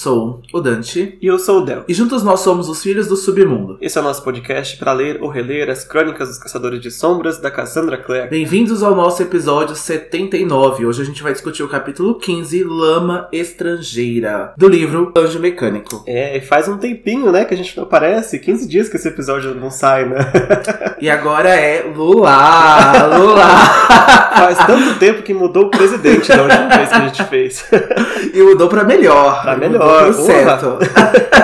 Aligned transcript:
sou 0.00 0.40
o 0.50 0.60
Dante. 0.60 1.18
E 1.20 1.26
eu 1.26 1.38
sou 1.38 1.58
o 1.58 1.64
Del. 1.64 1.84
E 1.86 1.92
juntos 1.92 2.22
nós 2.22 2.40
somos 2.40 2.70
os 2.70 2.82
Filhos 2.82 3.06
do 3.06 3.16
Submundo. 3.16 3.76
Esse 3.82 3.98
é 3.98 4.00
o 4.00 4.04
nosso 4.04 4.24
podcast 4.24 4.78
para 4.78 4.94
ler 4.94 5.18
ou 5.20 5.28
reler 5.28 5.68
as 5.68 5.84
crônicas 5.84 6.28
dos 6.28 6.38
Caçadores 6.38 6.80
de 6.80 6.90
Sombras 6.90 7.38
da 7.38 7.50
Cassandra 7.50 7.98
Clare. 7.98 8.30
Bem-vindos 8.30 8.82
ao 8.82 8.94
nosso 8.94 9.22
episódio 9.22 9.76
79. 9.76 10.86
Hoje 10.86 11.02
a 11.02 11.04
gente 11.04 11.22
vai 11.22 11.32
discutir 11.32 11.62
o 11.62 11.68
capítulo 11.68 12.14
15, 12.14 12.64
Lama 12.64 13.28
Estrangeira, 13.30 14.54
do 14.56 14.68
livro 14.68 15.12
Anjo 15.14 15.38
Mecânico. 15.38 16.02
É, 16.06 16.38
e 16.38 16.40
faz 16.40 16.66
um 16.66 16.78
tempinho, 16.78 17.30
né, 17.30 17.44
que 17.44 17.52
a 17.52 17.56
gente 17.56 17.76
não 17.76 17.84
aparece. 17.84 18.38
15 18.38 18.66
dias 18.66 18.88
que 18.88 18.96
esse 18.96 19.08
episódio 19.08 19.54
não 19.54 19.70
sai, 19.70 20.06
né? 20.06 20.16
e 20.98 21.10
agora 21.10 21.50
é 21.50 21.82
Lula! 21.94 23.18
Lula! 23.18 23.44
faz 24.40 24.58
tanto 24.66 24.98
tempo 24.98 25.22
que 25.22 25.34
mudou 25.34 25.64
o 25.64 25.70
presidente 25.70 26.28
da 26.28 26.42
última 26.42 26.68
vez 26.68 26.88
que 26.88 26.94
a 26.94 27.00
gente 27.00 27.24
fez. 27.24 27.64
e 28.32 28.42
mudou 28.42 28.68
pra 28.68 28.84
melhor. 28.84 29.42
Pra 29.42 29.56
melhor. 29.56 29.89
Pro 29.98 30.12
certo. 30.12 30.78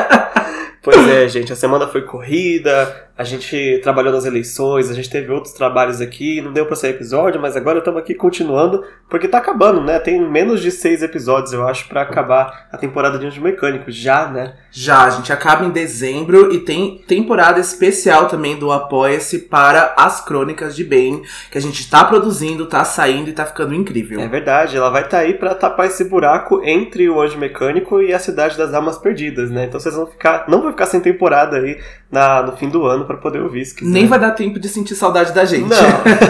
pois 0.83 1.09
é, 1.09 1.29
gente, 1.29 1.53
a 1.53 1.57
semana 1.57 1.87
foi 1.89 2.03
corrida, 2.03 3.06
a 3.19 3.25
gente 3.25 3.81
trabalhou 3.83 4.13
nas 4.13 4.27
eleições, 4.27 4.91
a 4.91 4.95
gente 4.95 5.09
teve 5.09 5.33
outros 5.33 5.55
trabalhos 5.55 6.03
aqui, 6.03 6.43
não 6.43 6.53
deu 6.53 6.67
pra 6.67 6.77
sair 6.77 6.91
episódio, 6.91 7.41
mas 7.41 7.57
agora 7.57 7.79
estamos 7.79 7.99
aqui 7.99 8.15
continuando, 8.15 8.85
porque 9.09 9.27
tá 9.27 9.39
acabando, 9.39 9.81
né? 9.81 9.99
Tem 9.99 10.21
menos 10.21 10.61
de 10.61 10.71
seis 10.71 11.03
episódios, 11.03 11.55
eu 11.55 11.67
acho, 11.67 11.89
para 11.89 12.03
acabar 12.03 12.69
a 12.71 12.77
temporada 12.77 13.19
de 13.19 13.27
Anjo 13.27 13.41
Mecânico, 13.41 13.91
já, 13.91 14.29
né? 14.29 14.55
Já, 14.71 15.05
a 15.05 15.11
gente 15.11 15.33
acaba 15.33 15.65
em 15.65 15.71
dezembro 15.71 16.53
e 16.53 16.59
tem 16.59 16.99
temporada 17.07 17.59
especial 17.59 18.29
também 18.29 18.59
do 18.59 18.71
Apoia-se 18.71 19.39
para 19.39 19.95
as 19.97 20.21
Crônicas 20.21 20.77
de 20.77 20.85
Bane, 20.85 21.23
que 21.51 21.57
a 21.57 21.63
gente 21.63 21.89
tá 21.89 22.05
produzindo, 22.05 22.67
tá 22.67 22.85
saindo 22.85 23.31
e 23.31 23.33
tá 23.33 23.47
ficando 23.47 23.73
incrível. 23.73 24.21
É 24.21 24.29
verdade, 24.29 24.77
ela 24.77 24.91
vai 24.91 25.03
estar 25.03 25.19
tá 25.19 25.23
aí 25.23 25.33
para 25.33 25.55
tapar 25.55 25.87
esse 25.87 26.05
buraco 26.05 26.61
entre 26.63 27.09
o 27.09 27.19
Anjo 27.19 27.39
Mecânico 27.39 28.03
e 28.03 28.13
a 28.13 28.19
Cidade 28.19 28.59
das 28.59 28.75
Almas 28.75 28.99
Perdidas, 28.99 29.51
né? 29.51 29.65
Então 29.65 29.81
vocês 29.81 29.95
vão 29.95 30.07
ficar, 30.07 30.45
não 30.49 30.61
vão 30.61 30.71
ficar 30.71 30.85
sem 30.85 31.01
temporada 31.01 31.57
aí 31.57 31.81
na, 32.11 32.43
no 32.43 32.57
fim 32.57 32.69
do 32.69 32.85
ano 32.85 33.06
para 33.07 33.17
poder 33.17 33.41
ouvir 33.41 33.65
se 33.65 33.75
quiser. 33.75 33.91
Nem 33.91 34.07
vai 34.07 34.19
dar 34.19 34.33
tempo 34.33 34.59
de 34.59 34.69
sentir 34.69 34.95
saudade 34.95 35.33
da 35.33 35.45
gente. 35.45 35.69
Não. 35.69 35.77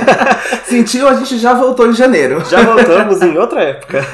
Sentiu, 0.64 1.08
a 1.08 1.14
gente 1.14 1.38
já 1.38 1.54
voltou 1.54 1.88
em 1.88 1.92
janeiro. 1.92 2.44
Já 2.48 2.62
voltamos 2.62 3.20
em 3.22 3.36
outra 3.36 3.62
época. 3.62 4.04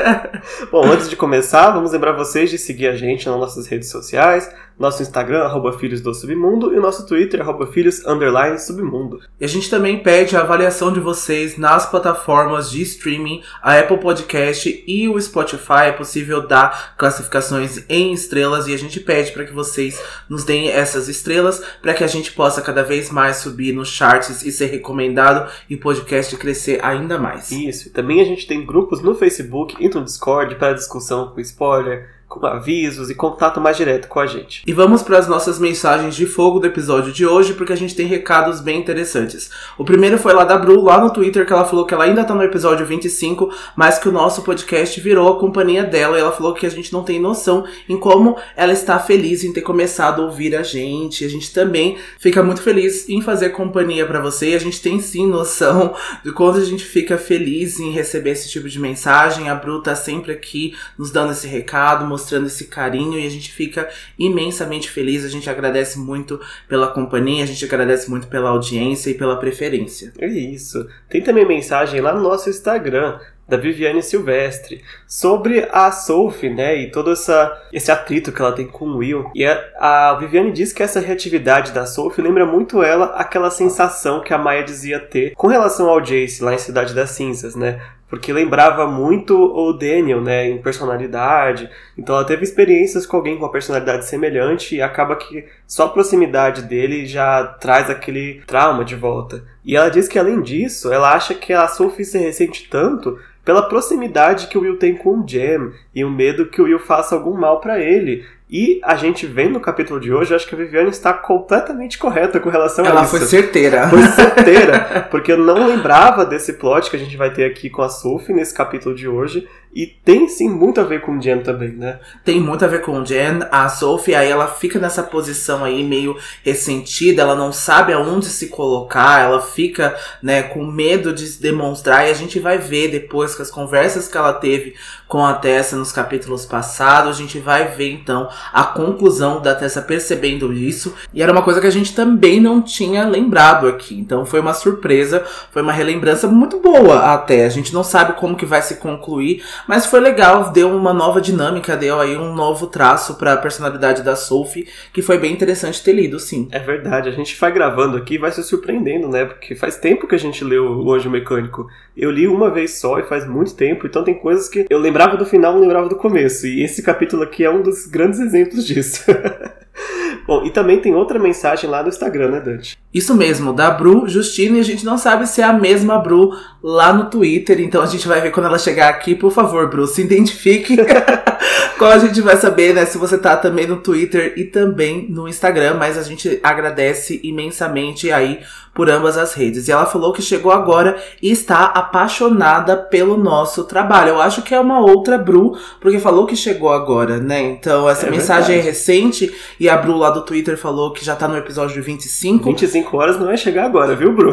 Bom, 0.70 0.84
antes 0.86 1.08
de 1.08 1.16
começar, 1.16 1.70
vamos 1.70 1.92
lembrar 1.92 2.12
vocês 2.12 2.50
de 2.50 2.58
seguir 2.58 2.88
a 2.88 2.96
gente 2.96 3.28
nas 3.28 3.38
nossas 3.38 3.66
redes 3.66 3.90
sociais, 3.90 4.50
nosso 4.80 5.02
Instagram, 5.02 5.42
arroba 5.42 5.74
Filhos 5.74 6.00
do 6.00 6.14
Submundo, 6.14 6.74
e 6.74 6.80
nosso 6.80 7.06
Twitter, 7.06 7.42
arroba 7.42 7.66
Filhos 7.66 8.04
Underline 8.06 8.58
Submundo. 8.58 9.20
E 9.38 9.44
a 9.44 9.48
gente 9.48 9.68
também 9.68 10.02
pede 10.02 10.34
a 10.34 10.40
avaliação 10.40 10.90
de 10.90 10.98
vocês 10.98 11.58
nas 11.58 11.84
plataformas 11.84 12.70
de 12.70 12.80
streaming, 12.80 13.42
a 13.62 13.78
Apple 13.78 13.98
Podcast 13.98 14.82
e 14.86 15.06
o 15.06 15.20
Spotify. 15.20 15.88
É 15.88 15.92
possível 15.92 16.46
dar 16.46 16.96
classificações 16.96 17.84
em 17.90 18.14
estrelas 18.14 18.66
e 18.66 18.72
a 18.72 18.78
gente 18.78 18.98
pede 18.98 19.32
para 19.32 19.44
que 19.44 19.52
vocês 19.52 20.02
nos 20.30 20.44
deem 20.44 20.70
essas 20.70 21.08
estrelas 21.08 21.62
para 21.82 21.92
que 21.92 22.02
a 22.02 22.06
gente 22.06 22.32
possa 22.32 22.62
cada 22.62 22.82
vez 22.82 23.10
mais 23.10 23.36
subir 23.36 23.74
nos 23.74 23.88
charts 23.88 24.42
e 24.46 24.50
ser 24.50 24.66
recomendado 24.66 25.50
e 25.68 25.74
o 25.74 25.80
podcast 25.80 26.34
crescer 26.38 26.82
ainda 26.82 27.18
mais. 27.18 27.50
Isso. 27.50 27.90
Também 27.90 28.22
a 28.22 28.24
gente 28.24 28.46
tem 28.46 28.64
grupos 28.64 29.02
no 29.02 29.14
Facebook 29.14 29.76
e 29.78 29.90
no 29.90 30.02
Discord 30.02 30.54
para 30.54 30.72
discussão 30.72 31.28
com 31.28 31.40
spoiler 31.40 32.19
com 32.30 32.46
avisos 32.46 33.10
e 33.10 33.14
contato 33.14 33.60
mais 33.60 33.76
direto 33.76 34.06
com 34.06 34.20
a 34.20 34.26
gente. 34.26 34.62
E 34.64 34.72
vamos 34.72 35.02
para 35.02 35.18
as 35.18 35.26
nossas 35.26 35.58
mensagens 35.58 36.14
de 36.14 36.26
fogo 36.26 36.60
do 36.60 36.66
episódio 36.66 37.12
de 37.12 37.26
hoje, 37.26 37.54
porque 37.54 37.72
a 37.72 37.76
gente 37.76 37.96
tem 37.96 38.06
recados 38.06 38.60
bem 38.60 38.78
interessantes. 38.78 39.50
O 39.76 39.84
primeiro 39.84 40.16
foi 40.16 40.32
lá 40.32 40.44
da 40.44 40.56
Bru, 40.56 40.80
lá 40.80 41.00
no 41.00 41.12
Twitter, 41.12 41.44
que 41.44 41.52
ela 41.52 41.64
falou 41.64 41.84
que 41.84 41.92
ela 41.92 42.04
ainda 42.04 42.22
tá 42.22 42.32
no 42.32 42.44
episódio 42.44 42.86
25, 42.86 43.52
mas 43.74 43.98
que 43.98 44.08
o 44.08 44.12
nosso 44.12 44.42
podcast 44.42 45.00
virou 45.00 45.28
a 45.28 45.40
companhia 45.40 45.82
dela. 45.82 46.16
E 46.16 46.20
ela 46.20 46.30
falou 46.30 46.54
que 46.54 46.64
a 46.64 46.70
gente 46.70 46.92
não 46.92 47.02
tem 47.02 47.20
noção 47.20 47.64
em 47.88 47.98
como 47.98 48.36
ela 48.56 48.72
está 48.72 48.96
feliz 49.00 49.42
em 49.42 49.52
ter 49.52 49.62
começado 49.62 50.22
a 50.22 50.26
ouvir 50.26 50.54
a 50.54 50.62
gente. 50.62 51.24
A 51.24 51.28
gente 51.28 51.52
também 51.52 51.98
fica 52.16 52.44
muito 52.44 52.62
feliz 52.62 53.08
em 53.08 53.20
fazer 53.20 53.48
companhia 53.48 54.06
para 54.06 54.20
você. 54.20 54.50
E 54.50 54.54
a 54.54 54.60
gente 54.60 54.80
tem 54.80 55.00
sim 55.00 55.26
noção 55.26 55.94
de 56.24 56.30
quando 56.30 56.58
a 56.58 56.64
gente 56.64 56.84
fica 56.84 57.18
feliz 57.18 57.80
em 57.80 57.90
receber 57.90 58.30
esse 58.30 58.48
tipo 58.48 58.68
de 58.68 58.78
mensagem. 58.78 59.50
A 59.50 59.54
Bru 59.56 59.82
tá 59.82 59.96
sempre 59.96 60.30
aqui 60.30 60.76
nos 60.96 61.10
dando 61.10 61.32
esse 61.32 61.48
recado, 61.48 62.06
mostrando 62.20 62.46
esse 62.46 62.66
carinho 62.66 63.18
e 63.18 63.26
a 63.26 63.30
gente 63.30 63.50
fica 63.50 63.88
imensamente 64.18 64.90
feliz. 64.90 65.24
A 65.24 65.28
gente 65.28 65.48
agradece 65.48 65.98
muito 65.98 66.38
pela 66.68 66.88
companhia, 66.88 67.42
a 67.42 67.46
gente 67.46 67.64
agradece 67.64 68.10
muito 68.10 68.26
pela 68.28 68.50
audiência 68.50 69.10
e 69.10 69.14
pela 69.14 69.38
preferência. 69.38 70.12
É 70.18 70.26
isso. 70.28 70.86
Tem 71.08 71.22
também 71.22 71.46
mensagem 71.46 72.00
lá 72.00 72.12
no 72.12 72.20
nosso 72.20 72.50
Instagram 72.50 73.18
da 73.48 73.56
Viviane 73.56 74.00
Silvestre 74.00 74.80
sobre 75.08 75.68
a 75.72 75.90
Sophie, 75.90 76.50
né, 76.50 76.76
e 76.76 76.90
todo 76.92 77.10
essa, 77.10 77.60
esse 77.72 77.90
atrito 77.90 78.30
que 78.30 78.40
ela 78.40 78.52
tem 78.52 78.64
com 78.64 78.84
o 78.86 78.98
Will. 78.98 79.28
E 79.34 79.44
a, 79.44 79.60
a 79.76 80.14
Viviane 80.14 80.52
diz 80.52 80.72
que 80.72 80.84
essa 80.84 81.00
reatividade 81.00 81.72
da 81.72 81.84
Sophie 81.84 82.22
lembra 82.22 82.46
muito 82.46 82.80
ela 82.80 83.06
aquela 83.06 83.50
sensação 83.50 84.22
que 84.22 84.32
a 84.32 84.38
Maya 84.38 84.62
dizia 84.62 85.00
ter 85.00 85.34
com 85.34 85.48
relação 85.48 85.88
ao 85.88 86.00
Jace 86.00 86.44
lá 86.44 86.54
em 86.54 86.58
Cidade 86.58 86.94
das 86.94 87.10
Cinzas, 87.10 87.56
né? 87.56 87.80
Porque 88.10 88.32
lembrava 88.32 88.88
muito 88.88 89.38
o 89.38 89.72
Daniel, 89.72 90.20
né, 90.20 90.50
em 90.50 90.60
personalidade. 90.60 91.70
Então 91.96 92.16
ela 92.16 92.24
teve 92.24 92.42
experiências 92.42 93.06
com 93.06 93.16
alguém 93.16 93.36
com 93.36 93.44
uma 93.44 93.52
personalidade 93.52 94.04
semelhante 94.04 94.74
e 94.74 94.82
acaba 94.82 95.14
que 95.14 95.46
só 95.64 95.84
a 95.84 95.88
proximidade 95.88 96.62
dele 96.62 97.06
já 97.06 97.44
traz 97.44 97.88
aquele 97.88 98.42
trauma 98.46 98.84
de 98.84 98.96
volta. 98.96 99.44
E 99.64 99.76
ela 99.76 99.88
diz 99.88 100.08
que 100.08 100.18
além 100.18 100.42
disso, 100.42 100.92
ela 100.92 101.14
acha 101.14 101.34
que 101.34 101.52
a 101.52 101.68
Sophie 101.68 102.04
se 102.04 102.18
ressente 102.18 102.68
tanto 102.68 103.16
pela 103.44 103.68
proximidade 103.68 104.48
que 104.48 104.58
o 104.58 104.62
Will 104.62 104.76
tem 104.76 104.94
com 104.94 105.20
o 105.20 105.24
Jam 105.26 105.72
e 105.94 106.04
o 106.04 106.10
medo 106.10 106.46
que 106.46 106.60
o 106.60 106.64
Will 106.64 106.80
faça 106.80 107.14
algum 107.14 107.36
mal 107.36 107.60
para 107.60 107.78
ele. 107.78 108.24
E 108.50 108.80
a 108.82 108.96
gente 108.96 109.26
vê 109.26 109.48
no 109.48 109.60
capítulo 109.60 110.00
de 110.00 110.12
hoje, 110.12 110.34
acho 110.34 110.46
que 110.46 110.56
a 110.56 110.58
Viviane 110.58 110.90
está 110.90 111.12
completamente 111.12 111.96
correta 111.96 112.40
com 112.40 112.50
relação 112.50 112.84
Ela 112.84 113.02
a 113.02 113.04
isso. 113.04 113.16
Ela 113.16 113.26
foi 113.26 113.28
certeira. 113.28 113.88
Foi 113.88 114.02
certeira, 114.02 115.06
porque 115.08 115.30
eu 115.30 115.38
não 115.38 115.68
lembrava 115.68 116.26
desse 116.26 116.54
plot 116.54 116.90
que 116.90 116.96
a 116.96 116.98
gente 116.98 117.16
vai 117.16 117.32
ter 117.32 117.44
aqui 117.44 117.70
com 117.70 117.82
a 117.82 117.88
Sophie 117.88 118.34
nesse 118.34 118.52
capítulo 118.52 118.92
de 118.92 119.06
hoje. 119.06 119.46
E 119.72 119.86
tem 119.86 120.28
sim 120.28 120.48
muito 120.48 120.80
a 120.80 120.84
ver 120.84 121.00
com 121.00 121.16
o 121.16 121.22
Jen 121.22 121.42
também, 121.42 121.70
né? 121.70 122.00
Tem 122.24 122.40
muito 122.40 122.64
a 122.64 122.68
ver 122.68 122.82
com 122.82 123.00
o 123.00 123.06
Jen. 123.06 123.38
A 123.52 123.68
Sophie, 123.68 124.16
aí 124.16 124.28
ela 124.28 124.48
fica 124.48 124.80
nessa 124.80 125.00
posição 125.00 125.62
aí 125.62 125.84
meio 125.84 126.16
ressentida, 126.42 127.22
ela 127.22 127.36
não 127.36 127.52
sabe 127.52 127.92
aonde 127.92 128.26
se 128.26 128.48
colocar, 128.48 129.22
ela 129.22 129.40
fica, 129.40 129.96
né, 130.20 130.42
com 130.42 130.66
medo 130.66 131.12
de 131.12 131.24
se 131.24 131.40
demonstrar. 131.40 132.08
E 132.08 132.10
a 132.10 132.14
gente 132.14 132.40
vai 132.40 132.58
ver 132.58 132.88
depois 132.88 133.36
que 133.36 133.42
as 133.42 133.50
conversas 133.50 134.08
que 134.08 134.16
ela 134.16 134.32
teve 134.32 134.74
com 135.06 135.24
a 135.24 135.34
Tessa 135.34 135.76
nos 135.76 135.92
capítulos 135.92 136.44
passados, 136.44 137.14
a 137.14 137.18
gente 137.18 137.38
vai 137.38 137.68
ver 137.68 137.92
então 137.92 138.28
a 138.52 138.64
conclusão 138.64 139.40
da 139.40 139.54
Tessa 139.54 139.82
percebendo 139.82 140.52
isso. 140.52 140.94
E 141.12 141.22
era 141.22 141.32
uma 141.32 141.42
coisa 141.42 141.60
que 141.60 141.66
a 141.66 141.70
gente 141.70 141.94
também 141.94 142.40
não 142.40 142.62
tinha 142.62 143.06
lembrado 143.06 143.66
aqui. 143.66 143.98
Então 143.98 144.24
foi 144.24 144.40
uma 144.40 144.54
surpresa, 144.54 145.24
foi 145.50 145.62
uma 145.62 145.72
relembrança 145.72 146.26
muito 146.26 146.60
boa 146.60 147.12
até. 147.12 147.44
A 147.44 147.48
gente 147.48 147.72
não 147.72 147.84
sabe 147.84 148.14
como 148.14 148.36
que 148.36 148.46
vai 148.46 148.62
se 148.62 148.76
concluir, 148.76 149.42
mas 149.66 149.86
foi 149.86 150.00
legal, 150.00 150.50
deu 150.50 150.70
uma 150.70 150.92
nova 150.92 151.20
dinâmica, 151.20 151.76
deu 151.76 152.00
aí 152.00 152.16
um 152.16 152.34
novo 152.34 152.66
traço 152.66 153.14
para 153.14 153.34
a 153.34 153.36
personalidade 153.36 154.02
da 154.02 154.16
Sophie, 154.16 154.68
que 154.92 155.02
foi 155.02 155.18
bem 155.18 155.32
interessante 155.32 155.82
ter 155.82 155.92
lido, 155.92 156.18
sim. 156.18 156.48
É 156.50 156.58
verdade, 156.58 157.08
a 157.08 157.12
gente 157.12 157.38
vai 157.38 157.52
gravando 157.52 157.96
aqui 157.96 158.14
e 158.14 158.18
vai 158.18 158.32
se 158.32 158.42
surpreendendo, 158.42 159.08
né? 159.08 159.24
Porque 159.24 159.54
faz 159.54 159.76
tempo 159.76 160.06
que 160.06 160.14
a 160.14 160.18
gente 160.18 160.44
leu 160.44 160.64
O 160.64 160.92
Anjo 160.92 161.10
Mecânico. 161.10 161.66
Eu 161.96 162.10
li 162.10 162.26
uma 162.26 162.50
vez 162.50 162.78
só 162.78 162.98
e 162.98 163.02
faz 163.02 163.26
muito 163.26 163.54
tempo, 163.54 163.86
então 163.86 164.04
tem 164.04 164.14
coisas 164.14 164.48
que 164.48 164.66
eu 164.70 164.78
lembrava 164.78 165.16
do 165.16 165.26
final, 165.26 165.52
não 165.52 165.60
lembrava 165.60 165.88
do 165.88 165.96
começo. 165.96 166.46
E 166.46 166.62
esse 166.62 166.82
capítulo 166.82 167.22
aqui 167.22 167.44
é 167.44 167.50
um 167.50 167.62
dos 167.62 167.86
grandes 167.86 168.20
exemplos 168.30 168.64
disso. 168.64 169.04
Bom, 170.26 170.44
e 170.44 170.50
também 170.50 170.80
tem 170.80 170.94
outra 170.94 171.18
mensagem 171.18 171.68
lá 171.68 171.82
no 171.82 171.88
Instagram, 171.88 172.30
né, 172.30 172.40
Dante? 172.40 172.78
Isso 172.92 173.14
mesmo, 173.14 173.52
da 173.52 173.70
Bru 173.70 174.06
Justina, 174.08 174.58
e 174.58 174.60
a 174.60 174.64
gente 174.64 174.84
não 174.84 174.96
sabe 174.96 175.26
se 175.26 175.40
é 175.40 175.44
a 175.44 175.52
mesma 175.52 175.98
Bru 175.98 176.36
lá 176.62 176.92
no 176.92 177.10
Twitter, 177.10 177.60
então 177.60 177.82
a 177.82 177.86
gente 177.86 178.06
vai 178.06 178.20
ver 178.20 178.30
quando 178.30 178.46
ela 178.46 178.58
chegar 178.58 178.88
aqui. 178.88 179.14
Por 179.14 179.32
favor, 179.32 179.68
Bru, 179.68 179.86
se 179.86 180.02
identifique. 180.02 180.76
Qual 181.78 181.90
a 181.90 181.98
gente 181.98 182.20
vai 182.20 182.36
saber, 182.36 182.74
né, 182.74 182.84
se 182.84 182.98
você 182.98 183.16
tá 183.16 183.36
também 183.36 183.66
no 183.66 183.78
Twitter 183.78 184.34
e 184.36 184.44
também 184.44 185.06
no 185.08 185.26
Instagram, 185.26 185.74
mas 185.74 185.96
a 185.96 186.02
gente 186.02 186.38
agradece 186.42 187.18
imensamente 187.24 188.12
aí 188.12 188.40
por 188.74 188.88
ambas 188.88 189.18
as 189.18 189.34
redes. 189.34 189.68
E 189.68 189.72
ela 189.72 189.86
falou 189.86 190.12
que 190.12 190.22
chegou 190.22 190.52
agora 190.52 190.96
e 191.20 191.30
está 191.30 191.64
apaixonada 191.64 192.76
pelo 192.76 193.16
nosso 193.16 193.64
trabalho. 193.64 194.10
Eu 194.10 194.20
acho 194.20 194.42
que 194.42 194.54
é 194.54 194.60
uma 194.60 194.80
outra 194.80 195.18
Bru, 195.18 195.56
porque 195.80 195.98
falou 195.98 196.26
que 196.26 196.36
chegou 196.36 196.72
agora, 196.72 197.18
né? 197.18 197.40
Então 197.42 197.88
essa 197.88 198.06
é 198.06 198.10
mensagem 198.10 198.56
verdade. 198.56 198.68
é 198.68 198.70
recente 198.70 199.34
e 199.58 199.68
a 199.68 199.76
Bru 199.76 199.96
lá 199.96 200.10
do 200.10 200.22
Twitter 200.22 200.56
falou 200.56 200.92
que 200.92 201.04
já 201.04 201.16
tá 201.16 201.26
no 201.26 201.36
episódio 201.36 201.82
25. 201.82 202.44
25 202.44 202.96
horas 202.96 203.18
não 203.18 203.30
é 203.30 203.36
chegar 203.36 203.64
agora, 203.64 203.94
viu, 203.94 204.12
Bru? 204.12 204.32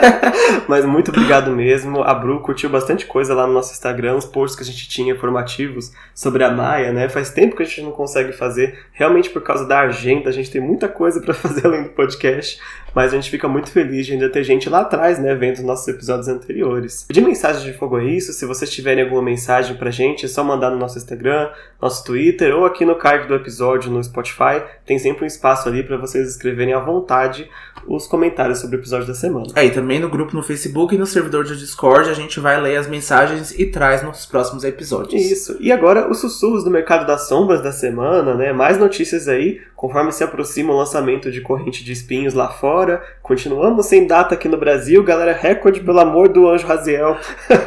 Mas 0.68 0.84
muito 0.84 1.10
obrigado 1.10 1.50
mesmo. 1.50 2.02
A 2.02 2.14
Bru 2.14 2.40
curtiu 2.40 2.70
bastante 2.70 3.06
coisa 3.06 3.34
lá 3.34 3.46
no 3.46 3.52
nosso 3.52 3.72
Instagram, 3.72 4.16
os 4.16 4.26
posts 4.26 4.56
que 4.56 4.62
a 4.62 4.66
gente 4.66 4.88
tinha 4.88 5.12
informativos 5.12 5.92
sobre 6.14 6.44
a 6.44 6.50
Maia, 6.50 6.92
né? 6.92 7.08
Faz 7.08 7.30
tempo 7.30 7.56
que 7.56 7.62
a 7.62 7.66
gente 7.66 7.82
não 7.82 7.92
consegue 7.92 8.32
fazer, 8.32 8.78
realmente 8.92 9.30
por 9.30 9.42
causa 9.42 9.66
da 9.66 9.80
agenda, 9.80 10.28
a 10.28 10.32
gente 10.32 10.50
tem 10.50 10.60
muita 10.60 10.88
coisa 10.88 11.20
para 11.20 11.34
fazer 11.34 11.66
além 11.66 11.84
do 11.84 11.90
podcast, 11.90 12.58
mas 12.94 13.12
a 13.12 13.16
gente 13.16 13.30
fica 13.30 13.48
muito 13.48 13.61
muito 13.62 13.70
feliz 13.70 14.06
de 14.06 14.12
ainda 14.12 14.28
ter 14.28 14.42
gente 14.42 14.68
lá 14.68 14.80
atrás, 14.80 15.18
né, 15.18 15.34
vendo 15.34 15.56
os 15.56 15.62
nossos 15.62 15.86
episódios 15.88 16.28
anteriores. 16.28 17.06
De 17.08 17.20
mensagem 17.20 17.62
de 17.62 17.78
fogo 17.78 17.98
é 17.98 18.04
isso. 18.04 18.32
Se 18.32 18.44
vocês 18.44 18.70
tiverem 18.70 19.04
alguma 19.04 19.22
mensagem 19.22 19.76
pra 19.76 19.90
gente, 19.90 20.26
é 20.26 20.28
só 20.28 20.42
mandar 20.42 20.70
no 20.70 20.76
nosso 20.76 20.98
Instagram, 20.98 21.48
nosso 21.80 22.04
Twitter 22.04 22.54
ou 22.54 22.66
aqui 22.66 22.84
no 22.84 22.96
card 22.96 23.28
do 23.28 23.34
episódio 23.34 23.90
no 23.90 24.02
Spotify. 24.02 24.62
Tem 24.84 24.98
sempre 24.98 25.24
um 25.24 25.26
espaço 25.26 25.68
ali 25.68 25.82
para 25.82 25.96
vocês 25.96 26.28
escreverem 26.28 26.74
à 26.74 26.80
vontade 26.80 27.48
os 27.86 28.06
comentários 28.06 28.58
sobre 28.60 28.76
o 28.76 28.80
episódio 28.80 29.06
da 29.06 29.14
semana. 29.14 29.46
É, 29.54 29.64
e 29.64 29.70
também 29.70 29.98
no 29.98 30.08
grupo 30.08 30.34
no 30.34 30.42
Facebook 30.42 30.94
e 30.94 30.98
no 30.98 31.06
servidor 31.06 31.44
de 31.44 31.56
Discord 31.56 32.08
a 32.08 32.14
gente 32.14 32.38
vai 32.38 32.60
ler 32.60 32.76
as 32.76 32.86
mensagens 32.86 33.58
e 33.58 33.66
traz 33.66 34.02
nos 34.02 34.26
próximos 34.26 34.64
episódios. 34.64 35.20
Isso. 35.20 35.56
E 35.60 35.72
agora 35.72 36.10
os 36.10 36.20
sussurros 36.20 36.64
do 36.64 36.70
mercado 36.70 37.06
das 37.06 37.28
sombras 37.28 37.62
da 37.62 37.72
semana, 37.72 38.34
né? 38.34 38.52
Mais 38.52 38.78
notícias 38.78 39.28
aí, 39.28 39.60
conforme 39.82 40.12
se 40.12 40.22
aproxima 40.22 40.72
o 40.72 40.76
lançamento 40.76 41.28
de 41.28 41.40
corrente 41.40 41.82
de 41.82 41.90
espinhos 41.90 42.34
lá 42.34 42.48
fora. 42.48 43.02
Continuamos 43.20 43.86
sem 43.86 44.06
data 44.06 44.32
aqui 44.32 44.48
no 44.48 44.56
Brasil, 44.56 45.02
galera. 45.02 45.32
Recorde, 45.32 45.80
pelo 45.80 45.98
amor 45.98 46.28
do 46.28 46.48
anjo 46.48 46.64
Raziel. 46.64 47.16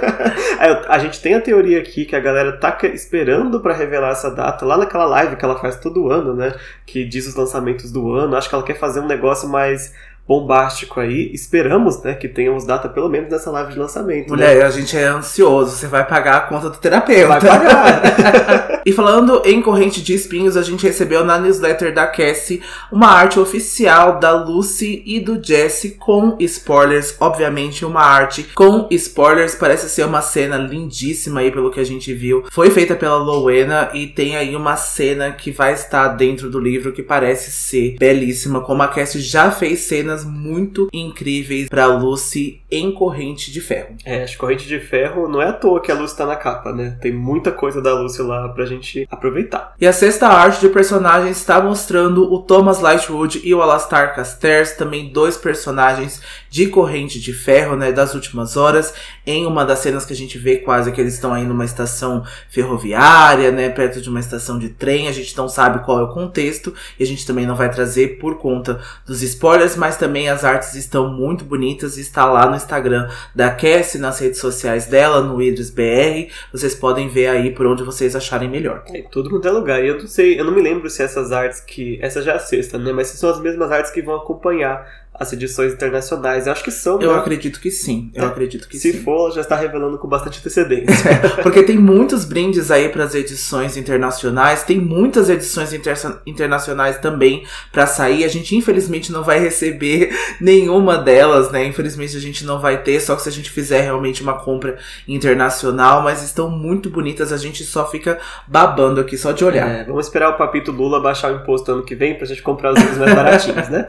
a 0.88 0.98
gente 0.98 1.22
tem 1.22 1.34
a 1.34 1.42
teoria 1.42 1.78
aqui 1.78 2.06
que 2.06 2.16
a 2.16 2.20
galera 2.22 2.54
tá 2.54 2.78
esperando 2.94 3.60
para 3.60 3.74
revelar 3.76 4.12
essa 4.12 4.32
data 4.32 4.66
lá 4.66 4.78
naquela 4.78 5.04
live 5.04 5.36
que 5.36 5.44
ela 5.44 5.60
faz 5.60 5.76
todo 5.76 6.10
ano, 6.10 6.34
né? 6.34 6.56
Que 6.86 7.04
diz 7.04 7.28
os 7.28 7.36
lançamentos 7.36 7.92
do 7.92 8.14
ano. 8.14 8.38
Acho 8.38 8.48
que 8.48 8.56
ela 8.56 8.64
quer 8.64 8.80
fazer 8.80 9.02
um 9.02 9.08
negócio 9.08 9.50
mais 9.50 9.94
bombástico 10.27 11.00
aí. 11.00 11.31
Esperamos, 11.33 12.01
né, 12.01 12.16
que 12.16 12.27
tenhamos 12.27 12.66
data 12.66 12.89
pelo 12.89 13.10
menos 13.10 13.30
nessa 13.30 13.51
live 13.51 13.74
de 13.74 13.80
lançamento. 13.80 14.31
Né? 14.31 14.36
Mulher, 14.36 14.57
né? 14.57 14.63
a 14.63 14.69
gente 14.69 14.98
é 14.98 15.06
ansioso. 15.06 15.75
Você 15.75 15.88
vai 15.88 16.06
pagar 16.06 16.38
a 16.38 16.42
conta 16.42 16.69
do 16.69 16.77
terapeuta. 16.77 17.39
Vai 17.39 17.42
pagar. 17.42 18.81
e 18.86 18.92
falando 18.92 19.42
em 19.45 19.62
corrente 19.62 20.01
de 20.01 20.13
espinhos, 20.13 20.57
a 20.57 20.63
gente 20.63 20.86
recebeu 20.86 21.24
na 21.24 21.38
newsletter 21.38 21.94
da 21.94 22.07
Cassie 22.07 22.62
uma 22.92 23.07
arte 23.07 23.39
oficial 23.39 24.19
da 24.19 24.31
Lucy 24.31 25.04
e 25.06 25.19
do 25.19 25.42
Jesse 25.42 25.92
com 25.92 26.36
spoilers. 26.39 27.16
Obviamente, 27.19 27.86
uma 27.86 28.01
arte 28.01 28.44
com 28.56 28.88
spoilers. 28.92 29.56
Parece 29.56 29.89
ser 29.89 30.06
uma 30.06 30.22
cena 30.22 30.57
lindíssima 30.57 31.42
aí, 31.42 31.51
pelo 31.51 31.72
que 31.72 31.80
a 31.80 31.86
gente 31.86 32.13
viu. 32.13 32.45
Foi 32.51 32.69
feita 32.72 32.95
pela 32.95 33.18
Lowena 33.18 33.92
e 33.94 34.07
tem 34.07 34.36
aí 34.36 34.56
uma 34.56 34.75
cena 34.75 35.31
que 35.31 35.51
vai 35.51 35.74
estar 35.74 36.10
dentro 36.10 36.50
do 36.50 36.60
livro 36.60 36.92
que 36.92 37.04
parece 37.04 37.51
ser 37.51 37.95
belíssima. 38.00 38.62
Como 38.62 38.81
a 38.81 38.88
Cassie 38.88 39.22
já 39.22 39.51
fez 39.51 39.81
cenas 39.81 40.15
cenas 40.16 40.24
muito 40.24 40.88
incríveis 40.94 41.68
pra 41.68 41.88
Lucy 41.88 42.62
em 42.72 42.92
Corrente 42.92 43.52
de 43.52 43.60
Ferro. 43.60 43.96
É, 44.06 44.24
acho 44.24 44.34
que 44.34 44.40
Corrente 44.40 44.68
de 44.68 44.80
Ferro 44.80 45.28
não 45.28 45.42
é 45.42 45.50
à 45.50 45.54
toa 45.54 45.82
que 45.82 45.92
a 45.92 45.96
Lucy 45.96 46.16
tá 46.16 46.26
na 46.26 46.36
capa, 46.36 46.72
né? 46.72 46.98
Tem 47.02 47.12
muita 47.12 47.52
coisa 47.52 47.82
da 47.82 47.94
Lucy 47.94 48.22
lá 48.22 48.48
pra 48.50 48.66
gente 48.66 49.08
aproveitar. 49.10 49.74
E 49.80 49.88
a 49.88 49.94
sexta 49.94 50.28
arte 50.28 50.62
de 50.62 50.70
personagens 50.70 51.38
está 51.38 51.62
mostrando 51.62 52.32
o 52.32 52.40
Thomas 52.40 52.80
Lightwood 52.80 53.42
e 53.44 53.54
o 53.54 53.62
Alastar 53.62 54.16
Casters, 54.16 54.74
também 54.74 55.12
dois 55.12 55.38
personagens 55.38 56.22
de 56.50 56.68
Corrente 56.68 57.20
de 57.20 57.34
Ferro, 57.34 57.76
né, 57.76 57.92
das 57.92 58.14
últimas 58.14 58.56
horas, 58.56 58.94
em 59.26 59.46
uma 59.46 59.66
das 59.66 59.80
cenas 59.80 60.06
que 60.06 60.14
a 60.14 60.16
gente 60.16 60.38
vê 60.38 60.58
quase 60.58 60.92
que 60.92 61.02
eles 61.02 61.16
estão 61.16 61.34
aí 61.34 61.44
numa 61.44 61.66
estação 61.66 62.24
ferroviária, 62.50 63.52
né, 63.52 63.70
perto 63.70 64.02
de 64.02 64.10
uma 64.10 64.20
estação 64.20 64.58
de 64.58 64.70
trem, 64.70 65.08
a 65.08 65.12
gente 65.12 65.36
não 65.38 65.50
sabe 65.50 65.84
qual 65.84 66.00
é 66.00 66.04
o 66.04 66.14
contexto, 66.14 66.74
e 66.98 67.04
a 67.04 67.06
gente 67.06 67.26
também 67.26 67.46
não 67.46 67.56
vai 67.56 67.70
trazer 67.70 68.20
por 68.20 68.38
conta 68.38 68.80
dos 69.06 69.22
spoilers, 69.22 69.76
mas 69.76 69.98
também 69.98 70.05
as 70.30 70.44
artes 70.44 70.75
estão 70.75 71.12
muito 71.12 71.44
bonitas 71.44 71.98
está 71.98 72.25
lá 72.25 72.50
no 72.50 72.56
Instagram 72.56 73.10
da 73.34 73.52
Cassie, 73.52 74.00
nas 74.00 74.19
redes 74.19 74.40
sociais 74.40 74.86
dela, 74.86 75.22
no 75.22 75.42
Idris 75.42 75.69
BR. 75.69 76.31
Vocês 76.52 76.75
podem 76.75 77.07
ver 77.07 77.28
aí 77.28 77.52
por 77.52 77.66
onde 77.66 77.84
vocês 77.84 78.16
acharem 78.16 78.50
melhor. 78.50 78.84
É, 78.88 79.02
tudo 79.04 79.30
quanto 79.30 79.48
é 79.48 79.52
lugar. 79.52 79.84
E 79.84 79.88
eu 79.88 80.00
não 80.00 80.07
sei, 80.07 80.40
eu 80.40 80.46
não 80.46 80.54
me 80.54 80.62
lembro 80.62 80.90
se 80.90 81.04
essas 81.04 81.31
artes 81.31 81.60
que. 81.60 82.00
Essa 82.02 82.22
já 82.22 82.34
é 82.34 82.36
a 82.36 82.40
sexta, 82.40 82.78
né? 82.78 82.92
Mas 82.92 83.07
se 83.07 83.18
são 83.18 83.30
as 83.30 83.40
mesmas 83.40 83.72
artes 83.72 83.92
que 83.92 84.02
vão 84.02 84.16
acompanhar 84.16 85.05
as 85.20 85.32
edições 85.34 85.74
internacionais. 85.74 86.46
Eu 86.46 86.54
acho 86.54 86.64
que 86.64 86.72
são. 86.72 87.02
Eu 87.02 87.14
né? 87.14 87.20
acredito 87.20 87.60
que 87.60 87.72
sim. 87.72 88.12
Eu 88.14 88.26
é. 88.26 88.28
acredito 88.28 88.68
que 88.68 88.78
Se 88.78 88.92
sim. 88.92 89.04
for, 89.04 89.32
já 89.32 89.42
está 89.42 89.56
revelando 89.56 89.98
com 89.98 90.08
bastante 90.08 90.40
antecedência. 90.40 91.10
É, 91.10 91.30
porque 91.42 91.64
tem 91.64 91.78
muitos 91.78 92.26
brindes 92.26 92.70
aí 92.72 92.90
para 92.90 93.04
as 93.04 93.16
edições 93.16 93.78
internacionais, 93.78 94.64
tem 94.64 94.80
muitas 94.80 95.30
edições 95.30 95.74
inter 95.74 95.96
internacionais 96.26 96.98
também 97.00 97.46
para 97.72 97.88
sair. 97.88 98.24
A 98.24 98.28
gente 98.28 98.56
infelizmente 98.56 99.12
não 99.12 99.24
vai 99.24 99.40
receber 99.40 100.14
nenhuma 100.40 100.98
delas, 100.98 101.52
né? 101.52 101.66
Infelizmente 101.66 102.18
a 102.18 102.22
gente 102.22 102.46
não 102.46 102.60
vai 102.60 102.84
ter, 102.84 103.00
só 103.00 103.16
que 103.16 103.22
se 103.22 103.30
a 103.30 103.32
gente 103.32 103.50
fizer 103.50 103.82
realmente 103.82 104.22
uma 104.22 104.34
compra 104.34 104.78
internacional, 105.08 106.02
mas 106.02 106.24
estão 106.24 106.50
muito 106.50 106.90
bonitas, 106.90 107.32
a 107.32 107.38
gente 107.38 107.64
só 107.64 107.90
fica 107.90 108.20
babando 108.48 109.00
aqui 109.00 109.18
só 109.18 109.32
de 109.32 109.46
olhar. 109.46 109.70
É, 109.70 109.84
vamos 109.86 110.06
esperar 110.06 110.30
o 110.30 110.38
papito 110.38 110.72
Lula 110.72 111.00
baixar 111.00 111.32
o 111.32 111.38
imposto 111.38 111.72
ano 111.72 111.84
que 111.84 111.96
vem 111.96 112.16
pra 112.16 112.26
gente 112.26 112.42
comprar 112.42 112.74
os 112.74 112.80
livros 112.80 112.98
mais 112.98 113.14
baratinhos, 113.14 113.70
né? 113.70 113.88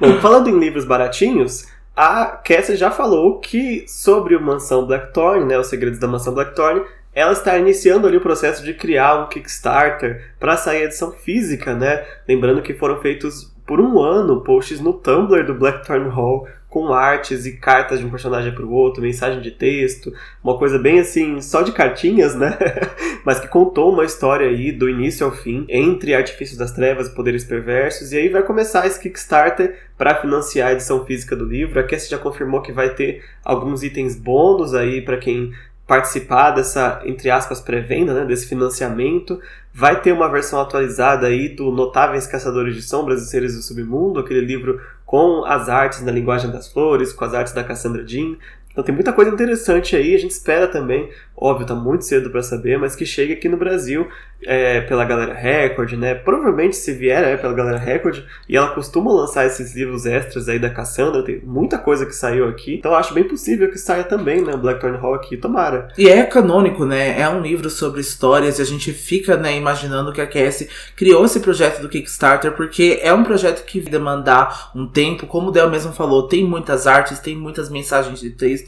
Bom, 0.00 0.09
falando 0.20 0.48
em 0.48 0.58
livros 0.58 0.84
baratinhos, 0.84 1.66
a 1.96 2.26
Cassie 2.26 2.76
já 2.76 2.90
falou 2.90 3.38
que 3.38 3.84
sobre 3.86 4.34
o 4.34 4.40
Mansão 4.40 4.86
Blackthorn, 4.86 5.44
né, 5.44 5.58
os 5.58 5.68
segredos 5.68 5.98
da 5.98 6.08
Mansão 6.08 6.34
Blackthorn, 6.34 6.82
ela 7.14 7.32
está 7.32 7.58
iniciando 7.58 8.06
ali 8.06 8.16
o 8.16 8.20
processo 8.20 8.64
de 8.64 8.72
criar 8.72 9.22
um 9.22 9.28
Kickstarter 9.28 10.32
para 10.38 10.56
sair 10.56 10.82
a 10.82 10.84
edição 10.84 11.12
física, 11.12 11.74
né? 11.74 12.04
Lembrando 12.26 12.62
que 12.62 12.72
foram 12.72 13.00
feitos 13.00 13.52
por 13.66 13.80
um 13.80 14.00
ano 14.00 14.42
posts 14.42 14.80
no 14.80 14.92
Tumblr 14.92 15.44
do 15.44 15.54
Blackthorn 15.54 16.08
Hall 16.08 16.46
com 16.68 16.94
artes 16.94 17.46
e 17.46 17.56
cartas 17.56 17.98
de 17.98 18.06
um 18.06 18.10
personagem 18.10 18.54
para 18.54 18.64
o 18.64 18.72
outro, 18.72 19.02
mensagem 19.02 19.40
de 19.40 19.50
texto, 19.50 20.12
uma 20.42 20.56
coisa 20.56 20.78
bem 20.78 21.00
assim, 21.00 21.40
só 21.40 21.62
de 21.62 21.72
cartinhas, 21.72 22.36
né? 22.36 22.56
Mas 23.24 23.40
que 23.40 23.48
contou 23.48 23.92
uma 23.92 24.04
história 24.04 24.48
aí 24.48 24.72
do 24.72 24.88
início 24.88 25.26
ao 25.26 25.32
fim 25.32 25.64
entre 25.68 26.14
artifícios 26.14 26.58
das 26.58 26.72
trevas 26.72 27.08
e 27.08 27.14
poderes 27.14 27.44
perversos. 27.44 28.12
E 28.12 28.18
aí 28.18 28.28
vai 28.28 28.42
começar 28.42 28.86
esse 28.86 29.00
Kickstarter 29.00 29.78
para 29.96 30.14
financiar 30.14 30.68
a 30.68 30.72
edição 30.72 31.04
física 31.04 31.36
do 31.36 31.44
livro. 31.44 31.78
A 31.78 31.82
Cassie 31.82 32.10
já 32.10 32.18
confirmou 32.18 32.62
que 32.62 32.72
vai 32.72 32.90
ter 32.90 33.22
alguns 33.44 33.82
itens 33.82 34.16
bônus 34.16 34.74
aí 34.74 35.02
para 35.02 35.18
quem 35.18 35.52
participar 35.90 36.52
dessa, 36.52 37.02
entre 37.04 37.28
aspas, 37.30 37.60
pré-venda, 37.60 38.14
né, 38.14 38.24
desse 38.24 38.46
financiamento. 38.46 39.40
Vai 39.74 40.00
ter 40.00 40.12
uma 40.12 40.30
versão 40.30 40.60
atualizada 40.60 41.26
aí 41.26 41.48
do 41.48 41.72
Notáveis 41.72 42.28
Caçadores 42.28 42.76
de 42.76 42.82
Sombras 42.82 43.20
e 43.20 43.26
Seres 43.26 43.56
do 43.56 43.60
Submundo, 43.60 44.20
aquele 44.20 44.40
livro 44.40 44.80
com 45.04 45.44
as 45.44 45.68
artes 45.68 46.00
na 46.02 46.12
linguagem 46.12 46.48
das 46.52 46.72
flores, 46.72 47.12
com 47.12 47.24
as 47.24 47.34
artes 47.34 47.52
da 47.52 47.64
Cassandra 47.64 48.06
Jean. 48.06 48.36
Então 48.72 48.84
tem 48.84 48.94
muita 48.94 49.12
coisa 49.12 49.32
interessante 49.32 49.96
aí, 49.96 50.14
a 50.14 50.18
gente 50.18 50.30
espera 50.30 50.68
também, 50.68 51.10
óbvio, 51.36 51.66
tá 51.66 51.74
muito 51.74 52.04
cedo 52.04 52.30
para 52.30 52.42
saber, 52.42 52.78
mas 52.78 52.94
que 52.94 53.04
chegue 53.04 53.32
aqui 53.32 53.48
no 53.48 53.56
Brasil 53.56 54.06
é, 54.44 54.80
pela 54.82 55.04
Galera 55.04 55.34
Record, 55.34 55.92
né? 55.94 56.14
Provavelmente 56.14 56.76
se 56.76 56.92
vier 56.92 57.22
é 57.24 57.36
pela 57.36 57.52
Galera 57.52 57.78
Record, 57.78 58.22
e 58.48 58.56
ela 58.56 58.68
costuma 58.68 59.12
lançar 59.12 59.44
esses 59.44 59.74
livros 59.74 60.06
extras 60.06 60.48
aí 60.48 60.58
da 60.58 60.70
Cassandra, 60.70 61.24
tem 61.24 61.40
muita 61.44 61.78
coisa 61.78 62.06
que 62.06 62.14
saiu 62.14 62.48
aqui, 62.48 62.76
então 62.76 62.94
acho 62.94 63.12
bem 63.12 63.24
possível 63.24 63.68
que 63.70 63.78
saia 63.78 64.04
também, 64.04 64.40
né? 64.40 64.56
Blackthorn 64.56 64.96
Hall 64.98 65.14
aqui, 65.14 65.36
tomara. 65.36 65.88
E 65.98 66.08
é 66.08 66.22
canônico, 66.22 66.86
né? 66.86 67.20
É 67.20 67.28
um 67.28 67.40
livro 67.40 67.68
sobre 67.68 68.00
histórias 68.00 68.60
e 68.60 68.62
a 68.62 68.64
gente 68.64 68.92
fica, 68.92 69.36
né, 69.36 69.56
imaginando 69.56 70.12
que 70.12 70.20
a 70.20 70.26
Cassie 70.26 70.68
criou 70.94 71.24
esse 71.24 71.40
projeto 71.40 71.82
do 71.82 71.88
Kickstarter 71.88 72.52
porque 72.52 73.00
é 73.02 73.12
um 73.12 73.24
projeto 73.24 73.64
que 73.64 73.80
vai 73.80 73.90
demandar 73.90 74.70
um 74.76 74.86
tempo, 74.86 75.26
como 75.26 75.48
o 75.48 75.50
Del 75.50 75.68
mesmo 75.68 75.92
falou, 75.92 76.28
tem 76.28 76.44
muitas 76.44 76.86
artes, 76.86 77.18
tem 77.18 77.36
muitas 77.36 77.68
mensagens 77.68 78.20
de 78.20 78.30
texto 78.30 78.59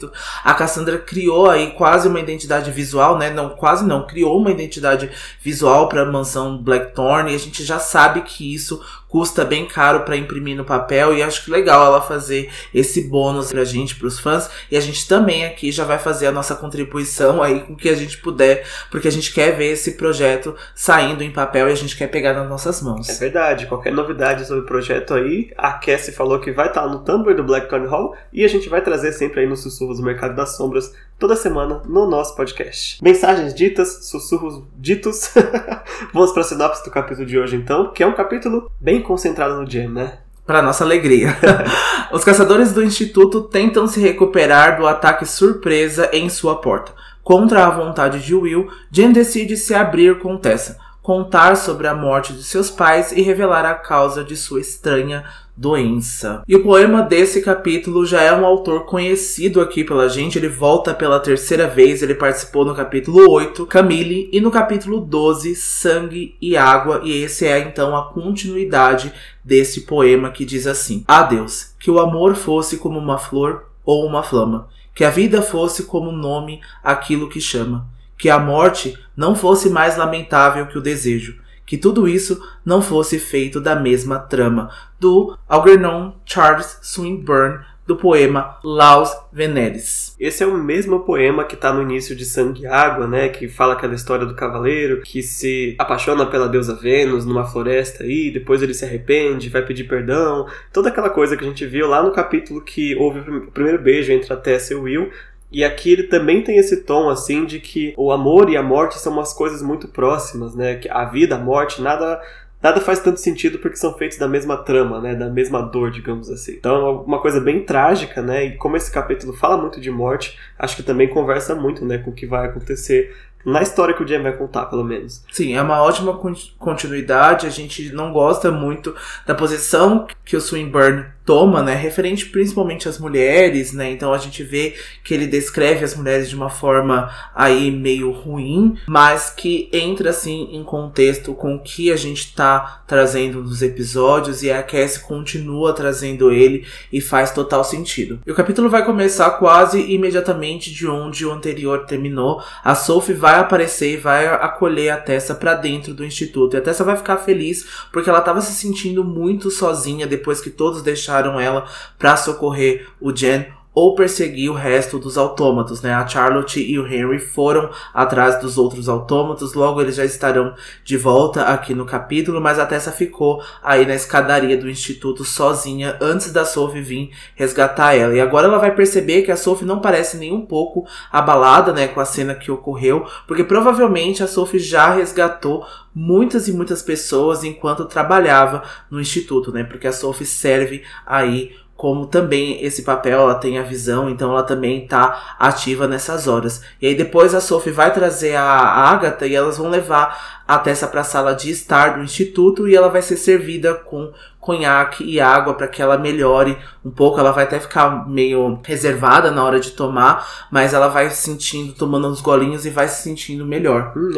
A 0.43 0.53
Cassandra 0.53 0.97
criou 0.97 1.49
aí 1.49 1.71
quase 1.71 2.07
uma 2.07 2.19
identidade 2.19 2.71
visual, 2.71 3.17
né? 3.17 3.29
Não, 3.29 3.49
quase 3.49 3.85
não, 3.85 4.05
criou 4.05 4.39
uma 4.39 4.51
identidade 4.51 5.09
visual 5.41 5.89
para 5.89 6.01
a 6.01 6.11
mansão 6.11 6.57
Blackthorn 6.57 7.31
e 7.31 7.35
a 7.35 7.39
gente 7.39 7.63
já 7.63 7.79
sabe 7.79 8.21
que 8.21 8.53
isso 8.53 8.83
custa 9.13 9.45
bem 9.45 9.67
caro 9.67 9.99
para 9.99 10.17
imprimir 10.17 10.57
no 10.57 10.65
papel 10.65 11.15
e 11.15 11.21
acho 11.21 11.45
que 11.45 11.51
legal 11.51 11.85
ela 11.85 12.01
fazer 12.01 12.49
esse 12.73 13.07
bônus 13.07 13.51
pra 13.51 13.63
gente, 13.63 13.95
pros 13.95 14.19
fãs. 14.19 14.49
E 14.71 14.75
a 14.75 14.79
gente 14.79 15.07
também 15.07 15.45
aqui 15.45 15.71
já 15.71 15.85
vai 15.85 15.99
fazer 15.99 16.25
a 16.25 16.31
nossa 16.31 16.55
contribuição 16.55 17.43
aí 17.43 17.59
com 17.59 17.73
o 17.73 17.75
que 17.75 17.89
a 17.89 17.95
gente 17.95 18.17
puder, 18.17 18.65
porque 18.89 19.07
a 19.07 19.11
gente 19.11 19.31
quer 19.31 19.55
ver 19.55 19.67
esse 19.67 19.91
projeto 19.91 20.55
saindo 20.73 21.21
em 21.21 21.29
papel 21.29 21.69
e 21.69 21.71
a 21.71 21.75
gente 21.75 21.95
quer 21.95 22.07
pegar 22.07 22.33
nas 22.33 22.49
nossas 22.49 22.81
mãos. 22.81 23.07
É 23.07 23.13
verdade, 23.13 23.67
qualquer 23.67 23.93
novidade 23.93 24.47
sobre 24.47 24.63
o 24.63 24.65
projeto 24.65 25.13
aí, 25.13 25.51
a 25.55 25.73
Cassie 25.73 26.11
falou 26.11 26.39
que 26.39 26.51
vai 26.51 26.69
estar 26.69 26.81
tá 26.81 26.87
no 26.87 27.03
Tumblr 27.03 27.35
do 27.35 27.43
Blackthorn 27.43 27.85
Hall 27.85 28.15
e 28.33 28.43
a 28.43 28.47
gente 28.47 28.67
vai 28.67 28.81
trazer 28.81 29.13
sempre 29.13 29.41
aí 29.41 29.47
nos 29.47 29.61
sussurros 29.61 29.99
do 29.99 30.03
Mercado 30.03 30.35
das 30.35 30.57
Sombras 30.57 30.91
toda 31.23 31.37
semana 31.37 31.81
no 31.85 32.05
nosso 32.05 32.35
podcast. 32.35 33.01
Mensagens 33.01 33.53
ditas, 33.53 34.09
sussurros 34.09 34.61
ditos. 34.75 35.31
Vamos 36.13 36.33
para 36.33 36.41
a 36.41 36.43
sinopse 36.43 36.83
do 36.83 36.91
capítulo 36.91 37.25
de 37.25 37.39
hoje 37.39 37.55
então, 37.55 37.93
que 37.93 38.03
é 38.03 38.05
um 38.05 38.13
capítulo 38.13 38.69
bem 38.77 39.01
concentrado 39.01 39.55
no 39.55 39.65
Jam, 39.65 39.87
né? 39.87 40.17
Para 40.45 40.61
nossa 40.61 40.83
alegria. 40.83 41.29
Os 42.11 42.25
caçadores 42.25 42.73
do 42.73 42.83
instituto 42.83 43.43
tentam 43.43 43.87
se 43.87 44.01
recuperar 44.01 44.77
do 44.77 44.85
ataque 44.85 45.25
surpresa 45.25 46.09
em 46.11 46.27
sua 46.27 46.59
porta. 46.59 46.91
Contra 47.23 47.67
a 47.67 47.69
vontade 47.69 48.19
de 48.19 48.35
Will, 48.35 48.69
Jen 48.91 49.13
decide 49.13 49.55
se 49.55 49.73
abrir 49.73 50.19
com 50.19 50.35
Tessa, 50.35 50.77
contar 51.01 51.55
sobre 51.55 51.87
a 51.87 51.95
morte 51.95 52.33
de 52.33 52.43
seus 52.43 52.69
pais 52.69 53.13
e 53.13 53.21
revelar 53.21 53.65
a 53.65 53.75
causa 53.75 54.25
de 54.25 54.35
sua 54.35 54.59
estranha 54.59 55.23
doença. 55.55 56.43
E 56.47 56.55
o 56.55 56.63
poema 56.63 57.01
desse 57.01 57.41
capítulo 57.41 58.05
já 58.05 58.21
é 58.21 58.33
um 58.33 58.45
autor 58.45 58.85
conhecido 58.85 59.61
aqui 59.61 59.83
pela 59.83 60.09
gente, 60.09 60.37
ele 60.37 60.49
volta 60.49 60.93
pela 60.93 61.19
terceira 61.19 61.67
vez, 61.67 62.01
ele 62.01 62.15
participou 62.15 62.65
no 62.65 62.73
capítulo 62.73 63.29
8, 63.29 63.65
Camille, 63.67 64.29
e 64.31 64.41
no 64.41 64.49
capítulo 64.49 64.99
12, 64.99 65.55
Sangue 65.55 66.35
e 66.41 66.57
Água, 66.57 67.01
e 67.03 67.23
esse 67.23 67.45
é 67.45 67.59
então 67.59 67.95
a 67.95 68.11
continuidade 68.11 69.13
desse 69.43 69.81
poema 69.81 70.31
que 70.31 70.43
diz 70.43 70.65
assim: 70.65 71.03
Adeus, 71.07 71.75
que 71.79 71.91
o 71.91 71.99
amor 71.99 72.35
fosse 72.35 72.77
como 72.77 72.97
uma 72.97 73.17
flor 73.17 73.65
ou 73.85 74.05
uma 74.05 74.23
flama, 74.23 74.67
que 74.95 75.03
a 75.03 75.09
vida 75.09 75.41
fosse 75.41 75.83
como 75.83 76.11
nome 76.11 76.61
aquilo 76.83 77.29
que 77.29 77.39
chama, 77.39 77.87
que 78.17 78.29
a 78.29 78.39
morte 78.39 78.97
não 79.15 79.35
fosse 79.35 79.69
mais 79.69 79.97
lamentável 79.97 80.65
que 80.65 80.77
o 80.77 80.81
desejo, 80.81 81.42
que 81.65 81.77
tudo 81.77 82.07
isso 82.07 82.41
não 82.65 82.81
fosse 82.81 83.19
feito 83.19 83.59
da 83.59 83.75
mesma 83.75 84.19
trama, 84.19 84.69
do 84.99 85.37
Algernon 85.47 86.13
Charles 86.25 86.79
Swinburne, 86.81 87.59
do 87.85 87.97
poema 87.97 88.57
Laus 88.63 89.11
Veneris. 89.31 90.15
Esse 90.17 90.43
é 90.43 90.47
o 90.47 90.57
mesmo 90.57 91.01
poema 91.01 91.43
que 91.43 91.55
está 91.55 91.73
no 91.73 91.81
início 91.81 92.15
de 92.15 92.25
Sangue 92.25 92.61
e 92.61 92.65
Água, 92.65 93.07
né? 93.07 93.27
Que 93.27 93.47
fala 93.47 93.73
aquela 93.73 93.93
história 93.93 94.25
do 94.25 94.35
cavaleiro 94.35 95.01
que 95.01 95.21
se 95.21 95.75
apaixona 95.77 96.25
pela 96.25 96.47
deusa 96.47 96.75
Vênus 96.75 97.25
numa 97.25 97.45
floresta 97.45 98.05
e 98.05 98.31
depois 98.31 98.61
ele 98.61 98.73
se 98.73 98.85
arrepende, 98.85 99.49
vai 99.49 99.65
pedir 99.65 99.83
perdão. 99.83 100.47
Toda 100.71 100.89
aquela 100.89 101.09
coisa 101.09 101.35
que 101.35 101.43
a 101.43 101.47
gente 101.47 101.65
viu 101.65 101.87
lá 101.87 102.01
no 102.01 102.13
capítulo 102.13 102.61
que 102.61 102.95
houve 102.95 103.19
o 103.19 103.51
primeiro 103.51 103.81
beijo 103.81 104.11
entre 104.13 104.31
a 104.31 104.37
Tessa 104.37 104.73
e 104.73 104.77
o 104.77 104.83
Will. 104.83 105.11
E 105.53 105.63
aqui 105.63 105.93
ele 105.93 106.03
também 106.03 106.43
tem 106.43 106.57
esse 106.57 106.77
tom 106.77 107.09
assim 107.09 107.45
de 107.45 107.59
que 107.59 107.93
o 107.95 108.11
amor 108.11 108.49
e 108.49 108.57
a 108.57 108.63
morte 108.63 108.99
são 108.99 109.13
umas 109.13 109.31
coisas 109.31 109.61
muito 109.61 109.87
próximas, 109.87 110.55
né? 110.55 110.75
Que 110.75 110.89
a 110.89 111.05
vida, 111.05 111.35
a 111.35 111.39
morte, 111.39 111.81
nada 111.81 112.19
nada 112.61 112.79
faz 112.79 112.99
tanto 112.99 113.19
sentido 113.19 113.59
porque 113.59 113.75
são 113.75 113.93
feitos 113.93 114.17
da 114.17 114.25
mesma 114.25 114.55
trama, 114.55 115.01
né, 115.01 115.13
da 115.13 115.29
mesma 115.29 115.61
dor, 115.61 115.91
digamos 115.91 116.29
assim. 116.29 116.53
Então, 116.53 116.75
é 116.75 116.91
uma 117.05 117.19
coisa 117.19 117.41
bem 117.41 117.65
trágica, 117.65 118.21
né? 118.21 118.45
E 118.45 118.55
como 118.55 118.77
esse 118.77 118.89
capítulo 118.89 119.33
fala 119.33 119.57
muito 119.57 119.81
de 119.81 119.91
morte, 119.91 120.39
acho 120.57 120.77
que 120.77 120.81
também 120.81 121.09
conversa 121.09 121.53
muito, 121.53 121.83
né, 121.83 121.97
com 121.97 122.11
o 122.11 122.13
que 122.13 122.25
vai 122.25 122.47
acontecer 122.47 123.13
na 123.45 123.61
história 123.61 123.93
que 123.93 124.01
o 124.01 124.07
Jam 124.07 124.23
vai 124.23 124.35
contar, 124.37 124.67
pelo 124.67 124.83
menos. 124.83 125.23
Sim, 125.31 125.55
é 125.55 125.61
uma 125.61 125.81
ótima 125.81 126.17
continuidade. 126.57 127.45
A 127.45 127.49
gente 127.49 127.91
não 127.91 128.13
gosta 128.13 128.49
muito 128.49 128.95
da 129.25 129.35
posição 129.35 130.07
que 130.23 130.37
o 130.37 130.41
Swinburne 130.41 131.05
toma, 131.25 131.63
né, 131.63 131.73
referente 131.73 132.25
principalmente 132.25 132.89
às 132.89 132.99
mulheres, 132.99 133.71
né? 133.71 133.91
Então 133.91 134.13
a 134.13 134.17
gente 134.17 134.43
vê 134.43 134.75
que 135.03 135.13
ele 135.13 135.25
descreve 135.25 135.83
as 135.83 135.95
mulheres 135.95 136.29
de 136.29 136.35
uma 136.35 136.49
forma 136.49 137.09
aí 137.33 137.71
meio 137.71 138.11
ruim, 138.11 138.77
mas 138.87 139.29
que 139.29 139.69
entra 139.71 140.09
assim 140.09 140.49
em 140.51 140.63
contexto 140.63 141.33
com 141.33 141.55
o 141.55 141.59
que 141.59 141.91
a 141.91 141.95
gente 141.95 142.33
tá 142.35 142.83
trazendo 142.87 143.41
nos 143.41 143.61
episódios 143.61 144.43
e 144.43 144.51
a 144.51 144.61
Cassie 144.61 145.01
continua 145.01 145.73
trazendo 145.73 146.31
ele 146.31 146.65
e 146.91 146.99
faz 146.99 147.31
total 147.31 147.63
sentido. 147.63 148.19
E 148.25 148.31
o 148.31 148.35
capítulo 148.35 148.69
vai 148.69 148.85
começar 148.85 149.29
quase 149.31 149.79
imediatamente 149.93 150.71
de 150.71 150.87
onde 150.87 151.25
o 151.25 151.31
anterior 151.31 151.85
terminou. 151.85 152.43
A 152.63 152.75
Sophie 152.75 153.15
vai 153.15 153.35
aparecer 153.39 153.93
e 153.93 153.97
vai 153.97 154.27
acolher 154.27 154.89
a 154.89 154.97
Tessa 154.97 155.33
para 155.33 155.53
dentro 155.53 155.93
do 155.93 156.05
instituto. 156.05 156.55
E 156.55 156.57
a 156.57 156.61
Tessa 156.61 156.83
vai 156.83 156.97
ficar 156.97 157.17
feliz 157.17 157.65
porque 157.91 158.09
ela 158.09 158.19
estava 158.19 158.41
se 158.41 158.53
sentindo 158.53 159.03
muito 159.03 159.49
sozinha 159.49 160.05
depois 160.05 160.41
que 160.41 160.49
todos 160.49 160.81
deixaram 160.81 161.12
deixaram 161.13 161.39
ela 161.39 161.67
para 161.99 162.17
socorrer 162.17 162.87
o 162.99 163.15
Jen 163.15 163.45
ou 163.73 163.95
perseguir 163.95 164.51
o 164.51 164.53
resto 164.53 164.99
dos 164.99 165.17
autômatos, 165.17 165.81
né? 165.81 165.93
A 165.93 166.07
Charlotte 166.07 166.59
e 166.59 166.77
o 166.77 166.85
Henry 166.85 167.19
foram 167.19 167.69
atrás 167.93 168.39
dos 168.39 168.57
outros 168.57 168.87
autômatos, 168.87 169.53
logo 169.53 169.81
eles 169.81 169.95
já 169.95 170.05
estarão 170.05 170.53
de 170.83 170.95
volta 170.95 171.43
aqui 171.43 171.73
no 171.73 171.85
capítulo, 171.85 172.39
mas 172.39 172.59
a 172.59 172.65
Tessa 172.65 172.91
ficou 172.91 173.41
aí 173.63 173.85
na 173.85 173.95
escadaria 173.95 174.57
do 174.57 174.69
instituto 174.69 175.23
sozinha 175.23 175.97
antes 175.99 176.31
da 176.31 176.45
Sophie 176.45 176.81
vir 176.81 177.11
resgatar 177.35 177.95
ela. 177.95 178.13
E 178.13 178.21
agora 178.21 178.47
ela 178.47 178.59
vai 178.59 178.75
perceber 178.75 179.23
que 179.23 179.31
a 179.31 179.37
Sophie 179.37 179.65
não 179.65 179.79
parece 179.79 180.17
nem 180.17 180.31
um 180.31 180.45
pouco 180.45 180.85
abalada, 181.11 181.73
né, 181.73 181.87
com 181.87 181.99
a 181.99 182.05
cena 182.05 182.35
que 182.35 182.51
ocorreu, 182.51 183.05
porque 183.27 183.43
provavelmente 183.43 184.21
a 184.21 184.27
Sophie 184.27 184.59
já 184.59 184.91
resgatou 184.91 185.65
muitas 185.95 186.47
e 186.47 186.53
muitas 186.53 186.81
pessoas 186.81 187.43
enquanto 187.43 187.85
trabalhava 187.85 188.63
no 188.89 188.99
instituto, 188.99 189.51
né? 189.51 189.63
Porque 189.63 189.87
a 189.87 189.91
Sophie 189.91 190.25
serve 190.25 190.83
aí 191.05 191.55
como 191.83 192.07
também 192.07 192.63
esse 192.63 192.83
papel 192.83 193.19
ela 193.19 193.35
tem 193.35 193.59
a 193.59 193.61
visão, 193.61 194.09
então 194.09 194.31
ela 194.31 194.43
também 194.43 194.87
tá 194.87 195.35
ativa 195.37 195.85
nessas 195.85 196.29
horas. 196.29 196.63
E 196.81 196.87
aí 196.87 196.95
depois 196.95 197.35
a 197.35 197.41
Sophie 197.41 197.73
vai 197.73 197.91
trazer 197.91 198.37
a 198.37 198.45
Agatha 198.45 199.27
e 199.27 199.35
elas 199.35 199.57
vão 199.57 199.69
levar 199.69 200.41
a 200.47 200.57
Tessa 200.57 200.87
para 200.87 201.01
a 201.01 201.03
sala 201.03 201.35
de 201.35 201.51
estar 201.51 201.97
do 201.97 202.01
instituto 202.01 202.69
e 202.69 202.75
ela 202.75 202.87
vai 202.87 203.01
ser 203.01 203.17
servida 203.17 203.73
com 203.73 204.13
conhaque 204.39 205.03
e 205.03 205.19
água 205.19 205.55
para 205.55 205.67
que 205.67 205.81
ela 205.81 205.97
melhore 205.97 206.57
um 206.85 206.89
pouco. 206.89 207.19
Ela 207.19 207.33
vai 207.33 207.43
até 207.43 207.59
ficar 207.59 208.07
meio 208.07 208.61
reservada 208.63 209.29
na 209.29 209.43
hora 209.43 209.59
de 209.59 209.71
tomar, 209.71 210.47
mas 210.49 210.73
ela 210.73 210.87
vai 210.87 211.09
sentindo, 211.09 211.73
tomando 211.73 212.07
uns 212.07 212.21
golinhos 212.21 212.65
e 212.65 212.69
vai 212.69 212.87
se 212.87 213.03
sentindo 213.03 213.45
melhor. 213.45 213.91
Hum. 213.93 214.09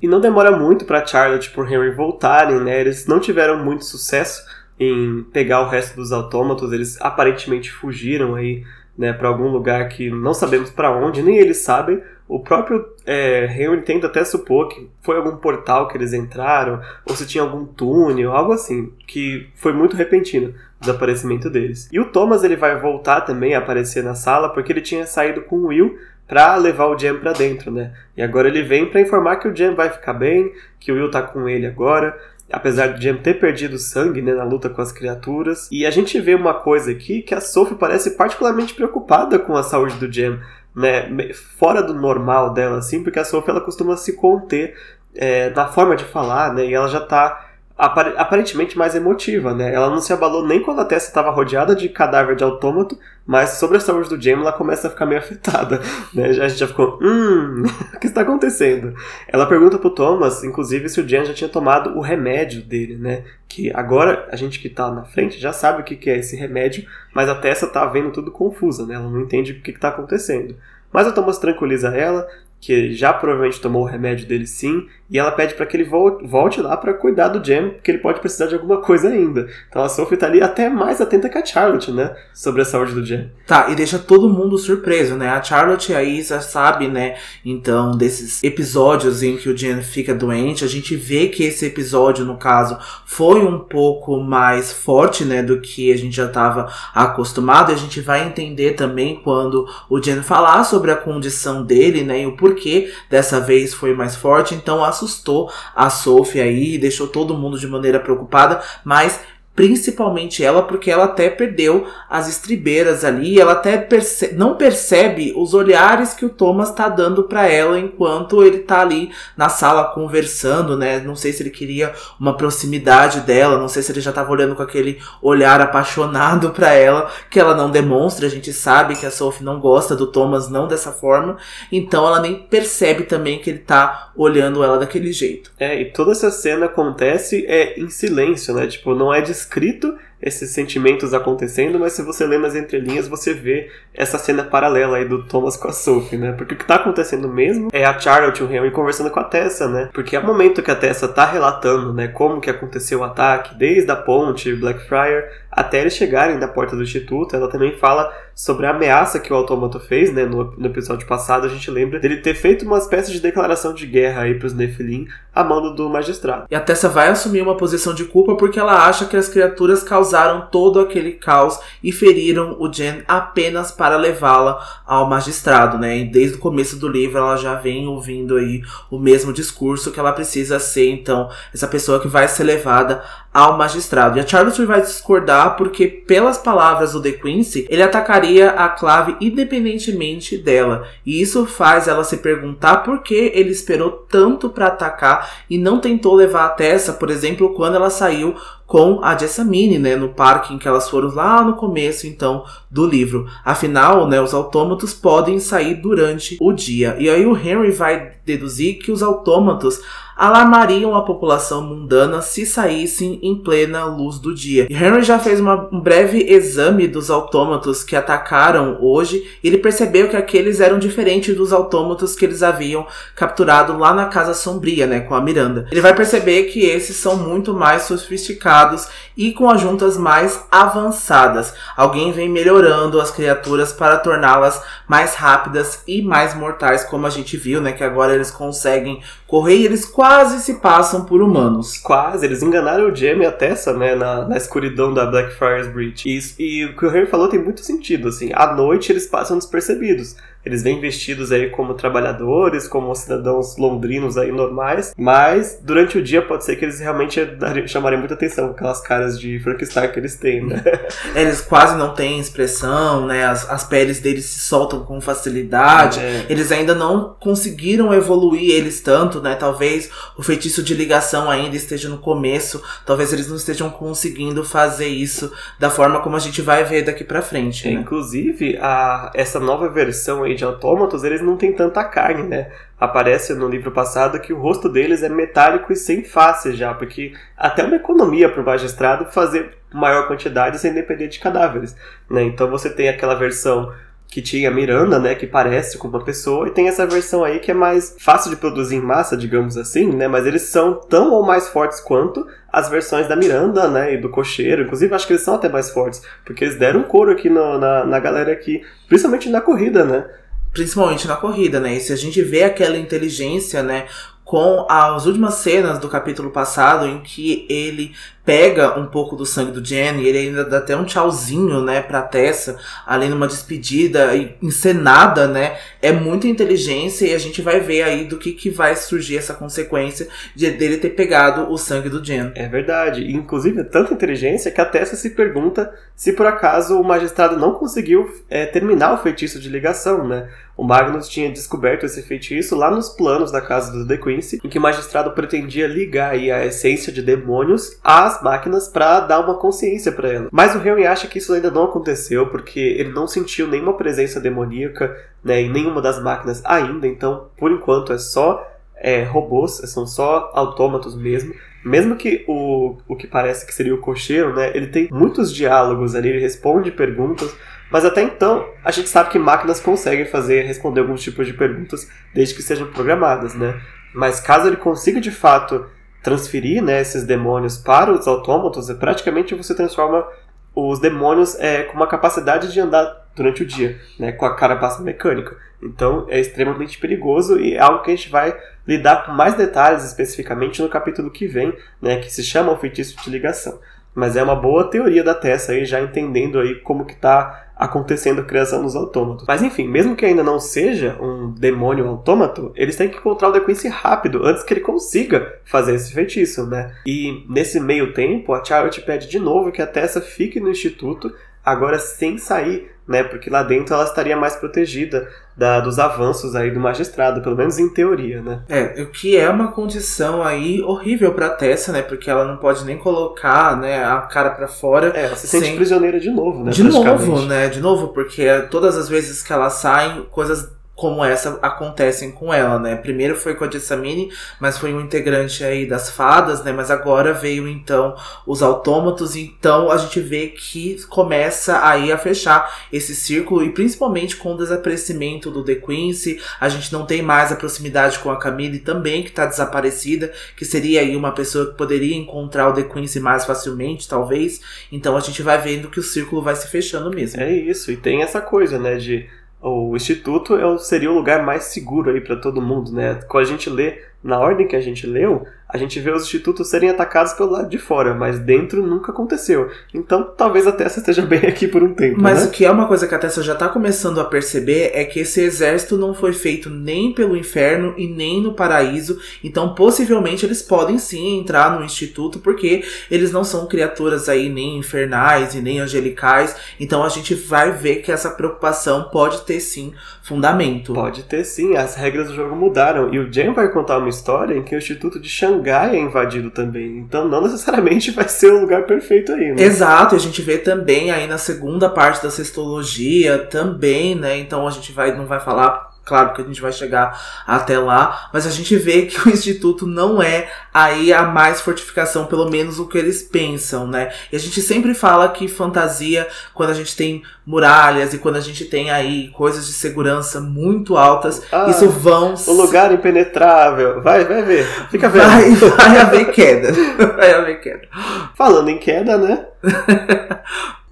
E 0.00 0.06
não 0.06 0.20
demora 0.20 0.56
muito 0.56 0.84
para 0.84 1.04
Charlotte 1.04 1.48
e 1.48 1.50
por 1.50 1.68
Henry 1.68 1.90
voltarem, 1.90 2.60
né? 2.60 2.80
Eles 2.80 3.08
não 3.08 3.18
tiveram 3.18 3.64
muito 3.64 3.84
sucesso 3.84 4.44
em 4.80 5.22
pegar 5.24 5.60
o 5.60 5.68
resto 5.68 5.94
dos 5.96 6.10
autômatos. 6.10 6.72
Eles 6.72 6.98
aparentemente 7.02 7.70
fugiram 7.70 8.34
aí, 8.34 8.64
né, 8.96 9.12
para 9.12 9.28
algum 9.28 9.48
lugar 9.48 9.86
que 9.90 10.10
não 10.10 10.32
sabemos 10.32 10.70
para 10.70 10.90
onde, 10.90 11.22
nem 11.22 11.36
eles 11.36 11.58
sabem. 11.58 12.02
O 12.26 12.40
próprio 12.40 12.86
é, 13.04 13.44
Henry 13.46 13.82
tenta 13.82 14.06
até 14.06 14.24
supor 14.24 14.68
que 14.68 14.88
foi 15.02 15.16
algum 15.16 15.36
portal 15.36 15.88
que 15.88 15.96
eles 15.96 16.12
entraram, 16.12 16.80
ou 17.04 17.14
se 17.14 17.26
tinha 17.26 17.42
algum 17.42 17.66
túnel, 17.66 18.32
algo 18.32 18.52
assim, 18.52 18.92
que 19.06 19.48
foi 19.54 19.72
muito 19.72 19.96
repentino 19.96 20.54
o 20.78 20.80
desaparecimento 20.80 21.50
deles. 21.50 21.88
E 21.92 22.00
o 22.00 22.06
Thomas 22.06 22.44
ele 22.44 22.56
vai 22.56 22.78
voltar 22.78 23.22
também 23.22 23.54
a 23.54 23.58
aparecer 23.58 24.02
na 24.02 24.14
sala 24.14 24.48
porque 24.48 24.72
ele 24.72 24.80
tinha 24.80 25.06
saído 25.06 25.42
com 25.42 25.56
o 25.56 25.66
Will 25.66 25.98
para 26.26 26.54
levar 26.54 26.86
o 26.86 26.96
Jam 26.96 27.18
para 27.18 27.32
dentro, 27.32 27.72
né? 27.72 27.92
E 28.16 28.22
agora 28.22 28.46
ele 28.46 28.62
vem 28.62 28.86
para 28.86 29.00
informar 29.00 29.36
que 29.36 29.48
o 29.48 29.56
Jam 29.56 29.74
vai 29.74 29.90
ficar 29.90 30.12
bem, 30.12 30.52
que 30.78 30.92
o 30.92 30.94
Will 30.94 31.10
tá 31.10 31.20
com 31.20 31.48
ele 31.48 31.66
agora, 31.66 32.16
apesar 32.52 32.88
de 32.88 33.04
Jam 33.04 33.16
ter 33.16 33.34
perdido 33.34 33.78
sangue 33.78 34.22
né, 34.22 34.34
na 34.34 34.44
luta 34.44 34.68
com 34.68 34.80
as 34.80 34.92
criaturas. 34.92 35.68
E 35.70 35.86
a 35.86 35.90
gente 35.90 36.20
vê 36.20 36.34
uma 36.34 36.54
coisa 36.54 36.90
aqui 36.90 37.22
que 37.22 37.34
a 37.34 37.40
Sophie 37.40 37.76
parece 37.76 38.16
particularmente 38.16 38.74
preocupada 38.74 39.38
com 39.38 39.56
a 39.56 39.62
saúde 39.62 39.96
do 39.96 40.12
Jam, 40.12 40.38
né, 40.74 41.32
fora 41.58 41.82
do 41.82 41.94
normal 41.94 42.52
dela, 42.52 42.78
assim, 42.78 43.02
porque 43.02 43.18
a 43.18 43.24
Sophie 43.24 43.50
ela 43.50 43.60
costuma 43.60 43.96
se 43.96 44.14
conter 44.14 44.74
é, 45.14 45.50
na 45.50 45.66
forma 45.66 45.96
de 45.96 46.04
falar, 46.04 46.54
né, 46.54 46.66
e 46.66 46.74
ela 46.74 46.88
já 46.88 47.00
tá 47.00 47.49
aparentemente 47.80 48.76
mais 48.76 48.94
emotiva, 48.94 49.54
né? 49.54 49.72
Ela 49.72 49.88
não 49.88 50.00
se 50.00 50.12
abalou 50.12 50.46
nem 50.46 50.62
quando 50.62 50.80
a 50.80 50.84
Tessa 50.84 51.08
estava 51.08 51.30
rodeada 51.30 51.74
de 51.74 51.88
cadáver 51.88 52.36
de 52.36 52.44
autômato, 52.44 52.98
mas 53.26 53.50
sobre 53.50 53.78
a 53.78 53.80
saúde 53.80 54.10
do 54.10 54.20
Jamie 54.20 54.42
ela 54.42 54.52
começa 54.52 54.86
a 54.86 54.90
ficar 54.90 55.06
meio 55.06 55.18
afetada, 55.18 55.80
né? 56.12 56.26
A 56.26 56.48
gente 56.48 56.58
já 56.58 56.66
ficou, 56.66 56.98
hum, 57.00 57.64
o 57.94 57.98
que 57.98 58.06
está 58.06 58.20
acontecendo? 58.20 58.94
Ela 59.26 59.46
pergunta 59.46 59.78
pro 59.78 59.88
Thomas, 59.88 60.44
inclusive, 60.44 60.90
se 60.90 61.00
o 61.00 61.08
Jamie 61.08 61.26
já 61.26 61.34
tinha 61.34 61.48
tomado 61.48 61.96
o 61.96 62.02
remédio 62.02 62.62
dele, 62.62 62.96
né? 62.96 63.24
Que 63.48 63.72
agora 63.74 64.28
a 64.30 64.36
gente 64.36 64.60
que 64.60 64.68
tá 64.68 64.90
na 64.90 65.04
frente 65.04 65.40
já 65.40 65.52
sabe 65.52 65.80
o 65.80 65.84
que 65.84 66.10
é 66.10 66.18
esse 66.18 66.36
remédio, 66.36 66.86
mas 67.14 67.30
a 67.30 67.34
Tessa 67.34 67.66
tá 67.66 67.86
vendo 67.86 68.12
tudo 68.12 68.30
confusa, 68.30 68.84
né? 68.84 68.94
Ela 68.94 69.08
não 69.08 69.20
entende 69.20 69.52
o 69.52 69.62
que 69.62 69.70
está 69.70 69.88
acontecendo. 69.88 70.54
Mas 70.92 71.06
o 71.06 71.12
Thomas 71.12 71.38
tranquiliza 71.38 71.88
ela, 71.96 72.26
que 72.60 72.92
já 72.92 73.12
provavelmente 73.12 73.60
tomou 73.60 73.82
o 73.82 73.86
remédio 73.86 74.26
dele 74.26 74.46
sim, 74.46 74.86
e 75.10 75.18
ela 75.18 75.32
pede 75.32 75.54
para 75.54 75.66
que 75.66 75.76
ele 75.76 75.88
volte 76.22 76.60
lá 76.60 76.76
para 76.76 76.94
cuidar 76.94 77.28
do 77.28 77.44
Jam, 77.44 77.70
porque 77.70 77.90
ele 77.90 77.98
pode 77.98 78.20
precisar 78.20 78.46
de 78.46 78.54
alguma 78.54 78.80
coisa 78.80 79.08
ainda. 79.08 79.48
Então 79.68 79.82
a 79.82 79.88
Sophie 79.88 80.16
tá 80.16 80.26
ali 80.26 80.40
até 80.40 80.68
mais 80.68 81.00
atenta 81.00 81.28
que 81.28 81.36
a 81.36 81.44
Charlotte, 81.44 81.90
né, 81.90 82.14
sobre 82.32 82.62
a 82.62 82.64
saúde 82.64 82.92
do 82.92 83.04
Jam. 83.04 83.28
Tá, 83.44 83.70
e 83.70 83.74
deixa 83.74 83.98
todo 83.98 84.28
mundo 84.28 84.56
surpreso, 84.56 85.16
né? 85.16 85.28
A 85.30 85.42
Charlotte 85.42 85.90
e 85.90 85.96
a 85.96 86.02
Isa 86.02 86.40
sabe, 86.40 86.86
né, 86.86 87.16
então 87.44 87.96
desses 87.96 88.44
episódios 88.44 89.22
em 89.22 89.36
que 89.36 89.48
o 89.48 89.56
Jam 89.56 89.82
fica 89.82 90.14
doente, 90.14 90.64
a 90.64 90.68
gente 90.68 90.94
vê 90.94 91.26
que 91.26 91.42
esse 91.42 91.66
episódio, 91.66 92.24
no 92.24 92.36
caso, 92.36 92.78
foi 93.04 93.40
um 93.42 93.58
pouco 93.58 94.20
mais 94.20 94.72
forte, 94.72 95.24
né, 95.24 95.42
do 95.42 95.60
que 95.60 95.92
a 95.92 95.96
gente 95.96 96.14
já 96.14 96.26
estava 96.26 96.72
acostumado, 96.94 97.72
a 97.72 97.76
gente 97.76 98.00
vai 98.00 98.24
entender 98.24 98.74
também 98.74 99.20
quando 99.24 99.66
o 99.88 100.00
Jam 100.00 100.22
falar 100.22 100.62
sobre 100.62 100.92
a 100.92 100.96
condição 100.96 101.64
dele, 101.64 102.04
né, 102.04 102.22
e 102.22 102.26
o 102.26 102.36
porque 102.50 102.92
dessa 103.08 103.40
vez 103.40 103.72
foi 103.72 103.94
mais 103.94 104.16
forte, 104.16 104.54
então 104.54 104.84
assustou 104.84 105.50
a 105.74 105.88
Sophie 105.88 106.40
aí, 106.40 106.78
deixou 106.78 107.06
todo 107.06 107.36
mundo 107.36 107.58
de 107.58 107.66
maneira 107.68 108.00
preocupada, 108.00 108.60
mas 108.84 109.20
principalmente 109.54 110.44
ela, 110.44 110.62
porque 110.62 110.90
ela 110.90 111.04
até 111.04 111.28
perdeu 111.28 111.86
as 112.08 112.28
estribeiras 112.28 113.04
ali, 113.04 113.40
ela 113.40 113.52
até 113.52 113.76
perce 113.76 114.32
não 114.34 114.56
percebe 114.56 115.34
os 115.36 115.54
olhares 115.54 116.14
que 116.14 116.24
o 116.24 116.30
Thomas 116.30 116.70
tá 116.72 116.88
dando 116.88 117.24
para 117.24 117.46
ela 117.46 117.78
enquanto 117.78 118.42
ele 118.42 118.60
tá 118.60 118.80
ali 118.80 119.10
na 119.36 119.48
sala 119.48 119.84
conversando, 119.92 120.76
né? 120.76 121.00
Não 121.00 121.16
sei 121.16 121.32
se 121.32 121.42
ele 121.42 121.50
queria 121.50 121.92
uma 122.18 122.36
proximidade 122.36 123.20
dela, 123.20 123.58
não 123.58 123.68
sei 123.68 123.82
se 123.82 123.92
ele 123.92 124.00
já 124.00 124.12
tava 124.12 124.30
olhando 124.30 124.54
com 124.54 124.62
aquele 124.62 124.98
olhar 125.20 125.60
apaixonado 125.60 126.50
para 126.50 126.72
ela, 126.72 127.10
que 127.28 127.38
ela 127.38 127.54
não 127.54 127.70
demonstra, 127.70 128.26
a 128.26 128.30
gente 128.30 128.52
sabe 128.52 128.96
que 128.96 129.04
a 129.04 129.10
Sophie 129.10 129.44
não 129.44 129.60
gosta 129.60 129.96
do 129.96 130.06
Thomas 130.06 130.48
não 130.48 130.68
dessa 130.68 130.92
forma, 130.92 131.36
então 131.70 132.06
ela 132.06 132.20
nem 132.20 132.34
percebe 132.34 133.04
também 133.04 133.38
que 133.38 133.50
ele 133.50 133.58
tá 133.58 134.10
olhando 134.16 134.62
ela 134.62 134.78
daquele 134.78 135.12
jeito. 135.12 135.50
É, 135.58 135.80
e 135.80 135.92
toda 135.92 136.12
essa 136.12 136.30
cena 136.30 136.66
acontece 136.66 137.44
é 137.46 137.78
em 137.78 137.88
silêncio, 137.88 138.54
né? 138.54 138.66
Tipo, 138.66 138.94
não 138.94 139.12
é 139.12 139.20
de 139.20 139.32
escrito 139.40 139.96
esses 140.22 140.50
sentimentos 140.50 141.14
acontecendo, 141.14 141.78
mas 141.78 141.94
se 141.94 142.02
você 142.02 142.26
lê 142.26 142.36
nas 142.36 142.54
entrelinhas, 142.54 143.08
você 143.08 143.32
vê 143.32 143.70
essa 143.94 144.18
cena 144.18 144.44
paralela 144.44 144.98
aí 144.98 145.08
do 145.08 145.24
Thomas 145.24 145.56
com 145.56 145.68
a 145.68 145.72
Sophie, 145.72 146.18
né? 146.18 146.32
Porque 146.32 146.54
o 146.54 146.56
que 146.58 146.66
tá 146.66 146.74
acontecendo 146.74 147.26
mesmo 147.26 147.70
é 147.72 147.84
a 147.84 147.98
Charlotte 147.98 148.40
e 148.40 148.44
o 148.44 148.52
Henry 148.52 148.70
conversando 148.70 149.10
com 149.10 149.18
a 149.18 149.24
Tessa, 149.24 149.66
né? 149.66 149.88
Porque 149.94 150.14
é 150.14 150.20
o 150.20 150.26
momento 150.26 150.62
que 150.62 150.70
a 150.70 150.76
Tessa 150.76 151.08
tá 151.08 151.24
relatando, 151.24 151.94
né, 151.94 152.08
como 152.08 152.40
que 152.40 152.50
aconteceu 152.50 153.00
o 153.00 153.04
ataque, 153.04 153.54
desde 153.54 153.90
a 153.90 153.96
ponte 153.96 154.54
Blackfriar 154.54 155.24
até 155.50 155.80
eles 155.80 155.94
chegarem 155.94 156.38
da 156.38 156.46
porta 156.46 156.76
do 156.76 156.82
instituto, 156.82 157.34
ela 157.34 157.48
também 157.48 157.76
fala 157.76 158.12
sobre 158.34 158.66
a 158.66 158.70
ameaça 158.70 159.18
que 159.18 159.32
o 159.32 159.36
Autômato 159.36 159.78
fez, 159.80 160.12
né? 160.12 160.24
No, 160.24 160.54
no, 160.56 160.66
episódio 160.66 161.06
passado, 161.06 161.44
a 161.44 161.48
gente 161.48 161.70
lembra 161.70 161.98
dele 161.98 162.18
ter 162.18 162.34
feito 162.34 162.64
uma 162.64 162.78
espécie 162.78 163.12
de 163.12 163.20
declaração 163.20 163.74
de 163.74 163.86
guerra 163.86 164.22
aí 164.22 164.38
pros 164.38 164.54
Nephilim 164.54 165.06
a 165.34 165.44
mando 165.44 165.74
do 165.74 165.88
magistrado. 165.90 166.46
E 166.50 166.54
a 166.54 166.60
Tessa 166.60 166.88
vai 166.88 167.08
assumir 167.08 167.42
uma 167.42 167.56
posição 167.56 167.92
de 167.92 168.04
culpa 168.04 168.36
porque 168.36 168.58
ela 168.58 168.86
acha 168.86 169.04
que 169.04 169.16
as 169.16 169.28
criaturas 169.28 169.82
causaram 169.82 170.48
todo 170.50 170.80
aquele 170.80 171.12
caos 171.12 171.58
e 171.82 171.92
feriram 171.92 172.56
o 172.58 172.72
Jen 172.72 173.02
apenas 173.06 173.70
para 173.70 173.96
levá-la 173.96 174.82
ao 174.86 175.08
magistrado, 175.08 175.78
né? 175.78 175.98
E 175.98 176.04
desde 176.04 176.36
o 176.36 176.40
começo 176.40 176.76
do 176.76 176.88
livro 176.88 177.18
ela 177.18 177.36
já 177.36 177.56
vem 177.56 177.86
ouvindo 177.86 178.36
aí 178.36 178.62
o 178.90 178.98
mesmo 178.98 179.32
discurso 179.32 179.90
que 179.90 180.00
ela 180.00 180.12
precisa 180.12 180.58
ser, 180.58 180.90
então, 180.90 181.28
essa 181.54 181.68
pessoa 181.68 182.00
que 182.00 182.08
vai 182.08 182.26
ser 182.26 182.44
levada 182.44 183.02
ao 183.32 183.56
magistrado. 183.56 184.18
E 184.18 184.20
a 184.20 184.26
Charlotte 184.26 184.64
vai 184.64 184.80
discordar 184.80 185.56
porque, 185.56 185.86
pelas 185.86 186.38
palavras 186.38 186.92
do 186.92 187.00
De 187.00 187.12
Quincy, 187.12 187.66
ele 187.70 187.82
atacaria 187.82 188.50
a 188.50 188.68
clave 188.68 189.16
independentemente 189.20 190.36
dela. 190.36 190.86
E 191.06 191.20
isso 191.20 191.46
faz 191.46 191.86
ela 191.86 192.02
se 192.02 192.16
perguntar 192.16 192.78
por 192.78 193.02
que 193.02 193.30
ele 193.34 193.50
esperou 193.50 194.04
tanto 194.08 194.50
para 194.50 194.66
atacar 194.66 195.30
e 195.48 195.56
não 195.56 195.80
tentou 195.80 196.14
levar 196.14 196.46
a 196.46 196.50
Tessa, 196.50 196.92
por 196.92 197.10
exemplo, 197.10 197.54
quando 197.54 197.76
ela 197.76 197.90
saiu 197.90 198.34
com 198.66 199.00
a 199.02 199.16
Jessamine, 199.16 199.80
né, 199.80 199.96
no 199.96 200.10
parque 200.10 200.54
em 200.54 200.58
que 200.58 200.68
elas 200.68 200.88
foram 200.88 201.12
lá 201.12 201.42
no 201.42 201.54
começo, 201.54 202.06
então, 202.06 202.44
do 202.70 202.86
livro. 202.86 203.26
Afinal, 203.44 204.06
né, 204.06 204.20
os 204.20 204.32
autômatos 204.32 204.94
podem 204.94 205.40
sair 205.40 205.74
durante 205.74 206.36
o 206.40 206.52
dia. 206.52 206.94
E 206.98 207.10
aí 207.10 207.26
o 207.26 207.36
Henry 207.36 207.72
vai 207.72 208.12
deduzir 208.24 208.78
que 208.78 208.92
os 208.92 209.02
autômatos 209.02 209.80
alarmariam 210.20 210.94
a 210.94 211.00
população 211.00 211.62
mundana 211.62 212.20
se 212.20 212.44
saíssem 212.44 213.18
em 213.22 213.34
plena 213.34 213.86
luz 213.86 214.18
do 214.18 214.34
dia. 214.34 214.66
Henry 214.68 215.02
já 215.02 215.18
fez 215.18 215.40
uma, 215.40 215.66
um 215.72 215.80
breve 215.80 216.26
exame 216.28 216.86
dos 216.86 217.10
autômatos 217.10 217.82
que 217.82 217.96
atacaram 217.96 218.76
hoje 218.82 219.26
e 219.42 219.48
ele 219.48 219.56
percebeu 219.56 220.10
que 220.10 220.16
aqueles 220.16 220.60
eram 220.60 220.78
diferentes 220.78 221.34
dos 221.34 221.54
autômatos 221.54 222.14
que 222.14 222.26
eles 222.26 222.42
haviam 222.42 222.86
capturado 223.16 223.78
lá 223.78 223.94
na 223.94 224.06
Casa 224.06 224.34
Sombria, 224.34 224.86
né, 224.86 225.00
com 225.00 225.14
a 225.14 225.22
Miranda. 225.22 225.66
Ele 225.72 225.80
vai 225.80 225.94
perceber 225.94 226.44
que 226.44 226.66
esses 226.66 226.96
são 226.96 227.16
muito 227.16 227.54
mais 227.54 227.84
sofisticados 227.84 228.88
e 229.16 229.32
com 229.32 229.48
as 229.48 229.58
juntas 229.58 229.96
mais 229.96 230.44
avançadas. 230.50 231.54
Alguém 231.74 232.12
vem 232.12 232.28
melhorando 232.28 233.00
as 233.00 233.10
criaturas 233.10 233.72
para 233.72 233.96
torná-las 233.96 234.62
mais 234.86 235.14
rápidas 235.14 235.82
e 235.88 236.02
mais 236.02 236.34
mortais, 236.34 236.84
como 236.84 237.06
a 237.06 237.10
gente 237.10 237.38
viu, 237.38 237.62
né, 237.62 237.72
que 237.72 237.82
agora 237.82 238.14
eles 238.14 238.30
conseguem 238.30 239.00
correr 239.26 239.56
e 239.56 239.64
eles 239.64 239.86
quase 239.86 240.09
se 240.40 240.54
passam 240.54 241.04
por 241.04 241.22
humanos. 241.22 241.78
Quase, 241.78 242.26
eles 242.26 242.42
enganaram 242.42 242.90
o 242.90 242.94
Jamie 242.94 243.22
e 243.22 243.26
a 243.26 243.32
Tessa, 243.32 243.72
né, 243.72 243.94
na, 243.94 244.26
na 244.26 244.36
escuridão 244.36 244.92
da 244.92 245.06
Blackfriars 245.06 245.68
Bridge. 245.68 246.08
E, 246.08 246.20
e 246.42 246.64
o 246.64 246.76
que 246.76 246.84
o 246.84 246.88
Harry 246.90 247.06
falou 247.06 247.28
tem 247.28 247.42
muito 247.42 247.60
sentido, 247.60 248.08
assim. 248.08 248.30
À 248.34 248.54
noite 248.54 248.90
eles 248.90 249.06
passam 249.06 249.38
despercebidos. 249.38 250.16
Eles 250.44 250.62
vêm 250.62 250.80
vestidos 250.80 251.30
aí 251.32 251.50
como 251.50 251.74
trabalhadores, 251.74 252.66
como 252.66 252.94
cidadãos 252.94 253.56
londrinos 253.58 254.16
aí 254.16 254.32
normais, 254.32 254.94
mas 254.96 255.58
durante 255.62 255.98
o 255.98 256.02
dia 256.02 256.22
pode 256.22 256.44
ser 256.44 256.56
que 256.56 256.64
eles 256.64 256.80
realmente 256.80 257.20
chamarem 257.66 257.98
muita 257.98 258.14
atenção 258.14 258.48
com 258.48 258.54
aquelas 258.54 258.80
caras 258.80 259.20
de 259.20 259.38
Frankenstein 259.40 259.88
que 259.88 259.98
eles 259.98 260.16
têm, 260.16 260.46
né? 260.46 260.62
eles 261.14 261.40
quase 261.40 261.76
não 261.76 261.94
têm 261.94 262.18
expressão, 262.18 263.06
né? 263.06 263.26
As, 263.26 263.48
as 263.50 263.64
peles 263.64 264.00
deles 264.00 264.24
se 264.24 264.40
soltam 264.40 264.84
com 264.84 265.00
facilidade. 265.00 266.00
É. 266.00 266.26
Eles 266.28 266.50
ainda 266.50 266.74
não 266.74 267.16
conseguiram 267.20 267.92
evoluir 267.92 268.50
eles 268.50 268.80
tanto, 268.80 269.20
né? 269.20 269.34
Talvez 269.34 269.90
o 270.16 270.22
feitiço 270.22 270.62
de 270.62 270.74
ligação 270.74 271.30
ainda 271.30 271.56
esteja 271.56 271.88
no 271.88 271.98
começo, 271.98 272.62
talvez 272.86 273.12
eles 273.12 273.28
não 273.28 273.36
estejam 273.36 273.68
conseguindo 273.68 274.44
fazer 274.44 274.88
isso 274.88 275.30
da 275.58 275.68
forma 275.68 276.00
como 276.00 276.16
a 276.16 276.20
gente 276.20 276.40
vai 276.40 276.64
ver 276.64 276.82
daqui 276.82 277.04
para 277.04 277.20
frente. 277.20 277.68
É, 277.68 277.72
né? 277.72 277.80
Inclusive, 277.80 278.56
a, 278.60 279.10
essa 279.14 279.38
nova 279.38 279.68
versão 279.68 280.29
aí 280.30 280.36
de 280.36 280.44
autômatos, 280.44 281.04
eles 281.04 281.20
não 281.20 281.36
têm 281.36 281.52
tanta 281.52 281.84
carne, 281.84 282.22
né? 282.22 282.50
Aparece 282.78 283.34
no 283.34 283.48
livro 283.48 283.70
passado 283.70 284.18
que 284.18 284.32
o 284.32 284.40
rosto 284.40 284.68
deles 284.68 285.02
é 285.02 285.08
metálico 285.08 285.72
e 285.72 285.76
sem 285.76 286.02
face 286.02 286.52
já, 286.54 286.72
porque 286.72 287.12
até 287.36 287.64
uma 287.64 287.76
economia 287.76 288.28
para 288.28 288.42
o 288.42 288.44
magistrado 288.44 289.06
fazer 289.12 289.50
maior 289.72 290.06
quantidade 290.08 290.58
sem 290.58 290.72
depender 290.72 291.08
de 291.08 291.20
cadáveres, 291.20 291.76
né? 292.08 292.22
Então 292.22 292.48
você 292.50 292.70
tem 292.70 292.88
aquela 292.88 293.14
versão 293.14 293.72
que 294.10 294.20
tinha 294.20 294.50
Miranda, 294.50 294.98
né, 294.98 295.14
que 295.14 295.26
parece 295.26 295.78
com 295.78 295.86
uma 295.86 296.02
pessoa, 296.02 296.48
e 296.48 296.50
tem 296.50 296.66
essa 296.66 296.84
versão 296.84 297.22
aí 297.22 297.38
que 297.38 297.50
é 297.50 297.54
mais 297.54 297.94
fácil 297.98 298.30
de 298.30 298.36
produzir 298.36 298.76
em 298.76 298.80
massa, 298.80 299.16
digamos 299.16 299.56
assim, 299.56 299.86
né, 299.86 300.08
mas 300.08 300.26
eles 300.26 300.42
são 300.42 300.74
tão 300.74 301.12
ou 301.12 301.24
mais 301.24 301.48
fortes 301.48 301.78
quanto 301.78 302.26
as 302.52 302.68
versões 302.68 303.06
da 303.06 303.14
Miranda, 303.14 303.68
né, 303.68 303.94
e 303.94 303.98
do 303.98 304.10
Cocheiro, 304.10 304.62
inclusive 304.62 304.92
acho 304.92 305.06
que 305.06 305.12
eles 305.12 305.22
são 305.22 305.36
até 305.36 305.48
mais 305.48 305.70
fortes, 305.70 306.02
porque 306.24 306.42
eles 306.42 306.58
deram 306.58 306.82
couro 306.82 307.12
aqui 307.12 307.30
no, 307.30 307.56
na, 307.58 307.86
na 307.86 308.00
galera 308.00 308.32
aqui, 308.32 308.62
principalmente 308.88 309.28
na 309.28 309.40
corrida, 309.40 309.84
né, 309.84 310.04
principalmente 310.52 311.06
na 311.06 311.14
corrida, 311.14 311.60
né? 311.60 311.76
E 311.76 311.80
se 311.80 311.92
a 311.92 311.96
gente 311.96 312.20
vê 312.22 312.42
aquela 312.42 312.76
inteligência, 312.76 313.62
né, 313.62 313.86
com 314.24 314.64
as 314.68 315.06
últimas 315.06 315.34
cenas 315.34 315.78
do 315.78 315.88
capítulo 315.88 316.30
passado 316.30 316.86
em 316.86 317.00
que 317.00 317.46
ele 317.48 317.92
pega 318.24 318.78
um 318.78 318.86
pouco 318.86 319.16
do 319.16 319.24
sangue 319.24 319.52
do 319.52 319.64
Jenny, 319.64 320.06
ele 320.06 320.18
ainda 320.18 320.44
dá 320.44 320.58
até 320.58 320.76
um 320.76 320.84
tchauzinho, 320.84 321.62
né, 321.62 321.80
pra 321.80 322.02
Tessa, 322.02 322.58
além 322.86 323.08
de 323.08 323.14
uma 323.14 323.26
despedida 323.26 324.10
encenada, 324.42 325.26
né, 325.26 325.56
é 325.80 325.90
muita 325.92 326.28
inteligência 326.28 327.06
e 327.06 327.14
a 327.14 327.18
gente 327.18 327.40
vai 327.42 327.60
ver 327.60 327.82
aí 327.82 328.04
do 328.04 328.18
que, 328.18 328.32
que 328.32 328.50
vai 328.50 328.76
surgir 328.76 329.16
essa 329.16 329.34
consequência 329.34 330.08
de 330.34 330.50
dele 330.50 330.76
ter 330.76 330.90
pegado 330.90 331.50
o 331.50 331.56
sangue 331.56 331.88
do 331.88 332.04
Jen. 332.04 332.32
É 332.34 332.46
verdade, 332.46 333.10
inclusive 333.10 333.60
é 333.60 333.64
tanta 333.64 333.94
inteligência 333.94 334.50
que 334.50 334.60
a 334.60 334.64
Tessa 334.64 334.96
se 334.96 335.10
pergunta 335.10 335.72
se 335.96 336.12
por 336.12 336.26
acaso 336.26 336.80
o 336.80 336.84
magistrado 336.84 337.36
não 337.36 337.54
conseguiu 337.54 338.10
é, 338.28 338.46
terminar 338.46 338.94
o 338.94 338.98
feitiço 338.98 339.40
de 339.40 339.48
ligação, 339.48 340.06
né, 340.06 340.28
o 340.60 340.62
Magnus 340.62 341.08
tinha 341.08 341.32
descoberto 341.32 341.86
esse 341.86 342.02
feitiço 342.02 342.54
lá 342.54 342.70
nos 342.70 342.90
planos 342.90 343.32
da 343.32 343.40
casa 343.40 343.72
do 343.72 343.88
The 343.88 343.96
Quincy, 343.96 344.40
em 344.44 344.48
que 344.50 344.58
o 344.58 344.60
magistrado 344.60 345.10
pretendia 345.12 345.66
ligar 345.66 346.12
aí 346.12 346.30
a 346.30 346.44
essência 346.44 346.92
de 346.92 347.00
demônios 347.00 347.78
às 347.82 348.09
máquinas 348.22 348.68
para 348.68 349.00
dar 349.00 349.20
uma 349.20 349.34
consciência 349.34 349.92
para 349.92 350.08
ela. 350.08 350.28
Mas 350.32 350.54
o 350.54 350.58
Harry 350.58 350.86
acha 350.86 351.06
que 351.06 351.18
isso 351.18 351.32
ainda 351.32 351.50
não 351.50 351.64
aconteceu 351.64 352.28
porque 352.28 352.58
ele 352.58 352.92
não 352.92 353.06
sentiu 353.06 353.46
nenhuma 353.46 353.74
presença 353.74 354.20
demoníaca 354.20 354.96
né, 355.22 355.42
em 355.42 355.50
nenhuma 355.50 355.82
das 355.82 356.02
máquinas 356.02 356.42
ainda, 356.44 356.86
então 356.86 357.28
por 357.36 357.52
enquanto 357.52 357.92
é 357.92 357.98
só 357.98 358.46
é, 358.76 359.02
robôs, 359.02 359.60
são 359.66 359.86
só 359.86 360.30
autômatos 360.34 360.96
mesmo. 360.96 361.34
Mesmo 361.62 361.96
que 361.96 362.24
o, 362.26 362.78
o 362.88 362.96
que 362.96 363.06
parece 363.06 363.46
que 363.46 363.54
seria 363.54 363.74
o 363.74 363.80
cocheiro, 363.80 364.34
né, 364.34 364.50
ele 364.54 364.68
tem 364.68 364.88
muitos 364.90 365.32
diálogos 365.32 365.94
ali, 365.94 366.08
ele 366.08 366.20
responde 366.20 366.70
perguntas, 366.70 367.34
mas 367.70 367.84
até 367.84 368.02
então 368.02 368.48
a 368.64 368.70
gente 368.70 368.88
sabe 368.88 369.10
que 369.10 369.18
máquinas 369.18 369.60
conseguem 369.60 370.06
fazer, 370.06 370.42
responder 370.42 370.80
alguns 370.80 371.02
tipos 371.02 371.26
de 371.26 371.34
perguntas 371.34 371.86
desde 372.14 372.34
que 372.34 372.42
sejam 372.42 372.66
programadas, 372.68 373.34
né? 373.34 373.60
Mas 373.94 374.20
caso 374.20 374.46
ele 374.46 374.56
consiga 374.56 375.00
de 375.00 375.10
fato 375.10 375.66
transferir 376.02 376.62
né, 376.62 376.80
esses 376.80 377.04
demônios 377.04 377.58
para 377.58 377.92
os 377.92 378.06
autômatos, 378.06 378.70
é 378.70 378.74
praticamente 378.74 379.34
você 379.34 379.54
transforma 379.54 380.06
os 380.54 380.80
demônios 380.80 381.38
é, 381.38 381.62
com 381.64 381.76
uma 381.76 381.86
capacidade 381.86 382.52
de 382.52 382.60
andar 382.60 383.08
durante 383.14 383.42
o 383.42 383.46
dia, 383.46 383.78
né, 383.98 384.12
com 384.12 384.24
a 384.24 384.34
carapaça 384.34 384.82
mecânica. 384.82 385.36
Então 385.62 386.06
é 386.08 386.18
extremamente 386.18 386.78
perigoso 386.78 387.38
e 387.38 387.54
é 387.54 387.60
algo 387.60 387.82
que 387.82 387.90
a 387.90 387.96
gente 387.96 388.08
vai 388.08 388.36
lidar 388.66 389.04
com 389.04 389.12
mais 389.12 389.34
detalhes 389.34 389.84
especificamente 389.84 390.62
no 390.62 390.68
capítulo 390.68 391.10
que 391.10 391.26
vem, 391.26 391.54
né, 391.80 391.98
que 391.98 392.12
se 392.12 392.22
chama 392.22 392.52
o 392.52 392.58
feitiço 392.58 392.96
de 393.02 393.10
ligação. 393.10 393.58
Mas 393.94 394.16
é 394.16 394.22
uma 394.22 394.36
boa 394.36 394.70
teoria 394.70 395.02
da 395.02 395.14
Tessa 395.14 395.52
aí, 395.52 395.64
já 395.64 395.80
entendendo 395.80 396.38
aí 396.38 396.54
como 396.60 396.84
que 396.84 396.94
está 396.94 397.49
acontecendo 397.60 398.22
a 398.22 398.24
criação 398.24 398.62
dos 398.62 398.74
autômatos. 398.74 399.26
Mas 399.28 399.42
enfim, 399.42 399.68
mesmo 399.68 399.94
que 399.94 400.06
ainda 400.06 400.22
não 400.22 400.40
seja 400.40 400.96
um 400.98 401.30
demônio 401.30 401.86
autômato, 401.86 402.50
eles 402.56 402.74
têm 402.74 402.88
que 402.88 402.96
encontrar 402.96 403.28
o 403.28 403.32
The 403.32 403.40
Quincy 403.40 403.68
rápido, 403.68 404.24
antes 404.24 404.42
que 404.42 404.54
ele 404.54 404.62
consiga 404.62 405.38
fazer 405.44 405.74
esse 405.74 405.92
feitiço, 405.92 406.46
né? 406.46 406.74
E 406.86 407.22
nesse 407.28 407.60
meio 407.60 407.92
tempo, 407.92 408.32
a 408.32 408.42
Charlotte 408.42 408.80
pede 408.80 409.06
de 409.06 409.18
novo 409.18 409.52
que 409.52 409.60
a 409.60 409.66
Tessa 409.66 410.00
fique 410.00 410.40
no 410.40 410.50
instituto 410.50 411.12
agora 411.44 411.78
sem 411.78 412.16
sair, 412.16 412.70
né? 412.90 413.04
Porque 413.04 413.30
lá 413.30 413.44
dentro 413.44 413.72
ela 413.72 413.84
estaria 413.84 414.16
mais 414.16 414.34
protegida 414.34 415.08
da, 415.36 415.60
dos 415.60 415.78
avanços 415.78 416.34
aí 416.34 416.50
do 416.50 416.58
magistrado, 416.58 417.22
pelo 417.22 417.36
menos 417.36 417.56
em 417.56 417.72
teoria, 417.72 418.20
né? 418.20 418.42
É, 418.48 418.82
o 418.82 418.86
que 418.88 419.16
é 419.16 419.30
uma 419.30 419.52
condição 419.52 420.24
aí 420.24 420.60
horrível 420.60 421.14
pra 421.14 421.30
Tessa, 421.30 421.70
né? 421.70 421.82
Porque 421.82 422.10
ela 422.10 422.24
não 422.24 422.36
pode 422.36 422.64
nem 422.64 422.76
colocar, 422.76 423.56
né, 423.56 423.84
a 423.84 424.00
cara 424.00 424.30
para 424.30 424.48
fora. 424.48 424.92
É, 424.96 425.04
ela 425.04 425.14
se 425.14 425.28
sente 425.28 425.46
sem... 425.46 425.56
prisioneira 425.56 426.00
de 426.00 426.10
novo, 426.10 426.42
né? 426.42 426.50
De 426.50 426.64
novo, 426.64 427.22
né? 427.22 427.48
De 427.48 427.60
novo, 427.60 427.88
porque 427.88 428.26
todas 428.50 428.76
as 428.76 428.88
vezes 428.88 429.22
que 429.22 429.32
ela 429.32 429.50
sai, 429.50 430.04
coisas 430.10 430.50
como 430.80 431.04
essa 431.04 431.38
acontecem 431.42 432.10
com 432.10 432.32
ela, 432.32 432.58
né? 432.58 432.74
Primeiro 432.74 433.14
foi 433.14 433.34
com 433.34 433.44
a 433.44 433.50
Jessamine, 433.50 434.10
mas 434.40 434.56
foi 434.56 434.72
um 434.72 434.80
integrante 434.80 435.44
aí 435.44 435.66
das 435.66 435.90
fadas, 435.90 436.42
né? 436.42 436.52
Mas 436.52 436.70
agora 436.70 437.12
veio 437.12 437.46
então 437.46 437.94
os 438.26 438.42
autômatos, 438.42 439.14
então 439.14 439.70
a 439.70 439.76
gente 439.76 440.00
vê 440.00 440.28
que 440.28 440.82
começa 440.86 441.62
aí 441.66 441.92
a 441.92 441.98
fechar 441.98 442.66
esse 442.72 442.94
círculo 442.94 443.44
e 443.44 443.50
principalmente 443.50 444.16
com 444.16 444.32
o 444.32 444.38
desaparecimento 444.38 445.30
do 445.30 445.44
The 445.44 445.56
Quincy, 445.56 446.18
a 446.40 446.48
gente 446.48 446.72
não 446.72 446.86
tem 446.86 447.02
mais 447.02 447.30
a 447.30 447.36
proximidade 447.36 447.98
com 447.98 448.10
a 448.10 448.18
Camille 448.18 448.60
também, 448.60 449.02
que 449.02 449.10
tá 449.10 449.26
desaparecida, 449.26 450.10
que 450.34 450.46
seria 450.46 450.80
aí 450.80 450.96
uma 450.96 451.12
pessoa 451.12 451.50
que 451.50 451.58
poderia 451.58 451.94
encontrar 451.94 452.48
o 452.48 452.54
The 452.54 452.62
Quincy 452.62 453.00
mais 453.00 453.26
facilmente, 453.26 453.86
talvez. 453.86 454.40
Então 454.72 454.96
a 454.96 455.00
gente 455.00 455.20
vai 455.20 455.36
vendo 455.36 455.68
que 455.68 455.78
o 455.78 455.82
círculo 455.82 456.22
vai 456.22 456.34
se 456.36 456.48
fechando 456.48 456.88
mesmo. 456.88 457.20
É 457.20 457.30
isso, 457.30 457.70
e 457.70 457.76
tem 457.76 458.00
essa 458.00 458.22
coisa, 458.22 458.58
né, 458.58 458.76
de 458.76 459.19
o 459.40 459.74
instituto 459.74 460.36
é 460.36 460.58
seria 460.58 460.90
o 460.90 460.94
lugar 460.94 461.24
mais 461.24 461.44
seguro 461.44 461.90
aí 461.90 462.00
para 462.00 462.16
todo 462.16 462.42
mundo, 462.42 462.72
né? 462.72 463.00
Quando 463.08 463.24
a 463.24 463.26
gente 463.26 463.48
lê 463.48 463.82
na 464.02 464.18
ordem 464.18 464.46
que 464.46 464.56
a 464.56 464.60
gente 464.60 464.86
leu, 464.86 465.26
a 465.52 465.58
gente 465.58 465.80
vê 465.80 465.90
os 465.90 466.04
institutos 466.04 466.48
serem 466.48 466.70
atacados 466.70 467.12
pelo 467.14 467.30
lado 467.30 467.48
de 467.48 467.58
fora, 467.58 467.94
mas 467.94 468.18
dentro 468.18 468.66
nunca 468.66 468.92
aconteceu. 468.92 469.50
Então 469.74 470.12
talvez 470.16 470.46
a 470.46 470.52
Tessa 470.52 470.78
esteja 470.80 471.02
bem 471.06 471.20
aqui 471.20 471.48
por 471.48 471.62
um 471.62 471.74
tempo. 471.74 472.00
Mas 472.00 472.20
né? 472.20 472.26
o 472.26 472.30
que 472.30 472.44
é 472.44 472.50
uma 472.50 472.66
coisa 472.66 472.86
que 472.86 472.94
a 472.94 472.98
Tessa 472.98 473.22
já 473.22 473.34
tá 473.34 473.48
começando 473.48 474.00
a 474.00 474.04
perceber 474.04 474.70
é 474.74 474.84
que 474.84 475.00
esse 475.00 475.20
exército 475.20 475.76
não 475.76 475.92
foi 475.92 476.12
feito 476.12 476.48
nem 476.48 476.92
pelo 476.92 477.16
inferno 477.16 477.74
e 477.76 477.88
nem 477.88 478.22
no 478.22 478.34
paraíso. 478.34 479.00
Então 479.22 479.54
possivelmente 479.54 480.24
eles 480.24 480.40
podem 480.40 480.78
sim 480.78 481.18
entrar 481.18 481.58
no 481.58 481.64
instituto, 481.64 482.20
porque 482.20 482.62
eles 482.90 483.10
não 483.10 483.24
são 483.24 483.46
criaturas 483.46 484.08
aí 484.08 484.28
nem 484.28 484.58
infernais 484.58 485.34
e 485.34 485.40
nem 485.40 485.60
angelicais. 485.60 486.36
Então 486.58 486.84
a 486.84 486.88
gente 486.88 487.14
vai 487.14 487.52
ver 487.52 487.76
que 487.76 487.90
essa 487.90 488.10
preocupação 488.10 488.88
pode 488.90 489.22
ter 489.22 489.40
sim 489.40 489.72
fundamento. 490.02 490.72
Pode 490.72 491.02
ter 491.04 491.24
sim, 491.24 491.56
as 491.56 491.74
regras 491.74 492.08
do 492.08 492.14
jogo 492.14 492.34
mudaram. 492.36 492.92
E 492.92 492.98
o 492.98 493.12
Jen 493.12 493.32
vai 493.32 493.50
contar 493.50 493.78
uma 493.78 493.88
história 493.88 494.34
em 494.34 494.42
que 494.42 494.54
o 494.54 494.58
Instituto 494.58 495.00
de 495.00 495.08
Xangô 495.08 495.39
Xangai 495.40 495.76
é 495.76 495.80
invadido 495.80 496.30
também. 496.30 496.78
Então 496.78 497.08
não 497.08 497.22
necessariamente 497.22 497.90
vai 497.90 498.08
ser 498.08 498.32
o 498.32 498.40
lugar 498.40 498.64
perfeito 498.64 499.12
aí, 499.12 499.32
né? 499.32 499.42
Exato, 499.42 499.94
a 499.94 499.98
gente 499.98 500.20
vê 500.22 500.38
também 500.38 500.90
aí 500.90 501.06
na 501.06 501.18
segunda 501.18 501.68
parte 501.68 502.02
da 502.02 502.10
sextologia 502.10 503.18
também, 503.18 503.94
né? 503.94 504.18
Então 504.18 504.46
a 504.46 504.50
gente 504.50 504.72
vai 504.72 504.96
não 504.96 505.06
vai 505.06 505.20
falar 505.20 505.69
Claro 505.90 506.12
que 506.12 506.22
a 506.22 506.24
gente 506.24 506.40
vai 506.40 506.52
chegar 506.52 506.96
até 507.26 507.58
lá, 507.58 508.10
mas 508.12 508.24
a 508.24 508.30
gente 508.30 508.54
vê 508.54 508.82
que 508.82 508.96
o 509.08 509.10
Instituto 509.10 509.66
não 509.66 510.00
é 510.00 510.30
aí 510.54 510.92
a 510.92 511.02
mais 511.02 511.40
fortificação, 511.40 512.06
pelo 512.06 512.30
menos 512.30 512.60
o 512.60 512.68
que 512.68 512.78
eles 512.78 513.02
pensam, 513.02 513.66
né? 513.66 513.90
E 514.12 514.14
a 514.14 514.18
gente 514.20 514.40
sempre 514.40 514.72
fala 514.72 515.08
que 515.08 515.26
fantasia, 515.26 516.06
quando 516.32 516.50
a 516.50 516.54
gente 516.54 516.76
tem 516.76 517.02
muralhas 517.26 517.92
e 517.92 517.98
quando 517.98 518.14
a 518.14 518.20
gente 518.20 518.44
tem 518.44 518.70
aí 518.70 519.08
coisas 519.08 519.48
de 519.48 519.52
segurança 519.52 520.20
muito 520.20 520.76
altas, 520.76 521.24
ah, 521.32 521.48
isso 521.50 521.68
vão. 521.68 522.14
O 522.28 522.32
lugar 522.34 522.70
impenetrável. 522.70 523.82
Vai, 523.82 524.04
vai 524.04 524.22
ver. 524.22 524.46
Fica 524.70 524.88
vendo. 524.88 525.04
Vai, 525.08 525.34
vai 525.50 525.78
haver 525.78 526.12
queda. 526.12 526.52
Vai 527.00 527.12
haver 527.14 527.40
queda. 527.40 527.68
Falando 528.14 528.48
em 528.48 528.58
queda, 528.58 528.96
né? 528.96 529.26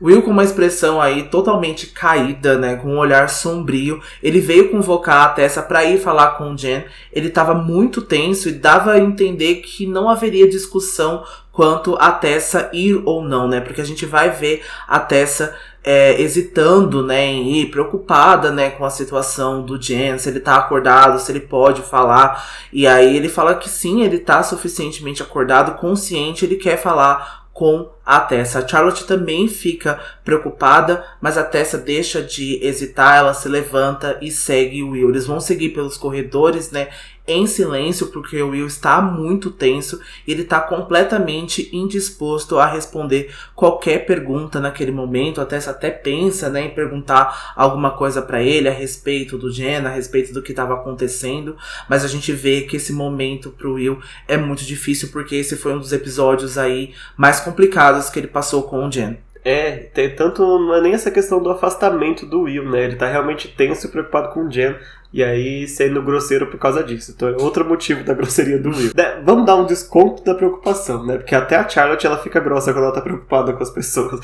Will 0.01 0.23
com 0.23 0.31
uma 0.31 0.45
expressão 0.45 1.01
aí 1.01 1.25
totalmente 1.25 1.89
caída, 1.89 2.57
né, 2.57 2.77
com 2.77 2.95
um 2.95 2.99
olhar 2.99 3.29
sombrio. 3.29 4.01
Ele 4.23 4.41
veio 4.41 4.71
convocar 4.71 5.27
a 5.27 5.29
Tessa 5.31 5.61
para 5.61 5.85
ir 5.85 5.99
falar 5.99 6.33
com 6.33 6.53
o 6.53 6.57
Jen. 6.57 6.85
Ele 7.13 7.29
estava 7.29 7.53
muito 7.53 8.01
tenso 8.01 8.49
e 8.49 8.53
dava 8.53 8.93
a 8.93 8.99
entender 8.99 9.57
que 9.57 9.87
não 9.87 10.09
haveria 10.09 10.49
discussão 10.49 11.25
quanto 11.51 11.97
a 11.97 12.13
Tessa 12.13 12.71
ir 12.73 13.03
ou 13.05 13.25
não, 13.25 13.49
né? 13.49 13.61
Porque 13.61 13.81
a 13.81 13.85
gente 13.85 14.07
vai 14.07 14.31
ver 14.31 14.63
a 14.87 15.01
Tessa 15.01 15.57
é, 15.83 16.21
hesitando, 16.21 17.03
né, 17.03 17.25
em 17.25 17.61
ir, 17.61 17.71
preocupada, 17.71 18.51
né, 18.51 18.71
com 18.71 18.85
a 18.85 18.91
situação 18.91 19.63
do 19.63 19.81
Jen, 19.81 20.19
se 20.19 20.29
ele 20.29 20.39
tá 20.39 20.57
acordado, 20.57 21.19
se 21.19 21.33
ele 21.33 21.41
pode 21.41 21.83
falar. 21.83 22.47
E 22.73 22.87
aí 22.87 23.17
ele 23.17 23.29
fala 23.29 23.55
que 23.55 23.69
sim, 23.69 24.03
ele 24.03 24.19
tá 24.19 24.43
suficientemente 24.43 25.23
acordado, 25.23 25.79
consciente, 25.79 26.45
ele 26.45 26.57
quer 26.57 26.77
falar 26.77 27.38
com 27.59 27.91
a 28.07 28.21
Tessa. 28.21 28.61
A 28.61 28.69
Charlotte 28.69 29.05
também 29.05 29.49
fica 29.49 29.99
preocupada, 30.25 31.05
mas 31.21 31.37
a 31.37 31.43
Tessa 31.43 31.77
deixa 31.77 32.23
de 32.23 32.65
hesitar, 32.65 33.17
ela 33.17 33.35
se 33.35 33.49
levanta 33.49 34.17
e 34.23 34.31
segue 34.31 34.81
o 34.81 34.91
Will. 34.91 35.11
Eles 35.11 35.27
vão 35.27 35.41
seguir 35.41 35.71
pelos 35.71 35.97
corredores, 35.97 36.71
né? 36.71 36.87
Em 37.31 37.47
silêncio, 37.47 38.07
porque 38.07 38.41
o 38.41 38.49
Will 38.49 38.67
está 38.67 39.03
muito 39.03 39.51
tenso 39.51 40.01
e 40.27 40.33
ele 40.33 40.43
está 40.43 40.63
completamente 40.63 41.69
indisposto 41.77 42.59
a 42.59 42.65
responder 42.65 43.31
qualquer 43.55 44.07
pergunta 44.07 44.59
naquele 44.59 44.91
momento. 44.91 45.39
A 45.39 45.45
Tessa 45.45 45.73
até 45.73 45.91
pensa 45.91 46.49
né, 46.49 46.63
em 46.63 46.71
perguntar 46.71 47.53
alguma 47.55 47.91
coisa 47.91 48.23
para 48.23 48.43
ele 48.43 48.67
a 48.67 48.73
respeito 48.73 49.37
do 49.37 49.53
Jen, 49.53 49.85
a 49.85 49.91
respeito 49.91 50.33
do 50.33 50.41
que 50.41 50.53
estava 50.53 50.73
acontecendo, 50.73 51.55
mas 51.87 52.03
a 52.03 52.09
gente 52.09 52.33
vê 52.33 52.63
que 52.63 52.77
esse 52.77 52.95
momento 52.95 53.51
pro 53.51 53.75
Will 53.75 54.01
é 54.27 54.39
muito 54.39 54.65
difícil 54.65 55.11
porque 55.13 55.37
esse 55.37 55.55
foi 55.55 55.75
um 55.75 55.79
dos 55.79 55.93
episódios 55.93 56.57
aí 56.57 56.95
mais 57.15 57.41
complicados 57.41 58.09
que 58.09 58.19
ele 58.19 58.27
passou 58.27 58.63
com 58.63 58.89
o 58.89 58.91
Jen. 58.91 59.19
É, 59.45 59.73
tem 59.95 60.15
tanto 60.15 60.43
não 60.43 60.75
é 60.75 60.81
nem 60.81 60.95
essa 60.95 61.11
questão 61.11 61.43
do 61.43 61.51
afastamento 61.51 62.27
do 62.27 62.43
Will, 62.43 62.69
né? 62.69 62.85
Ele 62.85 62.97
tá 62.97 63.07
realmente 63.09 63.49
tenso 63.49 63.87
e 63.87 63.91
preocupado 63.91 64.31
com 64.31 64.45
o 64.45 64.51
Jen. 64.51 64.75
E 65.11 65.25
aí 65.25 65.67
sendo 65.67 66.03
grosseiro 66.03 66.49
por 66.49 66.59
causa 66.59 66.85
disso. 66.85 67.13
Então 67.17 67.29
é 67.29 67.37
outro 67.41 67.65
motivo 67.65 68.05
da 68.05 68.13
grosseria 68.13 68.59
do 68.59 68.69
Will. 68.69 68.93
É, 68.97 69.21
vamos 69.23 69.47
dar 69.47 69.57
um 69.57 69.65
desconto 69.65 70.23
da 70.23 70.35
preocupação, 70.35 71.05
né? 71.07 71.17
Porque 71.17 71.35
até 71.35 71.57
a 71.57 71.67
Charlotte 71.67 72.07
ela 72.07 72.19
fica 72.19 72.41
grossa 72.41 72.73
quando 72.73 72.85
ela 72.85 72.93
tá 72.93 73.01
preocupada 73.01 73.53
com 73.55 73.63
as 73.63 73.71
pessoas. 73.71 74.21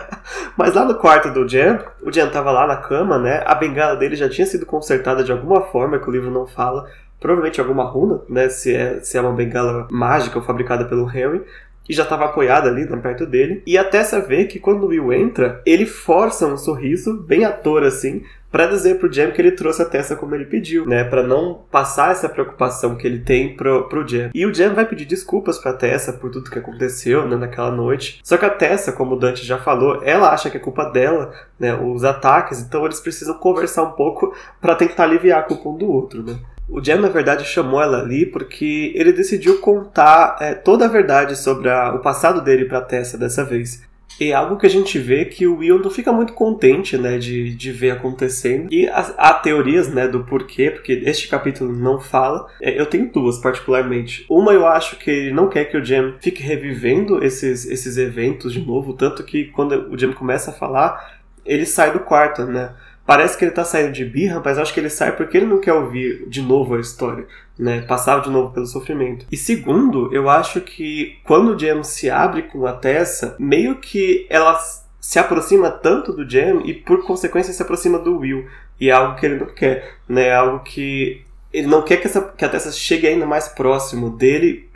Mas 0.56 0.74
lá 0.74 0.84
no 0.84 0.96
quarto 0.96 1.30
do 1.30 1.48
Jen, 1.48 1.78
o 2.02 2.12
Jen 2.12 2.28
tava 2.28 2.50
lá 2.50 2.66
na 2.66 2.76
cama, 2.76 3.18
né? 3.18 3.42
A 3.46 3.54
bengala 3.54 3.96
dele 3.96 4.16
já 4.16 4.28
tinha 4.28 4.46
sido 4.46 4.66
consertada 4.66 5.24
de 5.24 5.32
alguma 5.32 5.62
forma, 5.62 5.98
que 5.98 6.08
o 6.08 6.12
livro 6.12 6.30
não 6.30 6.46
fala 6.46 6.86
provavelmente 7.20 7.60
alguma 7.60 7.84
runa, 7.84 8.20
né? 8.28 8.48
Se 8.48 8.74
é, 8.74 9.00
se 9.00 9.16
é 9.16 9.20
uma 9.20 9.32
bengala 9.32 9.88
mágica 9.90 10.38
ou 10.38 10.44
fabricada 10.44 10.84
pelo 10.84 11.04
Harry 11.04 11.42
que 11.88 11.94
já 11.94 12.02
estava 12.02 12.26
apoiada 12.26 12.68
ali, 12.68 12.86
perto 12.86 13.24
dele. 13.24 13.62
E 13.66 13.78
a 13.78 13.82
Tessa 13.82 14.20
vê 14.20 14.44
que 14.44 14.58
quando 14.58 14.84
o 14.84 14.88
Will 14.88 15.12
entra, 15.12 15.62
ele 15.64 15.86
força 15.86 16.46
um 16.46 16.58
sorriso, 16.58 17.14
bem 17.14 17.46
ator 17.46 17.82
assim, 17.82 18.22
para 18.52 18.66
dizer 18.66 18.98
pro 18.98 19.12
Jam 19.12 19.30
que 19.30 19.40
ele 19.40 19.52
trouxe 19.52 19.80
a 19.80 19.84
Tessa 19.86 20.16
como 20.16 20.34
ele 20.34 20.44
pediu, 20.44 20.86
né? 20.86 21.04
Para 21.04 21.22
não 21.22 21.62
passar 21.70 22.12
essa 22.12 22.28
preocupação 22.28 22.96
que 22.96 23.06
ele 23.06 23.20
tem 23.20 23.56
pro, 23.56 23.88
pro 23.88 24.06
Jam. 24.06 24.30
E 24.34 24.44
o 24.44 24.54
Jam 24.54 24.74
vai 24.74 24.84
pedir 24.84 25.06
desculpas 25.06 25.58
pra 25.58 25.72
Tessa 25.72 26.12
por 26.12 26.30
tudo 26.30 26.50
que 26.50 26.58
aconteceu, 26.58 27.26
né, 27.26 27.36
naquela 27.36 27.70
noite. 27.70 28.20
Só 28.22 28.36
que 28.36 28.44
a 28.44 28.50
Tessa, 28.50 28.92
como 28.92 29.14
o 29.14 29.18
Dante 29.18 29.44
já 29.44 29.58
falou, 29.58 30.02
ela 30.02 30.30
acha 30.30 30.50
que 30.50 30.58
é 30.58 30.60
culpa 30.60 30.84
dela, 30.84 31.32
né, 31.58 31.74
os 31.74 32.04
ataques, 32.04 32.60
então 32.60 32.84
eles 32.84 33.00
precisam 33.00 33.34
conversar 33.34 33.82
um 33.82 33.92
pouco 33.92 34.34
para 34.60 34.74
tentar 34.74 35.04
aliviar 35.04 35.40
a 35.40 35.42
culpa 35.42 35.68
um 35.68 35.76
do 35.76 35.90
outro, 35.90 36.22
né? 36.22 36.38
O 36.68 36.84
Jem, 36.84 37.00
na 37.00 37.08
verdade, 37.08 37.44
chamou 37.44 37.82
ela 37.82 38.00
ali 38.02 38.26
porque 38.26 38.92
ele 38.94 39.12
decidiu 39.12 39.58
contar 39.60 40.36
é, 40.40 40.54
toda 40.54 40.84
a 40.84 40.88
verdade 40.88 41.36
sobre 41.36 41.70
a, 41.70 41.94
o 41.94 42.00
passado 42.00 42.42
dele 42.42 42.66
para 42.66 42.82
Tessa 42.82 43.16
dessa 43.16 43.44
vez. 43.44 43.88
E 44.20 44.32
é 44.32 44.34
algo 44.34 44.56
que 44.56 44.66
a 44.66 44.70
gente 44.70 44.98
vê 44.98 45.24
que 45.24 45.46
o 45.46 45.58
Will 45.58 45.78
não 45.78 45.90
fica 45.90 46.12
muito 46.12 46.32
contente, 46.32 46.98
né, 46.98 47.18
de, 47.18 47.54
de 47.54 47.70
ver 47.70 47.92
acontecendo. 47.92 48.72
E 48.72 48.88
há, 48.88 49.14
há 49.16 49.34
teorias, 49.34 49.88
né, 49.88 50.08
do 50.08 50.24
porquê, 50.24 50.70
porque 50.70 51.02
este 51.04 51.28
capítulo 51.28 51.72
não 51.72 52.00
fala. 52.00 52.48
É, 52.60 52.78
eu 52.78 52.86
tenho 52.86 53.10
duas, 53.12 53.38
particularmente. 53.38 54.26
Uma, 54.28 54.52
eu 54.52 54.66
acho 54.66 54.96
que 54.98 55.10
ele 55.10 55.32
não 55.32 55.48
quer 55.48 55.66
que 55.66 55.76
o 55.76 55.84
Jem 55.84 56.14
fique 56.20 56.42
revivendo 56.42 57.24
esses, 57.24 57.64
esses 57.66 57.96
eventos 57.96 58.52
de 58.52 58.60
novo, 58.60 58.92
tanto 58.92 59.22
que 59.22 59.46
quando 59.46 59.92
o 59.92 59.96
Jem 59.96 60.12
começa 60.12 60.50
a 60.50 60.54
falar, 60.54 61.20
ele 61.46 61.64
sai 61.64 61.92
do 61.92 62.00
quarto, 62.00 62.44
né. 62.44 62.72
Parece 63.08 63.38
que 63.38 63.44
ele 63.46 63.52
tá 63.52 63.64
saindo 63.64 63.90
de 63.90 64.04
birra, 64.04 64.42
mas 64.44 64.58
acho 64.58 64.74
que 64.74 64.78
ele 64.78 64.90
sai 64.90 65.16
porque 65.16 65.38
ele 65.38 65.46
não 65.46 65.58
quer 65.58 65.72
ouvir 65.72 66.28
de 66.28 66.42
novo 66.42 66.74
a 66.74 66.78
história, 66.78 67.26
né? 67.58 67.80
Passar 67.80 68.20
de 68.20 68.28
novo 68.28 68.52
pelo 68.52 68.66
sofrimento. 68.66 69.24
E 69.32 69.36
segundo, 69.36 70.14
eu 70.14 70.28
acho 70.28 70.60
que 70.60 71.16
quando 71.24 71.54
o 71.54 71.58
Jam 71.58 71.82
se 71.82 72.10
abre 72.10 72.42
com 72.42 72.66
a 72.66 72.74
Tessa, 72.74 73.34
meio 73.38 73.76
que 73.76 74.26
ela 74.28 74.60
se 75.00 75.18
aproxima 75.18 75.70
tanto 75.70 76.12
do 76.12 76.28
Jam 76.28 76.60
e 76.66 76.74
por 76.74 77.02
consequência 77.06 77.50
se 77.50 77.62
aproxima 77.62 77.98
do 77.98 78.18
Will. 78.18 78.46
E 78.78 78.90
é 78.90 78.92
algo 78.92 79.18
que 79.18 79.24
ele 79.24 79.36
não 79.36 79.46
quer, 79.54 79.94
né? 80.06 80.26
É 80.26 80.34
algo 80.34 80.58
que 80.58 81.24
ele 81.50 81.66
não 81.66 81.80
quer 81.80 81.96
que, 81.96 82.08
essa, 82.08 82.20
que 82.20 82.44
a 82.44 82.48
Tessa 82.50 82.70
chegue 82.70 83.06
ainda 83.06 83.24
mais 83.24 83.48
próximo 83.48 84.10
dele, 84.10 84.68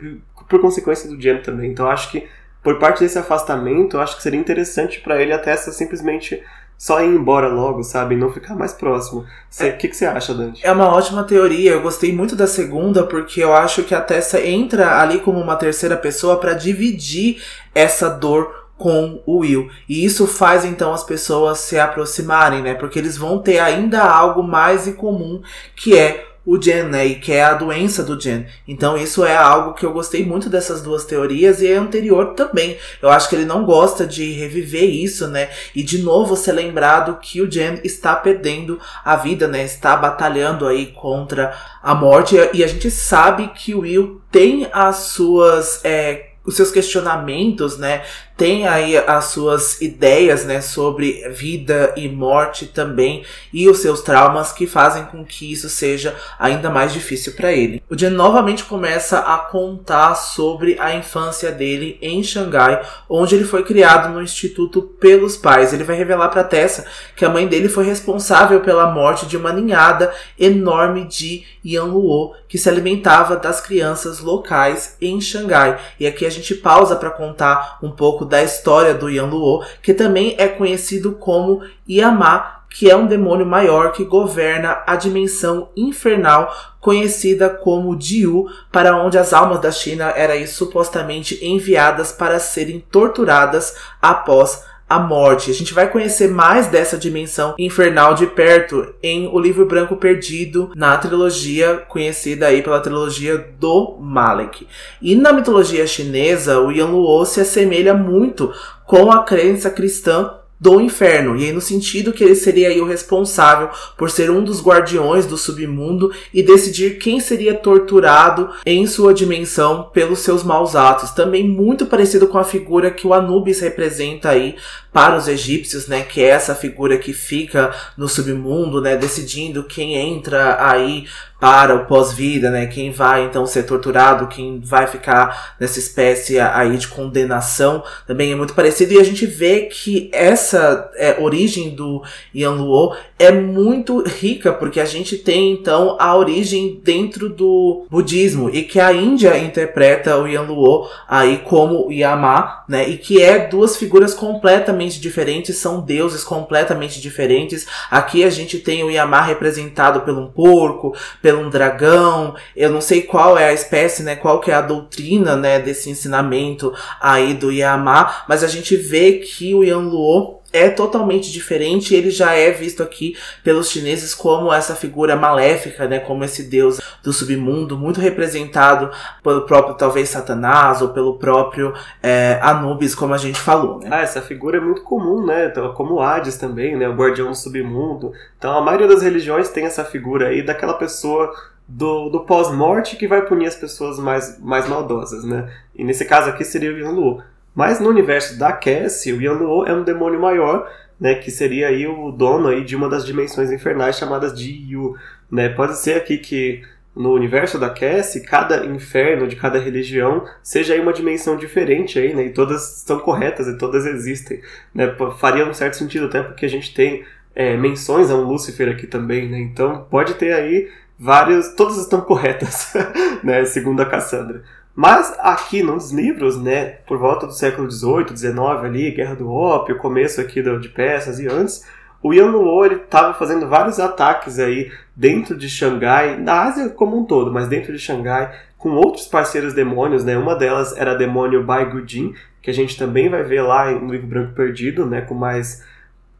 por 0.49 0.59
consequência 0.59 1.07
do 1.07 1.21
Jam 1.21 1.39
também. 1.43 1.69
Então 1.69 1.87
acho 1.87 2.09
que 2.09 2.27
por 2.63 2.79
parte 2.79 3.01
desse 3.01 3.19
afastamento, 3.19 3.99
acho 3.99 4.15
que 4.15 4.23
seria 4.23 4.39
interessante 4.39 5.01
para 5.01 5.21
ele 5.21 5.33
a 5.33 5.37
Tessa 5.37 5.71
simplesmente 5.71 6.41
só 6.83 7.01
ir 7.01 7.15
embora 7.15 7.47
logo, 7.47 7.81
sabe? 7.81 8.13
E 8.13 8.17
não 8.17 8.29
ficar 8.29 8.55
mais 8.55 8.73
próximo. 8.73 9.21
O 9.21 9.63
é, 9.63 9.71
que, 9.71 9.87
que 9.87 9.95
você 9.95 10.05
acha, 10.05 10.33
Dante? 10.33 10.59
É 10.67 10.69
uma 10.69 10.93
ótima 10.93 11.23
teoria. 11.23 11.71
Eu 11.71 11.81
gostei 11.81 12.13
muito 12.13 12.35
da 12.35 12.45
segunda, 12.45 13.03
porque 13.07 13.41
eu 13.41 13.53
acho 13.53 13.83
que 13.83 13.95
a 13.95 14.01
Tessa 14.01 14.45
entra 14.45 14.99
ali 14.99 15.21
como 15.21 15.39
uma 15.39 15.55
terceira 15.55 15.95
pessoa 15.95 16.41
para 16.41 16.53
dividir 16.53 17.41
essa 17.73 18.09
dor 18.09 18.67
com 18.77 19.23
o 19.25 19.37
Will. 19.37 19.69
E 19.87 20.03
isso 20.03 20.27
faz 20.27 20.65
então 20.65 20.93
as 20.93 21.05
pessoas 21.05 21.59
se 21.59 21.79
aproximarem, 21.79 22.61
né? 22.61 22.73
Porque 22.73 22.99
eles 22.99 23.15
vão 23.15 23.39
ter 23.39 23.59
ainda 23.59 24.03
algo 24.03 24.43
mais 24.43 24.85
em 24.85 24.93
comum, 24.93 25.41
que 25.77 25.97
é 25.97 26.32
o 26.45 26.61
Jen, 26.61 26.83
né? 26.83 27.05
E 27.05 27.15
que 27.15 27.31
é 27.31 27.43
a 27.43 27.53
doença 27.53 28.03
do 28.03 28.19
Jen. 28.19 28.45
Então 28.67 28.97
isso 28.97 29.25
é 29.25 29.35
algo 29.35 29.73
que 29.73 29.85
eu 29.85 29.93
gostei 29.93 30.25
muito 30.25 30.49
dessas 30.49 30.81
duas 30.81 31.05
teorias 31.05 31.61
e 31.61 31.67
é 31.67 31.75
anterior 31.75 32.33
também. 32.33 32.77
Eu 33.01 33.09
acho 33.09 33.29
que 33.29 33.35
ele 33.35 33.45
não 33.45 33.65
gosta 33.65 34.05
de 34.05 34.31
reviver 34.33 34.83
isso, 34.83 35.27
né? 35.27 35.49
E 35.75 35.83
de 35.83 35.99
novo 35.99 36.35
ser 36.35 36.53
lembrado 36.53 37.19
que 37.21 37.41
o 37.41 37.49
Jen 37.49 37.79
está 37.83 38.15
perdendo 38.15 38.79
a 39.03 39.15
vida, 39.15 39.47
né? 39.47 39.63
Está 39.63 39.95
batalhando 39.95 40.67
aí 40.67 40.87
contra 40.87 41.55
a 41.81 41.95
morte 41.95 42.35
e 42.53 42.63
a 42.63 42.67
gente 42.67 42.91
sabe 42.91 43.49
que 43.49 43.73
o 43.73 43.79
Will 43.79 44.21
tem 44.31 44.67
as 44.71 44.95
suas 44.97 45.79
é, 45.83 46.32
os 46.45 46.55
seus 46.55 46.71
questionamentos, 46.71 47.77
né? 47.77 48.03
Tem 48.35 48.67
aí 48.67 48.97
as 48.97 49.25
suas 49.25 49.79
ideias, 49.79 50.43
né, 50.43 50.59
sobre 50.59 51.29
vida 51.29 51.93
e 51.95 52.09
morte 52.09 52.65
também 52.65 53.23
e 53.53 53.69
os 53.69 53.77
seus 53.77 54.01
traumas 54.01 54.51
que 54.51 54.65
fazem 54.65 55.05
com 55.05 55.23
que 55.23 55.51
isso 55.51 55.69
seja 55.69 56.15
ainda 56.39 56.69
mais 56.69 56.91
difícil 56.91 57.33
para 57.33 57.51
ele. 57.51 57.81
O 57.87 57.95
Jen 57.95 58.09
novamente 58.09 58.63
começa 58.63 59.19
a 59.19 59.37
contar 59.37 60.15
sobre 60.15 60.75
a 60.79 60.95
infância 60.95 61.51
dele 61.51 61.99
em 62.01 62.23
Xangai, 62.23 62.83
onde 63.07 63.35
ele 63.35 63.45
foi 63.45 63.63
criado 63.63 64.11
no 64.11 64.21
instituto 64.21 64.81
pelos 64.81 65.37
pais. 65.37 65.71
Ele 65.71 65.83
vai 65.83 65.95
revelar 65.95 66.29
para 66.29 66.43
Tessa 66.43 66.85
que 67.15 67.23
a 67.23 67.29
mãe 67.29 67.47
dele 67.47 67.69
foi 67.69 67.85
responsável 67.85 68.61
pela 68.61 68.91
morte 68.91 69.27
de 69.27 69.37
uma 69.37 69.53
ninhada 69.53 70.11
enorme 70.39 71.05
de 71.05 71.43
Yanluo 71.63 72.33
que 72.47 72.57
se 72.57 72.67
alimentava 72.67 73.35
das 73.35 73.61
crianças 73.61 74.19
locais 74.19 74.97
em 74.99 75.21
Xangai. 75.21 75.79
E 75.99 76.07
aqui 76.07 76.25
a 76.25 76.32
gente 76.33 76.55
pausa 76.55 76.95
para 76.95 77.09
contar 77.09 77.77
um 77.81 77.91
pouco 77.91 78.25
da 78.25 78.43
história 78.43 78.93
do 78.93 79.09
Yanluo, 79.09 79.63
que 79.81 79.93
também 79.93 80.35
é 80.37 80.47
conhecido 80.47 81.13
como 81.13 81.61
Yama, 81.89 82.63
que 82.69 82.89
é 82.89 82.95
um 82.95 83.05
demônio 83.05 83.45
maior 83.45 83.91
que 83.91 84.03
governa 84.03 84.81
a 84.87 84.95
dimensão 84.95 85.69
infernal 85.77 86.51
conhecida 86.79 87.49
como 87.49 87.95
Diu, 87.95 88.47
para 88.71 88.97
onde 88.97 89.17
as 89.17 89.31
almas 89.31 89.61
da 89.61 89.71
China 89.71 90.11
eram 90.15 90.45
supostamente 90.47 91.45
enviadas 91.45 92.11
para 92.11 92.39
serem 92.39 92.79
torturadas 92.79 93.75
após 94.01 94.65
a 94.93 94.99
morte. 94.99 95.51
A 95.51 95.53
gente 95.53 95.73
vai 95.73 95.89
conhecer 95.89 96.29
mais 96.29 96.67
dessa 96.67 96.97
dimensão 96.97 97.55
infernal 97.57 98.13
de 98.13 98.27
perto 98.27 98.93
em 99.01 99.27
O 99.27 99.39
Livro 99.39 99.65
Branco 99.65 99.95
Perdido, 99.95 100.71
na 100.75 100.97
trilogia 100.97 101.83
conhecida 101.87 102.47
aí 102.47 102.61
pela 102.61 102.79
trilogia 102.79 103.37
do 103.59 103.97
Malek. 103.99 104.67
E 105.01 105.15
na 105.15 105.33
mitologia 105.33 105.87
chinesa, 105.87 106.59
o 106.59 106.71
Yanluo 106.71 107.25
se 107.25 107.41
assemelha 107.41 107.93
muito 107.93 108.53
com 108.85 109.11
a 109.11 109.23
crença 109.23 109.69
cristã 109.69 110.31
do 110.63 110.79
inferno, 110.79 111.35
e 111.35 111.43
aí 111.43 111.51
no 111.51 111.59
sentido 111.59 112.13
que 112.13 112.23
ele 112.23 112.35
seria 112.35 112.69
aí 112.69 112.79
o 112.79 112.85
responsável 112.85 113.69
por 113.97 114.09
ser 114.09 114.31
um 114.31 114.41
dos 114.41 114.63
guardiões 114.63 115.25
do 115.25 115.35
submundo 115.35 116.09
e 116.33 116.41
decidir 116.41 116.99
quem 116.99 117.19
seria 117.19 117.53
torturado 117.53 118.49
em 118.65 118.87
sua 118.87 119.13
dimensão 119.13 119.89
pelos 119.93 120.19
seus 120.19 120.41
maus 120.41 120.73
atos. 120.73 121.11
Também 121.11 121.45
muito 121.45 121.85
parecido 121.85 122.27
com 122.27 122.37
a 122.37 122.45
figura 122.45 122.89
que 122.89 123.05
o 123.05 123.13
Anubis 123.13 123.59
representa 123.59 124.29
aí 124.29 124.55
para 124.93 125.17
os 125.17 125.27
egípcios, 125.27 125.87
né, 125.87 126.03
que 126.03 126.21
é 126.21 126.27
essa 126.27 126.53
figura 126.53 126.99
que 126.99 127.11
fica 127.11 127.73
no 127.97 128.07
submundo, 128.07 128.79
né, 128.79 128.95
decidindo 128.95 129.63
quem 129.63 129.95
entra 129.95 130.63
aí 130.63 131.05
para 131.43 131.75
o 131.75 131.85
pós-vida, 131.87 132.49
né? 132.49 132.67
Quem 132.67 132.89
vai 132.89 133.25
então 133.25 133.45
ser 133.45 133.63
torturado, 133.63 134.27
quem 134.27 134.61
vai 134.63 134.87
ficar 134.87 135.57
nessa 135.59 135.77
espécie 135.77 136.39
aí 136.39 136.77
de 136.77 136.87
condenação, 136.87 137.83
também 138.07 138.31
é 138.31 138.35
muito 138.35 138.53
parecido. 138.53 138.93
E 138.93 138.97
a 138.97 139.03
gente 139.03 139.25
vê 139.25 139.63
que 139.63 140.09
essa 140.13 140.89
é, 140.95 141.17
origem 141.19 141.71
do 141.71 142.01
Yanluo 142.33 142.95
é 143.19 143.29
muito 143.29 144.01
rica, 144.03 144.53
porque 144.53 144.79
a 144.79 144.85
gente 144.85 145.17
tem 145.17 145.51
então 145.51 145.97
a 145.99 146.15
origem 146.15 146.79
dentro 146.81 147.27
do 147.27 147.87
budismo 147.91 148.49
e 148.49 148.63
que 148.63 148.79
a 148.79 148.93
Índia 148.93 149.37
interpreta 149.37 150.17
o 150.17 150.25
Yanluo 150.25 150.87
aí 151.09 151.39
como 151.39 151.91
Yama, 151.91 152.62
né? 152.67 152.87
E 152.87 152.97
que 152.97 153.21
é 153.21 153.47
duas 153.47 153.75
figuras 153.77 154.13
completamente 154.13 154.99
diferentes, 154.99 155.57
são 155.57 155.81
deuses 155.81 156.23
completamente 156.23 157.01
diferentes. 157.01 157.65
Aqui 157.89 158.23
a 158.23 158.29
gente 158.29 158.59
tem 158.59 158.83
o 158.83 158.91
Yama 158.91 159.21
representado 159.21 160.01
por 160.01 160.17
um 160.17 160.27
porco, 160.27 160.95
pelo 161.21 161.41
um 161.41 161.49
dragão. 161.49 162.35
Eu 162.55 162.69
não 162.69 162.81
sei 162.81 163.01
qual 163.01 163.37
é 163.37 163.49
a 163.49 163.53
espécie, 163.53 164.03
né? 164.03 164.15
Qual 164.15 164.39
que 164.39 164.51
é 164.51 164.53
a 164.53 164.61
doutrina, 164.61 165.35
né? 165.35 165.59
Desse 165.59 165.89
ensinamento 165.89 166.73
aí 166.99 167.33
do 167.33 167.51
Yama. 167.51 168.23
Mas 168.27 168.43
a 168.43 168.47
gente 168.47 168.75
vê 168.75 169.13
que 169.13 169.53
o 169.53 169.63
Yanluo 169.63 170.42
é 170.53 170.69
totalmente 170.69 171.31
diferente. 171.31 171.95
Ele 171.95 172.11
já 172.11 172.33
é 172.33 172.51
visto 172.51 172.83
aqui 172.83 173.17
pelos 173.43 173.69
chineses 173.69 174.13
como 174.13 174.53
essa 174.53 174.75
figura 174.75 175.15
maléfica, 175.15 175.87
né? 175.87 175.99
Como 175.99 176.23
esse 176.23 176.43
deus 176.43 176.79
do 177.03 177.11
submundo, 177.11 177.77
muito 177.77 177.99
representado 177.99 178.91
pelo 179.23 179.41
próprio, 179.41 179.75
talvez, 179.75 180.09
Satanás 180.09 180.81
ou 180.81 180.89
pelo 180.89 181.17
próprio 181.17 181.73
é, 182.01 182.39
Anubis, 182.41 182.93
como 182.93 183.13
a 183.13 183.17
gente 183.17 183.39
falou, 183.39 183.79
né? 183.79 183.89
Ah, 183.91 184.01
essa 184.01 184.21
figura 184.21 184.57
é 184.57 184.61
muito 184.61 184.83
comum, 184.83 185.25
né? 185.25 185.47
Então, 185.47 185.73
como 185.73 185.99
Hades 185.99 186.37
também, 186.37 186.77
né? 186.77 186.87
O 186.87 186.93
guardião 186.93 187.29
do 187.29 187.35
submundo. 187.35 188.13
Então, 188.37 188.55
a 188.55 188.61
maioria 188.61 188.87
das 188.87 189.01
religiões 189.01 189.49
tem 189.49 189.65
essa 189.65 189.83
figura 189.83 190.27
aí 190.27 190.45
daquela 190.45 190.75
pessoa 190.75 191.33
do, 191.67 192.09
do 192.09 192.21
pós-morte 192.21 192.95
que 192.95 193.07
vai 193.07 193.25
punir 193.25 193.47
as 193.47 193.55
pessoas 193.55 193.97
mais, 193.97 194.39
mais 194.39 194.67
maldosas, 194.67 195.23
né? 195.23 195.51
E 195.75 195.83
nesse 195.83 196.05
caso 196.05 196.29
aqui 196.29 196.43
seria 196.43 196.71
o 196.71 196.77
Yanlu. 196.77 197.23
Mas 197.55 197.79
no 197.79 197.89
universo 197.89 198.37
da 198.37 198.51
Cassie, 198.51 199.13
o 199.13 199.21
Yanluo 199.21 199.65
é 199.65 199.73
um 199.73 199.83
demônio 199.83 200.19
maior, 200.19 200.69
né, 200.99 201.15
que 201.15 201.29
seria 201.29 201.67
aí 201.67 201.85
o 201.85 202.11
dono 202.11 202.47
aí 202.47 202.63
de 202.63 202.75
uma 202.75 202.89
das 202.89 203.05
dimensões 203.05 203.51
infernais 203.51 203.97
chamadas 203.97 204.37
de 204.37 204.49
Yu, 204.71 204.95
né? 205.29 205.49
Pode 205.49 205.77
ser 205.77 205.95
aqui 205.95 206.17
que 206.17 206.63
no 206.95 207.11
universo 207.11 207.57
da 207.57 207.69
Cassie, 207.69 208.21
cada 208.21 208.65
inferno 208.65 209.27
de 209.27 209.35
cada 209.35 209.59
religião 209.59 210.25
seja 210.43 210.73
aí 210.73 210.79
uma 210.79 210.93
dimensão 210.93 211.35
diferente 211.35 211.97
aí, 211.97 212.13
né? 212.13 212.27
E 212.27 212.29
todas 212.29 212.77
estão 212.77 212.99
corretas 212.99 213.47
e 213.47 213.57
todas 213.57 213.85
existem, 213.85 214.41
né? 214.73 214.95
Faria 215.19 215.45
um 215.45 215.53
certo 215.53 215.75
sentido 215.75 216.05
até 216.05 216.21
porque 216.21 216.45
a 216.45 216.49
gente 216.49 216.73
tem 216.73 217.03
é, 217.35 217.57
menções 217.57 218.11
a 218.11 218.15
um 218.15 218.23
Lúcifer 218.23 218.69
aqui 218.69 218.85
também, 218.85 219.27
né? 219.27 219.39
Então 219.39 219.87
pode 219.89 220.13
ter 220.15 220.33
aí 220.33 220.69
vários, 220.99 221.49
todas 221.55 221.77
estão 221.77 222.01
corretas, 222.01 222.73
né? 223.23 223.43
Segundo 223.45 223.81
a 223.81 223.85
Cassandra. 223.85 224.43
Mas 224.75 225.15
aqui 225.19 225.61
nos 225.61 225.91
livros, 225.91 226.41
né, 226.41 226.65
por 226.87 226.97
volta 226.97 227.27
do 227.27 227.33
século 227.33 227.69
XVIII, 227.69 228.17
XIX 228.17 228.39
ali, 228.63 228.91
Guerra 228.91 229.15
do 229.15 229.31
Ópio, 229.31 229.77
começo 229.77 230.19
aqui 230.19 230.41
de 230.41 230.69
peças 230.69 231.19
e 231.19 231.27
antes, 231.27 231.63
o 232.01 232.13
Yan 232.13 232.31
Luo 232.31 232.65
estava 232.65 233.13
fazendo 233.13 233.47
vários 233.47 233.79
ataques 233.79 234.39
aí 234.39 234.71
dentro 234.95 235.37
de 235.37 235.47
Xangai, 235.47 236.17
na 236.17 236.43
Ásia 236.43 236.69
como 236.69 236.99
um 236.99 237.05
todo, 237.05 237.31
mas 237.31 237.47
dentro 237.47 237.71
de 237.71 237.79
Xangai, 237.79 238.33
com 238.57 238.71
outros 238.71 239.07
parceiros 239.07 239.53
demônios, 239.53 240.03
né? 240.03 240.17
Uma 240.17 240.35
delas 240.35 240.75
era 240.75 240.91
a 240.91 240.95
demônio 240.95 241.43
Bai 241.43 241.69
Gujin, 241.69 242.13
que 242.41 242.49
a 242.49 242.53
gente 242.53 242.77
também 242.77 243.09
vai 243.09 243.23
ver 243.23 243.41
lá 243.41 243.71
no 243.71 243.91
livro 243.91 244.07
Branco 244.07 244.33
Perdido, 244.33 244.85
né? 244.85 245.01
Com 245.01 245.13
mais 245.13 245.63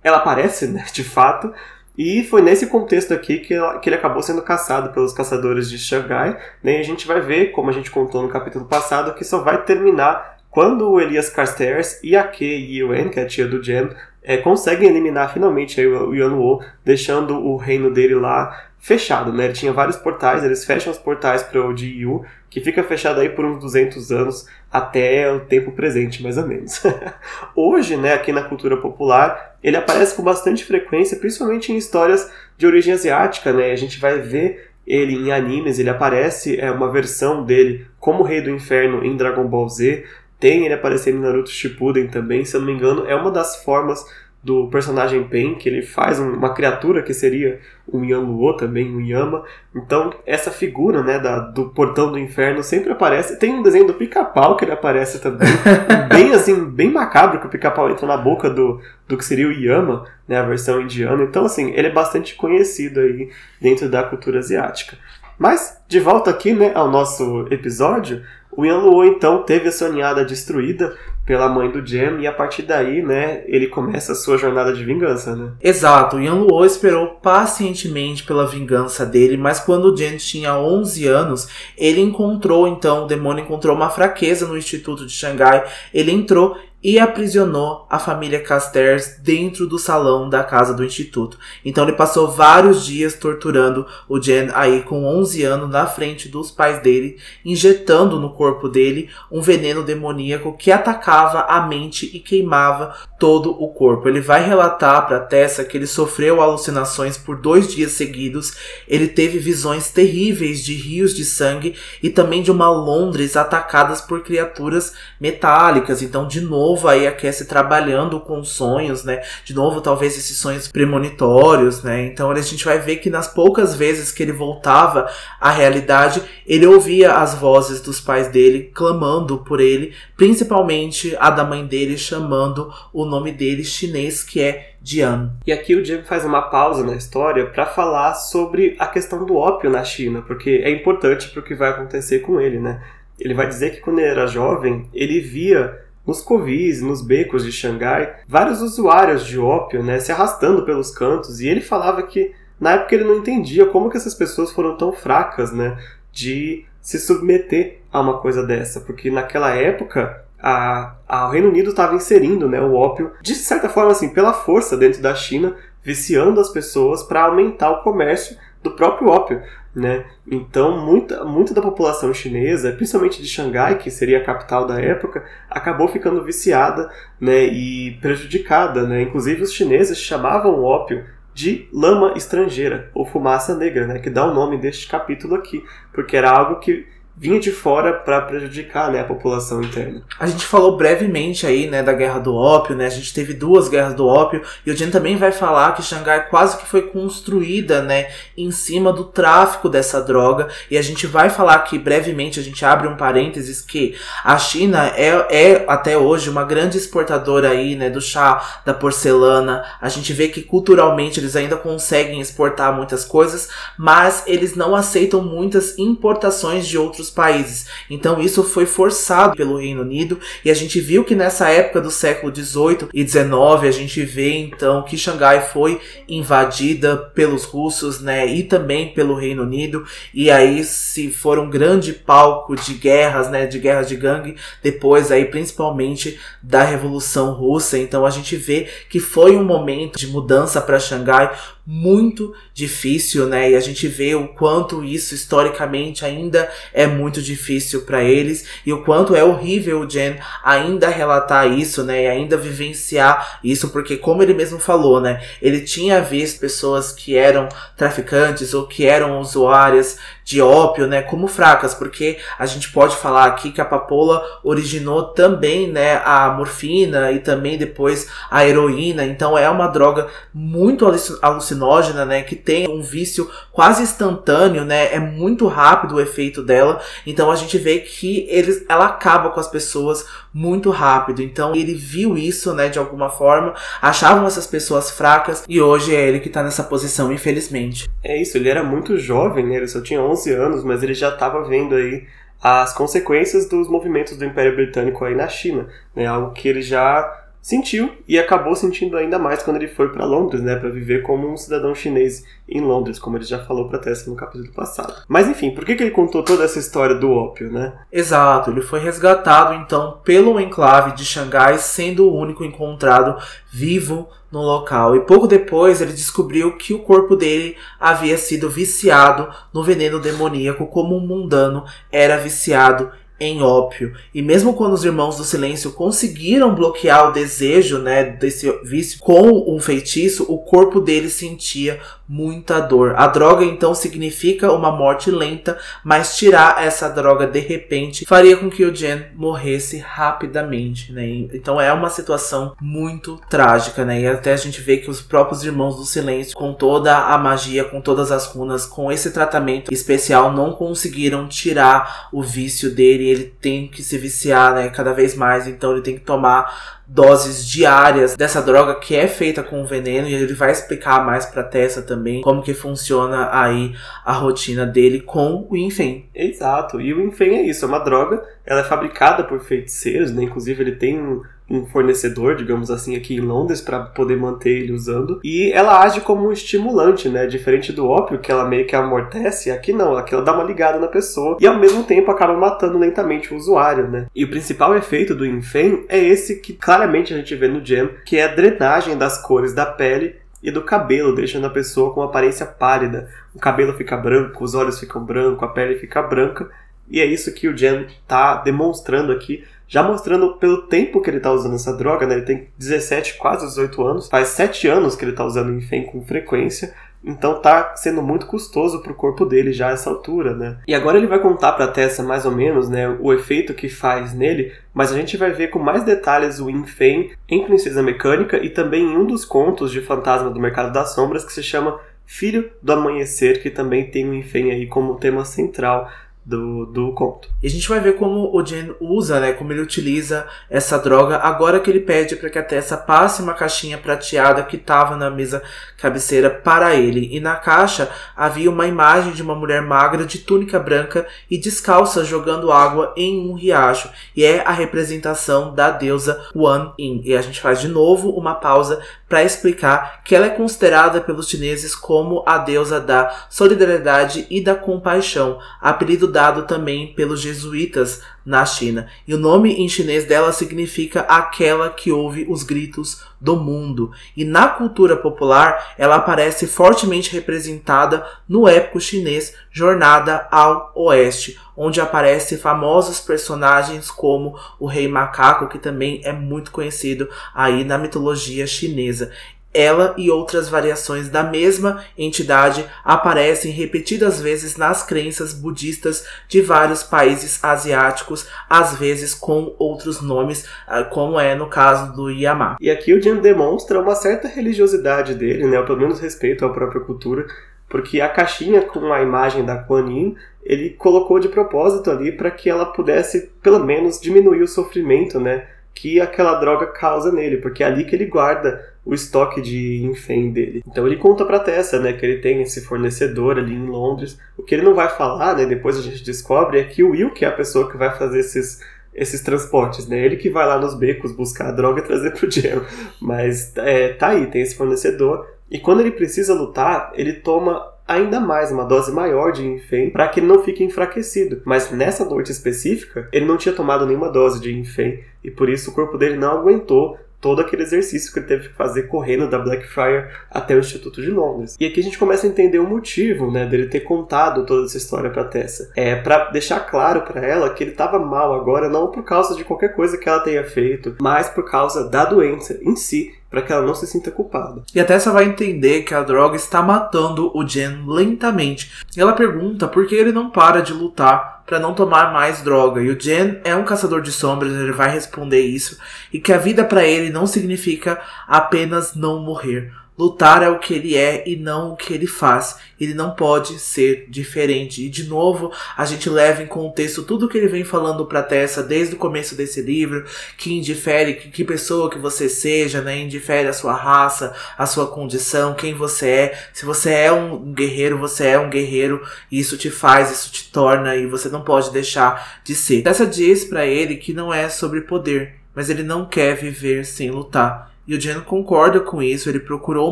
ela 0.04 0.18
aparece, 0.18 0.68
né, 0.68 0.86
de 0.92 1.04
fato, 1.04 1.54
e 1.98 2.24
foi 2.24 2.42
nesse 2.42 2.68
contexto 2.68 3.14
aqui 3.14 3.40
que, 3.40 3.56
que 3.82 3.90
ele 3.90 3.96
acabou 3.96 4.24
sendo 4.24 4.42
caçado 4.42 4.92
pelos 4.94 5.14
caçadores 5.14 5.70
de 5.70 5.78
Xangai. 5.78 6.38
Né? 6.64 6.78
E 6.78 6.80
a 6.80 6.84
gente 6.84 7.08
vai 7.08 7.22
ver, 7.22 7.52
como 7.52 7.70
a 7.70 7.74
gente 7.74 7.92
contou 7.92 8.24
no 8.24 8.30
capítulo 8.30 8.66
passado, 8.66 9.14
que 9.14 9.24
só 9.24 9.40
vai 9.40 9.64
terminar 9.64 10.40
quando 10.50 10.90
o 10.90 11.00
Elias 11.00 11.30
Carstairs 11.30 12.00
e 12.04 12.16
a 12.16 12.24
Kei 12.28 12.78
Yuen, 12.78 13.10
que 13.10 13.20
é 13.20 13.24
a 13.24 13.28
tia 13.28 13.48
do 13.48 13.62
Jen, 13.64 13.90
é, 14.24 14.38
conseguem 14.38 14.88
eliminar 14.88 15.34
finalmente 15.34 15.84
o 15.86 16.14
Yuan 16.14 16.60
deixando 16.86 17.36
o 17.36 17.58
reino 17.58 17.92
dele 17.92 18.16
lá 18.16 18.68
fechado, 18.80 19.32
né? 19.32 19.46
Ele 19.46 19.54
tinha 19.54 19.74
vários 19.74 19.96
portais, 19.96 20.44
eles 20.44 20.66
fecham 20.66 20.92
os 20.92 21.00
portais 21.00 21.42
para 21.42 21.66
o 21.66 21.76
Jiyu, 21.76 22.24
que 22.54 22.62
fica 22.62 22.84
fechado 22.84 23.20
aí 23.20 23.30
por 23.30 23.44
uns 23.44 23.60
200 23.60 24.12
anos 24.12 24.46
até 24.72 25.32
o 25.32 25.40
tempo 25.40 25.72
presente, 25.72 26.22
mais 26.22 26.38
ou 26.38 26.46
menos. 26.46 26.84
Hoje, 27.56 27.98
né, 27.98 28.14
aqui 28.14 28.32
na 28.32 28.44
cultura 28.44 28.78
popular, 28.78 29.58
ele 29.64 29.76
aparece 29.76 30.16
com 30.16 30.22
bastante 30.22 30.64
frequência, 30.64 31.18
principalmente 31.18 31.72
em 31.72 31.78
histórias 31.78 32.32
de 32.56 32.68
origem 32.68 32.94
asiática, 32.94 33.52
né? 33.52 33.72
A 33.72 33.76
gente 33.76 34.00
vai 34.00 34.20
ver 34.20 34.70
ele 34.86 35.16
em 35.16 35.32
animes, 35.32 35.80
ele 35.80 35.90
aparece, 35.90 36.60
é 36.60 36.70
uma 36.70 36.92
versão 36.92 37.44
dele 37.44 37.88
como 38.00 38.22
Rei 38.22 38.40
do 38.40 38.52
Inferno 38.52 39.04
em 39.04 39.18
Dragon 39.18 39.48
Ball 39.48 39.68
Z, 39.68 40.06
tem 40.40 40.66
ele 40.66 40.76
aparecendo 40.76 41.18
em 41.18 41.22
Naruto 41.22 41.50
Shippuden 41.50 42.06
também, 42.08 42.46
se 42.46 42.56
eu 42.56 42.60
não 42.60 42.68
me 42.68 42.74
engano, 42.74 43.08
é 43.08 43.16
uma 43.16 43.32
das 43.32 43.64
formas 43.64 44.06
do 44.44 44.68
personagem 44.68 45.24
Pen, 45.24 45.56
que 45.56 45.70
ele 45.70 45.82
faz 45.82 46.20
uma 46.20 46.54
criatura 46.54 47.02
que 47.02 47.14
seria 47.14 47.62
um 47.92 48.04
Yanluo 48.04 48.58
também, 48.58 48.94
um 48.94 49.00
Yama. 49.00 49.44
Então, 49.74 50.14
essa 50.26 50.52
figura, 50.52 51.02
né, 51.02 51.18
da, 51.18 51.40
do 51.40 51.70
portão 51.70 52.12
do 52.12 52.20
inferno 52.20 52.62
sempre 52.62 52.92
aparece. 52.92 53.40
Tem 53.40 53.54
um 53.54 53.64
desenho 53.64 53.88
do 53.88 53.94
pica-pau 53.94 54.58
que 54.58 54.66
ele 54.66 54.74
aparece 54.74 55.22
também, 55.22 55.48
bem 56.12 56.34
assim, 56.34 56.66
bem 56.66 56.92
macabro, 56.92 57.40
que 57.40 57.48
o 57.48 57.50
pica-pau 57.50 57.90
entra 57.90 58.06
na 58.06 58.18
boca 58.18 58.50
do, 58.50 58.82
do 59.08 59.18
que 59.18 59.24
seria 59.24 59.48
o 59.48 59.52
Yama, 59.54 60.06
né, 60.28 60.38
a 60.38 60.44
versão 60.46 60.82
indiana. 60.82 61.24
Então, 61.24 61.46
assim, 61.46 61.72
ele 61.72 61.88
é 61.88 61.92
bastante 61.92 62.36
conhecido 62.36 63.00
aí 63.00 63.30
dentro 63.62 63.88
da 63.88 64.04
cultura 64.04 64.40
asiática. 64.40 64.98
Mas, 65.40 65.82
de 65.88 66.02
volta 66.02 66.30
aqui, 66.30 66.54
né, 66.54 66.74
ao 66.76 66.92
nosso 66.92 67.48
episódio, 67.50 68.24
O 68.58 68.66
Yan 68.66 68.78
Luo 68.78 69.04
então 69.06 69.44
teve 69.44 69.68
a 69.68 69.72
sua 69.72 69.90
ninhada 69.90 70.24
destruída 70.24 70.94
pela 71.26 71.48
mãe 71.48 71.72
do 71.72 71.86
Jam 71.86 72.20
e 72.20 72.28
a 72.28 72.34
partir 72.34 72.64
daí, 72.64 73.02
né, 73.02 73.44
ele 73.48 73.68
começa 73.68 74.12
a 74.12 74.16
sua 74.16 74.38
jornada 74.38 74.74
de 74.74 74.84
vingança, 74.84 75.36
né? 75.36 75.52
Exato, 75.62 76.20
Yan 76.20 76.34
Luo 76.34 76.66
esperou 76.66 77.16
pacientemente 77.22 78.24
pela 78.24 78.46
vingança 78.46 79.06
dele, 79.06 79.38
mas 79.38 79.60
quando 79.60 79.86
o 79.86 79.96
Jen 79.96 80.18
tinha 80.18 80.58
11 80.58 81.08
anos, 81.08 81.48
ele 81.78 82.02
encontrou 82.02 82.68
então, 82.68 83.06
o 83.06 83.08
demônio 83.08 83.44
encontrou 83.44 83.76
uma 83.76 83.90
fraqueza 83.90 84.46
no 84.48 84.58
Instituto 84.58 85.06
de 85.06 85.14
Xangai, 85.14 85.64
ele 85.94 86.12
entrou 86.12 86.58
e 86.84 87.00
aprisionou 87.00 87.88
a 87.90 87.98
família 87.98 88.42
Casters 88.42 89.16
dentro 89.20 89.66
do 89.66 89.80
salão 89.80 90.30
da 90.30 90.44
casa 90.44 90.74
do 90.74 90.84
instituto. 90.84 91.40
Então 91.64 91.86
ele 91.86 91.96
passou 91.96 92.30
vários 92.30 92.86
dias 92.86 93.14
torturando 93.16 93.88
o 94.10 94.20
Jen 94.20 94.50
aí 94.54 94.82
com 94.82 95.06
11 95.06 95.44
anos 95.44 95.70
na 95.70 95.88
frente 95.88 96.28
dos 96.28 96.52
pais 96.52 96.82
dele, 96.82 97.18
injetando 97.46 98.20
no 98.20 98.32
corpo 98.32 98.68
dele 98.68 99.10
um 99.32 99.42
veneno 99.42 99.82
demoníaco 99.82 100.58
que 100.58 100.72
atacava 100.72 101.46
a 101.48 101.66
mente 101.66 102.12
e 102.14 102.20
queimava 102.20 102.94
todo 103.18 103.52
o 103.52 103.70
corpo. 103.70 104.10
Ele 104.10 104.20
vai 104.20 104.46
relatar 104.46 105.08
para 105.08 105.22
Tessa 105.22 105.64
que 105.64 105.78
ele 105.78 105.88
sofreu 105.88 106.42
alucinações 106.42 107.18
por 107.18 107.38
dois 107.38 107.74
dias 107.74 107.94
seguidos. 107.94 108.58
Ele 108.88 109.08
teve 109.08 109.40
visões 109.40 109.90
terríveis 109.90 110.64
de 110.64 110.74
rios 110.74 111.14
de 111.16 111.24
sangue 111.24 111.76
e 112.02 112.10
também 112.10 112.44
de 112.44 112.52
uma 112.52 112.70
Londres 112.70 113.38
atacadas 113.38 114.02
por 114.02 114.22
criaturas 114.24 114.94
metálicas. 115.20 116.02
Então, 116.02 116.28
de 116.28 116.42
novo 116.42 116.73
novo 116.74 116.88
aí 116.88 117.06
a 117.06 117.12
Cassie 117.12 117.46
trabalhando 117.46 118.20
com 118.20 118.44
sonhos, 118.44 119.04
né? 119.04 119.22
De 119.46 119.54
novo, 119.54 119.80
talvez 119.80 120.18
esses 120.18 120.38
sonhos 120.38 120.68
premonitórios, 120.68 121.84
né? 121.84 122.06
Então 122.06 122.32
a 122.32 122.42
gente 122.42 122.66
vai 122.66 122.80
ver 122.80 122.98
que 122.98 123.10
nas 123.10 123.28
poucas 123.28 123.76
vezes 123.76 124.12
que 124.12 124.24
ele 124.24 124.32
voltava 124.32 125.08
à 125.40 125.52
realidade, 125.52 126.22
ele 126.48 126.66
ouvia 126.66 127.14
as 127.14 127.36
vozes 127.36 127.80
dos 127.80 128.02
pais 128.02 128.28
dele 128.28 128.72
clamando 128.74 129.38
por 129.38 129.62
ele, 129.62 129.94
principalmente 130.18 131.16
a 131.20 131.30
da 131.30 131.44
mãe 131.44 131.66
dele 131.66 131.98
chamando 131.98 132.74
o 132.92 133.06
nome 133.06 133.32
dele 133.32 133.64
chinês, 133.64 134.24
que 134.24 134.42
é 134.42 134.74
Jian. 134.82 135.34
E 135.46 135.52
aqui 135.52 135.76
o 135.76 135.84
Diego 135.84 136.04
faz 136.04 136.26
uma 136.26 136.42
pausa 136.42 136.84
na 136.84 136.96
história 136.96 137.46
para 137.46 137.68
falar 137.68 138.16
sobre 138.16 138.76
a 138.80 138.88
questão 138.88 139.26
do 139.26 139.36
ópio 139.36 139.70
na 139.70 139.84
China, 139.84 140.24
porque 140.26 140.62
é 140.64 140.72
importante 140.72 141.30
para 141.30 141.40
o 141.40 141.44
que 141.44 141.54
vai 141.54 141.70
acontecer 141.70 142.20
com 142.20 142.42
ele, 142.42 142.60
né? 142.60 142.82
Ele 143.20 143.36
vai 143.36 143.48
dizer 143.48 143.70
que 143.70 143.80
quando 143.80 144.00
ele 144.00 144.10
era 144.10 144.26
jovem, 144.26 144.90
ele 144.92 145.20
via 145.20 145.83
nos 146.06 146.22
covis, 146.22 146.82
nos 146.82 147.02
becos 147.02 147.44
de 147.44 147.52
Xangai, 147.52 148.16
vários 148.28 148.62
usuários 148.62 149.26
de 149.26 149.40
ópio 149.40 149.82
né, 149.82 150.00
se 150.00 150.12
arrastando 150.12 150.66
pelos 150.66 150.92
cantos, 150.92 151.40
e 151.40 151.48
ele 151.48 151.62
falava 151.62 152.04
que 152.04 152.34
na 152.60 152.72
época 152.74 152.96
ele 152.96 153.04
não 153.04 153.18
entendia 153.18 153.66
como 153.66 153.90
que 153.90 153.98
essas 153.98 154.14
pessoas 154.14 154.52
foram 154.52 154.78
tão 154.78 154.92
fracas 154.92 155.52
né, 155.52 155.78
de 156.12 156.66
se 156.82 157.00
submeter 157.00 157.80
a 157.92 158.02
uma 158.02 158.20
coisa 158.20 158.46
dessa, 158.46 158.82
porque 158.82 159.10
naquela 159.10 159.56
época 159.56 160.24
a, 160.44 160.96
a, 161.08 161.28
o 161.28 161.32
Reino 161.32 161.48
Unido 161.48 161.70
estava 161.70 161.96
inserindo 161.96 162.50
né, 162.50 162.60
o 162.60 162.74
ópio, 162.74 163.12
de 163.22 163.34
certa 163.34 163.70
forma, 163.70 163.92
assim, 163.92 164.10
pela 164.10 164.34
força 164.34 164.76
dentro 164.76 165.02
da 165.02 165.16
China, 165.16 165.56
viciando 165.82 166.42
as 166.42 166.50
pessoas 166.50 167.02
para 167.04 167.24
aumentar 167.24 167.72
o 167.72 167.82
comércio 167.82 168.38
do 168.62 168.72
próprio 168.72 169.08
ópio. 169.08 169.42
Né? 169.76 170.06
Então, 170.30 170.86
muita, 170.86 171.26
muita 171.26 171.54
da 171.54 171.62
população 171.62 172.14
chinesa, 172.14 172.72
principalmente 172.74 173.22
de 173.22 173.28
Xangai, 173.28 173.80
que 173.80 173.90
seria 173.90 174.20
a 174.20 174.24
capital 174.24 174.68
da 174.68 174.80
época, 174.80 175.26
acabou 175.50 175.88
ficando 175.88 176.24
viciada 176.24 176.92
né, 177.20 177.46
e 177.46 177.98
prejudicada. 178.00 178.86
Né? 178.86 179.02
Inclusive, 179.02 179.42
os 179.42 179.52
chineses 179.52 179.98
chamavam 179.98 180.52
o 180.54 180.64
ópio 180.64 181.04
de 181.34 181.68
lama 181.74 182.14
estrangeira, 182.16 182.92
ou 182.94 183.06
fumaça 183.06 183.56
negra, 183.56 183.88
né, 183.88 183.98
que 183.98 184.10
dá 184.10 184.24
o 184.26 184.34
nome 184.34 184.58
deste 184.58 184.88
capítulo 184.88 185.34
aqui, 185.34 185.64
porque 185.92 186.16
era 186.16 186.30
algo 186.30 186.60
que 186.60 186.86
vinha 187.24 187.40
de 187.40 187.52
fora 187.52 187.94
para 187.94 188.22
prejudicar 188.22 188.92
né, 188.92 189.00
a 189.02 189.04
população 189.04 189.62
interna. 189.62 190.02
A 190.20 190.28
gente 190.28 190.46
falou 190.46 190.76
brevemente 190.76 191.46
aí 191.48 191.70
né, 191.70 191.82
da 191.82 191.94
guerra 191.94 192.20
do 192.20 192.36
ópio, 192.36 192.76
né? 192.76 192.86
A 192.86 192.90
gente 192.90 193.14
teve 193.14 193.34
duas 193.34 193.70
guerras 193.70 193.94
do 193.94 194.06
ópio 194.06 194.42
e 194.66 194.72
o 194.72 194.76
Jen 194.76 194.90
também 194.90 195.16
vai 195.16 195.32
falar 195.32 195.74
que 195.74 195.82
Xangai 195.82 196.28
quase 196.28 196.58
que 196.58 196.68
foi 196.68 196.82
construída, 196.82 197.82
né, 197.82 198.10
em 198.38 198.52
cima 198.52 198.92
do 198.92 199.06
tráfico 199.06 199.70
dessa 199.70 200.02
droga. 200.02 200.50
E 200.70 200.78
a 200.78 200.82
gente 200.82 201.08
vai 201.08 201.30
falar 201.30 201.60
que 201.60 201.80
brevemente 201.80 202.42
a 202.42 202.44
gente 202.44 202.66
abre 202.66 202.90
um 202.90 202.98
parênteses 202.98 203.62
que 203.62 203.96
a 204.24 204.38
China 204.38 204.88
é, 204.98 205.10
é 205.30 205.66
até 205.68 205.98
hoje 205.98 206.30
uma 206.30 206.44
grande 206.44 206.78
exportadora 206.78 207.52
aí, 207.52 207.76
né, 207.76 207.90
do 207.90 208.02
chá, 208.02 208.62
da 208.66 208.74
porcelana. 208.74 209.64
A 209.80 209.88
gente 209.88 210.12
vê 210.12 210.28
que 210.28 210.42
culturalmente 210.42 211.22
eles 211.22 211.38
ainda 211.38 211.56
conseguem 211.56 212.20
exportar 212.20 212.76
muitas 212.76 213.06
coisas, 213.06 213.48
mas 213.78 214.24
eles 214.28 214.56
não 214.56 214.76
aceitam 214.76 215.22
muitas 215.22 215.78
importações 215.80 216.68
de 216.68 216.78
outros 216.78 217.04
outros 217.04 217.10
países. 217.14 217.68
Então 217.90 218.20
isso 218.20 218.44
foi 218.44 218.66
forçado 218.66 219.36
pelo 219.36 219.58
Reino 219.58 219.82
Unido 219.82 220.20
e 220.44 220.52
a 220.52 220.54
gente 220.54 220.82
viu 220.82 221.04
que 221.04 221.16
nessa 221.16 221.50
época 221.50 221.80
do 221.80 221.92
século 221.92 222.32
18 222.32 222.90
e 222.94 223.04
19 223.04 223.68
a 223.68 223.72
gente 223.72 224.04
vê 224.04 224.34
então 224.34 224.84
que 224.84 224.98
Xangai 224.98 225.48
foi 225.48 225.80
invadida 226.08 226.98
pelos 226.98 227.44
russos, 227.44 228.00
né, 228.00 228.26
e 228.26 228.44
também 228.44 228.94
pelo 228.94 229.16
Reino 229.16 229.44
Unido 229.44 229.86
e 230.14 230.32
aí 230.32 230.64
se 230.64 231.12
for 231.12 231.38
um 231.38 231.50
grande 231.50 231.94
palco 231.94 232.56
de 232.56 232.74
guerras, 232.74 233.30
né, 233.30 233.46
de 233.46 233.60
guerras 233.60 233.88
de 233.88 233.96
gangue, 233.96 234.36
depois 234.62 235.12
aí 235.12 235.26
principalmente 235.26 236.20
da 236.42 236.64
Revolução 236.64 237.34
Russa. 237.34 237.78
Então 237.78 238.06
a 238.06 238.10
gente 238.10 238.36
vê 238.36 238.68
que 238.90 239.00
foi 239.00 239.36
um 239.36 239.44
momento 239.44 240.00
de 240.00 240.08
mudança 240.08 240.60
para 240.62 240.80
Xangai 240.80 241.32
muito 241.66 242.34
difícil, 242.54 243.28
né? 243.28 243.52
E 243.52 243.56
a 243.56 243.60
gente 243.60 243.88
vê 243.88 244.16
o 244.16 244.28
quanto 244.30 244.84
isso 244.84 245.16
historicamente 245.16 246.04
ainda 246.04 246.52
é 246.74 246.86
muito 246.94 247.22
difícil 247.22 247.82
para 247.82 248.04
eles 248.04 248.46
e 248.66 248.72
o 248.72 248.84
quanto 248.84 249.16
é 249.16 249.24
horrível 249.24 249.82
o 249.82 249.90
Jen 249.90 250.18
ainda 250.44 250.88
relatar 250.88 251.52
isso, 251.52 251.84
né? 251.84 252.04
E 252.04 252.08
ainda 252.08 252.38
vivenciar 252.38 253.40
isso, 253.44 253.70
porque 253.70 253.98
como 253.98 254.24
ele 254.24 254.34
mesmo 254.34 254.60
falou, 254.60 255.02
né? 255.02 255.22
Ele 255.42 255.62
tinha 255.62 256.02
visto 256.02 256.40
pessoas 256.40 256.92
que 256.92 257.18
eram 257.18 257.50
traficantes 257.76 258.54
ou 258.54 258.68
que 258.68 258.86
eram 258.86 259.20
usuárias 259.20 259.98
de 260.24 260.42
ópio, 260.42 260.88
né, 260.88 261.02
como 261.02 261.28
fracas, 261.28 261.74
porque 261.74 262.18
a 262.38 262.46
gente 262.46 262.72
pode 262.72 262.96
falar 262.96 263.26
aqui 263.26 263.52
que 263.52 263.62
a 263.62 263.66
papoula 263.66 264.24
originou 264.44 265.04
também, 265.04 265.68
né, 265.72 266.02
a 266.04 266.30
morfina 266.32 267.12
e 267.12 267.20
também 267.20 267.58
depois 267.58 268.08
a 268.32 268.46
heroína, 268.46 269.06
então 269.06 269.38
é 269.38 269.50
uma 269.50 269.68
droga 269.68 270.08
muito 270.34 270.86
alucinógena, 271.22 272.06
né, 272.06 272.22
que 272.22 272.36
tem 272.36 272.70
um 272.70 272.82
vício 272.82 273.30
quase 273.52 273.84
instantâneo, 273.84 274.64
né, 274.64 274.94
é 274.94 275.00
muito 275.00 275.48
rápido 275.48 275.96
o 275.96 276.02
efeito 276.02 276.42
dela, 276.42 276.82
então 277.06 277.30
a 277.30 277.36
gente 277.36 277.58
vê 277.58 277.80
que 277.80 278.26
eles, 278.30 278.66
ela 278.70 278.86
acaba 278.86 279.30
com 279.30 279.40
as 279.40 279.48
pessoas 279.48 280.06
muito 280.34 280.72
rápido, 280.72 281.22
então 281.22 281.56
ele 281.56 281.76
viu 281.76 282.18
isso, 282.18 282.54
né, 282.54 282.70
de 282.70 282.80
alguma 282.80 283.10
forma, 283.10 283.54
achavam 283.82 284.26
essas 284.26 284.48
pessoas 284.48 284.90
fracas 284.90 285.44
e 285.48 285.62
hoje 285.62 285.96
é 285.96 286.08
ele 286.08 286.20
que 286.20 286.30
tá 286.30 286.42
nessa 286.42 286.64
posição, 286.64 287.12
infelizmente. 287.12 287.88
É 288.04 288.20
isso, 288.20 288.38
ele 288.38 288.50
era 288.50 288.64
muito 288.64 288.98
jovem, 288.98 289.46
né, 289.46 289.58
ele 289.58 289.68
só 289.68 289.80
tinha 289.80 290.02
11 290.02 290.13
anos, 290.32 290.64
mas 290.64 290.84
ele 290.84 290.94
já 290.94 291.10
estava 291.10 291.44
vendo 291.44 291.76
aí 291.76 292.06
as 292.42 292.74
consequências 292.74 293.48
dos 293.48 293.70
movimentos 293.70 294.18
do 294.18 294.26
Império 294.26 294.56
Britânico 294.56 295.06
aí 295.06 295.16
na 295.16 295.28
China, 295.28 295.68
né? 295.96 296.06
Algo 296.06 296.34
que 296.34 296.48
ele 296.48 296.62
já 296.62 297.24
sentiu 297.44 297.92
e 298.08 298.18
acabou 298.18 298.56
sentindo 298.56 298.96
ainda 298.96 299.20
mais 299.20 299.44
quando 299.44 299.58
ele 299.58 299.68
foi 299.68 299.90
para 299.90 300.06
Londres, 300.06 300.42
né, 300.42 300.56
para 300.56 300.70
viver 300.70 301.04
como 301.04 301.30
um 301.30 301.36
cidadão 301.36 301.76
chinês 301.76 302.24
em 302.48 302.62
Londres, 302.62 302.98
como 302.98 303.18
ele 303.18 303.26
já 303.26 303.44
falou 303.44 303.68
para 303.68 303.80
Tessa 303.80 304.10
no 304.10 304.16
capítulo 304.16 304.50
passado. 304.54 305.04
Mas 305.10 305.28
enfim, 305.28 305.52
por 305.52 305.66
que, 305.66 305.76
que 305.76 305.84
ele 305.84 305.92
contou 305.92 306.24
toda 306.24 306.46
essa 306.46 306.58
história 306.58 306.96
do 306.96 307.12
ópio, 307.12 307.52
né? 307.52 307.74
Exato, 307.92 308.50
ele 308.50 308.62
foi 308.62 308.80
resgatado 308.80 309.56
então 309.56 310.00
pelo 310.06 310.40
enclave 310.40 310.94
de 310.94 311.04
Xangai, 311.04 311.58
sendo 311.58 312.08
o 312.08 312.18
único 312.18 312.46
encontrado 312.46 313.22
vivo 313.52 314.08
no 314.34 314.42
local. 314.42 314.96
E 314.96 315.02
pouco 315.02 315.28
depois 315.28 315.80
ele 315.80 315.94
descobriu 315.94 316.58
que 316.58 316.74
o 316.74 316.80
corpo 316.80 317.16
dele 317.16 317.56
havia 317.80 318.18
sido 318.18 318.50
viciado 318.50 319.30
no 319.54 319.64
veneno 319.64 320.00
demoníaco, 320.00 320.66
como 320.66 320.98
um 320.98 321.00
mundano 321.00 321.64
era 321.92 322.18
viciado 322.18 322.92
em 323.20 323.44
ópio. 323.44 323.94
E 324.12 324.24
mesmo 324.24 324.56
quando 324.56 324.74
os 324.74 324.84
irmãos 324.84 325.18
do 325.18 325.24
silêncio 325.24 325.72
conseguiram 325.72 326.56
bloquear 326.56 327.10
o 327.10 327.14
desejo, 327.14 327.78
né, 327.78 328.04
desse 328.04 328.52
vício 328.64 329.00
com 329.00 329.54
um 329.56 329.60
feitiço, 329.60 330.26
o 330.28 330.40
corpo 330.40 330.82
dele 330.82 331.10
sentia 331.10 331.80
muita 332.08 332.60
dor. 332.60 332.96
A 332.98 333.08
droga 333.08 333.46
então 333.46 333.74
significa 333.74 334.52
uma 334.52 334.72
morte 334.72 335.10
lenta, 335.10 335.58
mas 335.84 336.18
tirar 336.18 336.64
essa 336.64 336.90
droga 336.90 337.26
de 337.26 337.40
repente 337.40 338.06
faria 338.06 338.38
com 338.38 338.50
que 338.50 338.66
o 338.66 338.76
Jen 338.76 339.06
morresse 339.16 339.78
rapidamente, 339.78 340.92
né? 340.92 341.08
Então 341.34 341.60
é 341.60 341.72
uma 341.72 341.90
situação 341.90 342.56
muito 342.62 343.20
trágica, 343.30 343.86
né? 343.86 344.02
E 344.02 344.08
até 344.08 344.34
a 344.34 344.38
gente 344.38 344.62
vê 344.62 344.78
que 344.78 344.90
os 344.90 345.02
próprios 345.02 345.44
irmãos 345.44 345.76
do 345.76 345.86
silêncio, 345.86 346.36
com 346.36 346.54
toda 346.54 346.98
a 346.98 347.18
magia, 347.18 347.64
com 347.64 347.82
todas 347.82 348.12
as 348.12 348.26
runas, 348.28 348.66
com 348.66 348.92
esse 348.92 349.12
tratamento 349.12 349.74
especial, 349.74 350.32
não 350.32 350.54
conseguiram 350.54 351.28
tirar 351.28 352.10
o 352.12 352.22
vício 352.22 352.74
dele. 352.74 353.08
Ele 353.08 353.34
tem 353.42 353.68
que 353.68 353.82
se 353.82 353.98
viciar, 353.98 354.56
né? 354.56 354.70
Cada 354.70 354.94
vez 354.94 355.16
mais, 355.16 355.48
então 355.48 355.72
ele 355.72 355.82
tem 355.82 355.96
que 355.96 356.02
tomar 356.02 356.83
doses 356.88 357.46
diárias 357.46 358.16
dessa 358.16 358.42
droga 358.42 358.76
que 358.76 358.96
é 358.96 359.08
feita 359.08 359.42
com 359.42 359.66
veneno 359.66 360.08
e 360.08 360.14
ele 360.14 360.34
vai 360.34 360.52
explicar 360.52 361.06
mais 361.06 361.26
para 361.26 361.44
Tessa 361.44 361.82
também, 361.82 362.22
como 362.22 362.44
que 362.44 362.54
funciona 362.54 363.30
aí 363.32 363.74
a 364.06 364.14
rotina 364.14 364.66
dele 364.66 365.00
com 365.00 365.48
o 365.50 365.56
Infen. 365.56 366.10
Exato, 366.14 366.80
e 366.82 366.94
o 366.94 367.02
Infen 367.02 367.36
é 367.36 367.42
isso, 367.44 367.66
é 367.66 367.68
uma 367.68 367.80
droga, 367.80 368.24
ela 368.46 368.62
é 368.62 368.64
fabricada 368.64 369.24
por 369.24 369.40
feiticeiros, 369.40 370.12
né? 370.12 370.24
Inclusive 370.24 370.62
ele 370.62 370.76
tem 370.76 371.00
um, 371.00 371.22
um 371.50 371.66
fornecedor, 371.66 372.36
digamos 372.36 372.72
assim, 372.72 372.96
aqui 372.96 373.16
em 373.16 373.20
Londres 373.20 373.62
para 373.62 373.80
poder 373.80 374.18
manter 374.18 374.50
ele 374.50 374.74
usando. 374.74 375.20
E 375.24 375.52
ela 375.52 375.82
age 375.82 376.02
como 376.02 376.28
um 376.28 376.32
estimulante, 376.32 377.10
né? 377.10 377.26
Diferente 377.26 377.72
do 377.72 377.88
ópio, 377.88 378.20
que 378.20 378.32
ela 378.32 378.46
meio 378.46 378.66
que 378.66 378.76
amortece, 378.76 379.52
aqui 379.52 379.74
não, 379.74 379.96
aqui 379.96 380.14
ela 380.14 380.24
dá 380.24 380.34
uma 380.34 380.44
ligada 380.44 380.80
na 380.80 380.88
pessoa 380.88 381.38
e 381.40 381.48
ao 381.48 381.60
mesmo 381.60 381.84
tempo 381.84 382.12
acaba 382.12 382.36
matando 382.36 382.78
lentamente 382.78 383.34
o 383.34 383.38
usuário, 383.38 383.90
né? 383.90 384.08
E 384.16 384.24
o 384.24 384.30
principal 384.30 384.76
efeito 384.76 385.14
do 385.14 385.26
Infen 385.26 385.86
é 385.90 386.00
esse 386.00 386.40
que 386.40 386.54
claramente 386.54 387.14
a 387.14 387.18
gente 387.18 387.36
vê 387.36 387.48
no 387.48 387.64
Gem, 387.64 387.90
que 388.06 388.18
é 388.18 388.24
a 388.24 388.36
drenagem 388.36 388.98
das 388.98 389.22
cores 389.22 389.54
da 389.54 389.66
pele 389.66 390.16
e 390.42 390.52
do 390.52 390.62
cabelo, 390.62 391.16
deixando 391.16 391.48
a 391.48 391.50
pessoa 391.50 391.94
com 391.94 392.02
aparência 392.02 392.46
pálida. 392.46 393.10
O 393.34 393.40
cabelo 393.40 393.74
fica 393.74 393.96
branco, 393.96 394.44
os 394.44 394.54
olhos 394.54 394.80
ficam 394.80 395.04
brancos, 395.04 395.44
a 395.44 395.48
pele 395.48 395.76
fica 395.76 396.02
branca. 396.02 396.50
E 396.90 397.00
é 397.00 397.06
isso 397.06 397.34
que 397.34 397.48
o 397.48 397.58
Jen 397.58 397.88
tá 398.06 398.36
demonstrando 398.36 399.14
aqui, 399.14 399.46
já 399.74 399.82
mostrando 399.82 400.36
pelo 400.36 400.68
tempo 400.68 401.02
que 401.02 401.10
ele 401.10 401.20
tá 401.20 401.32
usando 401.32 401.56
essa 401.56 401.76
droga, 401.76 402.06
né? 402.06 402.14
Ele 402.14 402.26
tem 402.26 402.48
17, 402.60 403.18
quase 403.18 403.48
18 403.48 403.84
anos, 403.84 404.08
faz 404.08 404.28
7 404.28 404.68
anos 404.68 404.96
que 404.96 405.04
ele 405.04 405.14
tá 405.14 405.26
usando 405.26 405.52
Infen 405.52 405.86
com 405.88 406.06
frequência, 406.06 406.76
então 407.04 407.42
tá 407.42 407.76
sendo 407.76 408.04
muito 408.04 408.28
custoso 408.28 408.84
pro 408.84 408.94
corpo 408.94 409.26
dele 409.26 409.52
já 409.52 409.72
essa 409.72 409.90
altura, 409.90 410.36
né? 410.36 410.58
E 410.68 410.76
agora 410.76 411.00
ele 411.00 411.08
vai 411.08 411.18
contar 411.18 411.54
pra 411.54 411.68
Tessa 411.68 412.04
mais 412.04 412.24
ou 412.24 412.32
menos, 412.32 412.70
né, 412.70 412.88
o 413.00 413.12
efeito 413.12 413.56
que 413.56 413.68
faz 413.68 414.14
nele, 414.14 414.54
mas 414.76 414.92
a 414.92 414.96
gente 414.96 415.18
vai 415.18 415.32
ver 415.32 415.48
com 415.48 415.58
mais 415.58 415.84
detalhes 415.84 416.40
o 416.40 416.52
Infen 416.52 417.10
em 417.28 417.44
Princesa 417.44 417.82
Mecânica 417.82 418.38
e 418.38 418.52
também 418.52 418.84
em 418.84 418.96
um 418.96 419.08
dos 419.08 419.26
contos 419.26 419.72
de 419.72 419.82
fantasma 419.82 420.30
do 420.30 420.40
Mercado 420.40 420.72
das 420.72 420.94
Sombras 420.94 421.26
que 421.26 421.34
se 421.34 421.42
chama 421.42 421.80
Filho 422.06 422.52
do 422.62 422.74
Amanhecer, 422.74 423.42
que 423.42 423.50
também 423.50 423.90
tem 423.90 424.08
o 424.08 424.14
Infen 424.14 424.52
aí 424.52 424.68
como 424.68 425.00
tema 425.00 425.26
central 425.26 425.90
do, 426.26 426.66
do 426.66 426.94
conto. 426.94 427.30
E 427.42 427.48
a 427.48 427.50
gente 427.50 427.68
vai 427.68 427.80
ver 427.80 427.98
como 427.98 428.30
o 428.34 428.42
Jen 428.42 428.74
usa, 428.80 429.20
né, 429.20 429.34
como 429.34 429.52
ele 429.52 429.62
utiliza 429.62 430.26
essa 430.50 430.78
droga 430.78 431.18
agora 431.18 431.60
que 431.60 431.70
ele 431.70 431.82
pede 431.82 432.16
para 432.16 432.30
que 432.30 432.40
a 432.40 432.44
Tessa 432.44 432.78
passe 432.78 433.22
uma 433.22 433.34
caixinha 433.34 433.78
prateada 433.78 434.44
que 434.44 434.56
estava 434.56 434.96
na 434.96 435.10
mesa 435.10 435.44
cabeceira 435.78 436.30
para 436.30 436.76
ele. 436.76 437.10
E 437.12 437.20
na 437.20 437.36
caixa 437.36 437.90
havia 438.16 438.50
uma 438.50 438.66
imagem 438.66 439.12
de 439.12 439.22
uma 439.22 439.36
mulher 439.36 439.62
magra 439.62 440.06
de 440.06 440.20
túnica 440.20 440.60
branca 440.60 441.06
e 441.30 441.38
descalça 441.38 442.06
jogando 442.06 442.52
água 442.52 442.94
em 442.96 443.30
um 443.30 443.34
riacho. 443.34 443.90
E 444.16 444.24
é 444.24 444.42
a 444.46 444.52
representação 444.52 445.54
da 445.54 445.72
deusa 445.72 446.24
Wan 446.36 446.74
Yin. 446.80 447.02
E 447.04 447.16
a 447.16 447.22
gente 447.22 447.42
faz 447.42 447.60
de 447.60 447.68
novo 447.68 448.12
uma 448.12 448.36
pausa 448.36 448.82
para 449.14 449.24
explicar 449.24 450.02
que 450.04 450.16
ela 450.16 450.26
é 450.26 450.30
considerada 450.32 451.00
pelos 451.00 451.30
chineses 451.30 451.76
como 451.76 452.24
a 452.26 452.40
deusa 452.40 452.82
da 452.82 453.28
solidariedade 453.30 454.26
e 454.28 454.42
da 454.42 454.56
compaixão, 454.56 455.38
apelido 455.62 456.08
dado 456.08 456.48
também 456.48 456.96
pelos 456.96 457.22
jesuítas 457.22 458.02
na 458.26 458.46
China. 458.46 458.88
E 459.08 459.14
o 459.14 459.18
nome 459.18 459.54
em 459.54 459.68
chinês 459.68 460.06
dela 460.06 460.32
significa 460.32 461.02
aquela 461.02 461.70
que 461.70 461.92
ouve 461.92 462.26
os 462.30 462.44
gritos 462.44 463.04
do 463.20 463.38
mundo. 463.38 463.92
E 464.18 464.26
na 464.26 464.48
cultura 464.48 464.98
popular, 464.98 465.74
ela 465.78 465.96
aparece 465.96 466.46
fortemente 466.46 467.12
representada 467.12 468.06
no 468.28 468.48
épico 468.48 468.80
chinês 468.80 469.34
Jornada 469.50 470.28
ao 470.32 470.72
Oeste, 470.76 471.40
onde 471.56 471.80
aparecem 471.80 472.38
famosos 472.38 473.00
personagens 473.00 473.90
como 473.90 474.38
o 474.60 474.66
Rei 474.66 474.88
Macaco, 474.88 475.48
que 475.48 475.60
também 475.60 476.02
é 476.04 476.12
muito 476.12 476.52
conhecido 476.52 477.08
aí 477.34 477.64
na 477.64 477.78
mitologia 477.78 478.48
chinesa. 478.48 479.12
Ela 479.54 479.94
e 479.98 480.10
outras 480.10 480.50
variações 480.50 481.10
da 481.10 481.24
mesma 481.24 481.84
entidade 481.98 482.66
aparecem 482.84 483.52
repetidas 483.52 484.20
vezes 484.20 484.58
nas 484.58 484.84
crenças 484.84 485.34
budistas 485.34 486.06
de 486.28 486.42
vários 486.42 486.82
países 486.82 487.44
asiáticos, 487.44 488.28
às 488.50 488.76
vezes 488.76 489.14
com 489.14 489.56
outros 489.60 490.02
nomes, 490.02 490.46
ah, 490.68 490.84
como 490.84 491.20
é 491.20 491.36
no 491.36 491.48
caso 491.48 491.94
do 491.94 492.10
Yama. 492.10 492.58
E 492.60 492.72
aqui 492.72 492.94
o 492.94 493.02
Jin 493.02 493.18
demonstra 493.18 493.80
uma 493.80 493.96
certa 493.96 494.28
religiosidade 494.28 495.14
dele, 495.16 495.48
né, 495.48 495.60
ou 495.60 495.66
pelo 495.66 495.80
menos 495.80 496.00
respeito 496.00 496.46
à 496.46 496.50
própria 496.50 496.82
cultura, 496.82 497.26
porque 497.70 498.02
a 498.02 498.10
caixinha 498.10 498.62
com 498.62 498.92
a 498.92 499.02
imagem 499.02 499.46
da 499.46 499.58
Kuan 499.58 499.90
Yin, 499.90 500.16
ele 500.44 500.72
colocou 500.72 501.20
de 501.20 501.30
propósito 501.30 501.90
ali 501.90 502.12
para 502.12 502.30
que 502.30 502.50
ela 502.50 502.66
pudesse 502.66 503.32
pelo 503.42 503.60
menos 503.64 504.00
diminuir 504.00 504.42
o 504.42 504.48
sofrimento, 504.48 505.20
né, 505.20 505.48
que 505.74 506.00
aquela 506.00 506.40
droga 506.40 506.68
causa 506.68 507.12
nele, 507.12 507.38
porque 507.38 507.64
é 507.64 507.66
ali 507.66 507.84
que 507.84 507.96
ele 507.96 508.06
guarda 508.06 508.73
o 508.86 508.94
estoque 508.94 509.42
de 509.42 509.84
Infen 509.84 510.32
dele. 510.32 510.64
Então 510.68 510.86
ele 510.86 510.98
conta 510.98 511.26
pra 511.26 511.40
Tessa, 511.40 511.80
né, 511.80 511.94
que 511.94 512.06
ele 512.06 512.20
tem 512.20 512.42
esse 512.42 512.62
fornecedor 512.62 513.38
ali 513.38 513.54
em 513.54 513.66
Londres. 513.66 514.18
O 514.38 514.44
que 514.44 514.56
ele 514.56 514.64
não 514.64 514.74
vai 514.74 514.90
falar, 514.90 515.36
né, 515.36 515.46
depois 515.46 515.78
a 515.78 515.82
gente 515.82 516.04
descobre, 516.04 516.60
é 516.60 516.64
que 516.64 516.84
o 516.84 516.92
Will 516.92 517.12
que 517.12 517.26
é 517.26 517.28
a 517.28 517.32
pessoa 517.32 517.70
que 517.72 517.78
vai 517.78 517.96
fazer 517.98 518.20
esses 518.20 518.60
esses 518.94 519.22
transportes, 519.22 519.88
né? 519.88 520.06
Ele 520.06 520.18
que 520.18 520.30
vai 520.30 520.46
lá 520.46 520.60
nos 520.60 520.76
becos 520.76 521.12
buscar 521.12 521.48
a 521.48 521.52
droga 521.52 521.82
e 521.82 521.84
trazer 521.84 522.12
pro 522.12 522.30
Gem. 522.30 522.62
Mas 523.02 523.52
é, 523.58 523.90
tá 523.90 524.10
aí, 524.10 524.28
tem 524.28 524.44
esse 524.44 524.56
fornecedor. 524.56 525.28
E 525.50 525.60
quando 525.60 525.80
ele 525.80 525.92
precisa 525.92 526.34
lutar, 526.34 526.92
ele 526.94 527.14
toma 527.14 527.74
ainda 527.88 528.20
mais, 528.20 528.52
uma 528.52 528.64
dose 528.64 528.92
maior 528.92 529.32
de 529.32 529.46
Infen, 529.46 529.90
para 529.90 530.08
que 530.08 530.20
ele 530.20 530.28
não 530.28 530.44
fique 530.44 530.64
enfraquecido. 530.64 531.42
Mas 531.46 531.72
nessa 531.72 532.06
noite 532.06 532.32
específica, 532.32 533.10
ele 533.12 533.26
não 533.26 533.38
tinha 533.38 533.54
tomado 533.54 533.86
nenhuma 533.86 534.10
dose 534.10 534.40
de 534.40 534.54
Infen 534.54 535.04
e 535.24 535.30
por 535.30 535.50
isso 535.50 535.72
o 535.72 535.74
corpo 535.74 535.98
dele 535.98 536.16
não 536.16 536.40
aguentou 536.40 536.98
todo 537.24 537.40
aquele 537.40 537.64
exercício 537.64 538.12
que 538.12 538.20
ele 538.20 538.28
teve 538.28 538.50
que 538.50 538.54
fazer 538.54 538.84
correndo 538.84 539.30
da 539.30 539.40
Blackfriar 539.40 540.26
até 540.30 540.54
o 540.54 540.60
Instituto 540.60 541.02
de 541.02 541.10
Londres. 541.10 541.56
E 541.58 541.66
aqui 541.66 541.80
a 541.80 541.84
gente 541.84 541.98
começa 541.98 542.28
a 542.28 542.30
entender 542.30 542.60
o 542.60 542.68
motivo, 542.68 543.32
né, 543.32 543.46
dele 543.46 543.68
ter 543.68 543.80
contado 543.80 544.46
toda 544.46 544.66
essa 544.66 544.78
história 544.78 545.10
para 545.10 545.24
Tessa. 545.24 545.72
É 545.74 545.96
para 545.96 546.32
deixar 546.32 546.60
claro 546.60 547.04
para 547.04 547.26
ela 547.26 547.50
que 547.50 547.64
ele 547.64 547.72
estava 547.72 547.98
mal 547.98 548.34
agora 548.34 548.68
não 548.68 548.92
por 548.92 549.04
causa 549.04 549.38
de 549.38 549.46
qualquer 549.46 549.74
coisa 549.74 549.98
que 549.98 550.10
ela 550.10 550.20
tenha 550.20 550.44
feito, 550.44 550.98
mas 551.00 551.30
por 551.30 551.50
causa 551.50 551.90
da 551.90 552.04
doença 552.04 552.60
em 552.62 552.76
si 552.76 553.14
para 553.34 553.42
que 553.42 553.52
ela 553.52 553.66
não 553.66 553.74
se 553.74 553.88
sinta 553.88 554.12
culpada. 554.12 554.62
E 554.76 554.80
a 554.80 554.86
Tessa 554.86 555.12
vai 555.12 555.24
entender 555.24 555.82
que 555.82 555.96
a 555.96 556.04
droga 556.04 556.36
está 556.36 556.62
matando 556.62 557.36
o 557.36 557.44
Jen 557.44 557.84
lentamente. 557.88 558.72
E 558.96 559.02
ela 559.02 559.14
pergunta 559.14 559.68
por 559.68 559.88
que 559.88 559.96
ele 559.96 560.12
não 560.12 560.30
para 560.30 560.62
de 560.62 560.72
lutar 560.72 561.42
para 561.44 561.58
não 561.58 561.74
tomar 561.74 562.14
mais 562.14 562.44
droga. 562.44 562.80
E 562.80 562.92
o 562.92 563.00
Jen 563.00 563.42
é 563.44 563.56
um 563.56 563.66
caçador 563.66 564.04
de 564.04 564.12
sombras, 564.12 564.54
ele 564.54 564.72
vai 564.72 564.92
responder 564.92 565.42
isso 565.42 565.80
e 566.14 566.20
que 566.20 566.32
a 566.32 566.38
vida 566.38 566.64
para 566.64 566.86
ele 566.86 567.10
não 567.10 567.26
significa 567.26 568.00
apenas 568.28 568.94
não 568.94 569.24
morrer. 569.24 569.74
Lutar 569.98 570.42
é 570.42 570.50
o 570.50 570.58
que 570.58 570.74
ele 570.74 570.98
é 570.98 571.24
e 571.28 571.36
não 571.36 571.74
o 571.74 571.76
que 571.76 571.94
ele 571.94 572.08
faz. 572.08 572.58
Ele 572.80 572.96
não 572.96 573.12
pode 573.12 573.60
ser 573.60 574.08
diferente. 574.10 574.84
E 574.84 574.90
de 574.90 575.04
novo, 575.04 575.52
a 575.78 575.86
gente 575.86 576.10
leva 576.10 576.42
em 576.42 576.48
contexto 576.48 577.04
tudo 577.04 577.30
que 577.30 577.38
ele 577.38 577.48
vem 577.48 577.64
falando 577.64 578.06
para 578.08 578.24
Tessa 578.24 578.64
desde 578.64 578.96
o 578.96 578.98
começo 578.98 579.36
desse 579.36 579.62
livro, 579.62 580.04
que 580.36 580.52
indifere 580.52 581.14
que, 581.14 581.30
que 581.30 581.44
pessoa 581.44 581.92
que 581.92 582.00
você 582.00 582.28
seja, 582.28 582.82
né? 582.82 582.98
Indifere 582.98 583.48
a 583.48 583.54
sua 583.54 583.74
raça, 583.74 584.36
a 584.58 584.66
sua 584.66 584.88
condição, 584.88 585.54
quem 585.54 585.76
você 585.76 586.08
é. 586.08 586.40
Se 586.52 586.66
você 586.66 586.92
é 586.92 587.12
um 587.12 587.54
guerreiro, 587.54 588.00
você 588.00 588.28
é 588.28 588.40
um 588.40 588.50
guerreiro. 588.50 589.06
E 589.32 589.40
isso 589.40 589.58
te 589.58 589.70
faz, 589.70 590.12
isso 590.12 590.32
te 590.32 590.52
torna 590.52 590.96
e 590.96 591.06
você 591.06 591.30
não 591.30 591.44
pode 591.44 591.72
deixar 591.72 592.42
de 592.44 592.56
ser. 592.56 592.82
Tessa 592.82 593.06
diz 593.06 593.46
para 593.46 593.66
ele 593.66 593.98
que 593.98 594.12
não 594.12 594.34
é 594.34 594.50
sobre 594.50 594.82
poder, 594.82 595.36
mas 595.54 595.70
ele 595.70 595.84
não 595.84 596.06
quer 596.06 596.36
viver 596.36 596.84
sem 596.84 597.12
lutar. 597.12 597.73
E 597.88 597.96
o 597.96 598.00
Jen 598.00 598.22
concorda 598.22 598.80
com 598.80 599.04
isso, 599.04 599.30
ele 599.30 599.40
procurou 599.40 599.92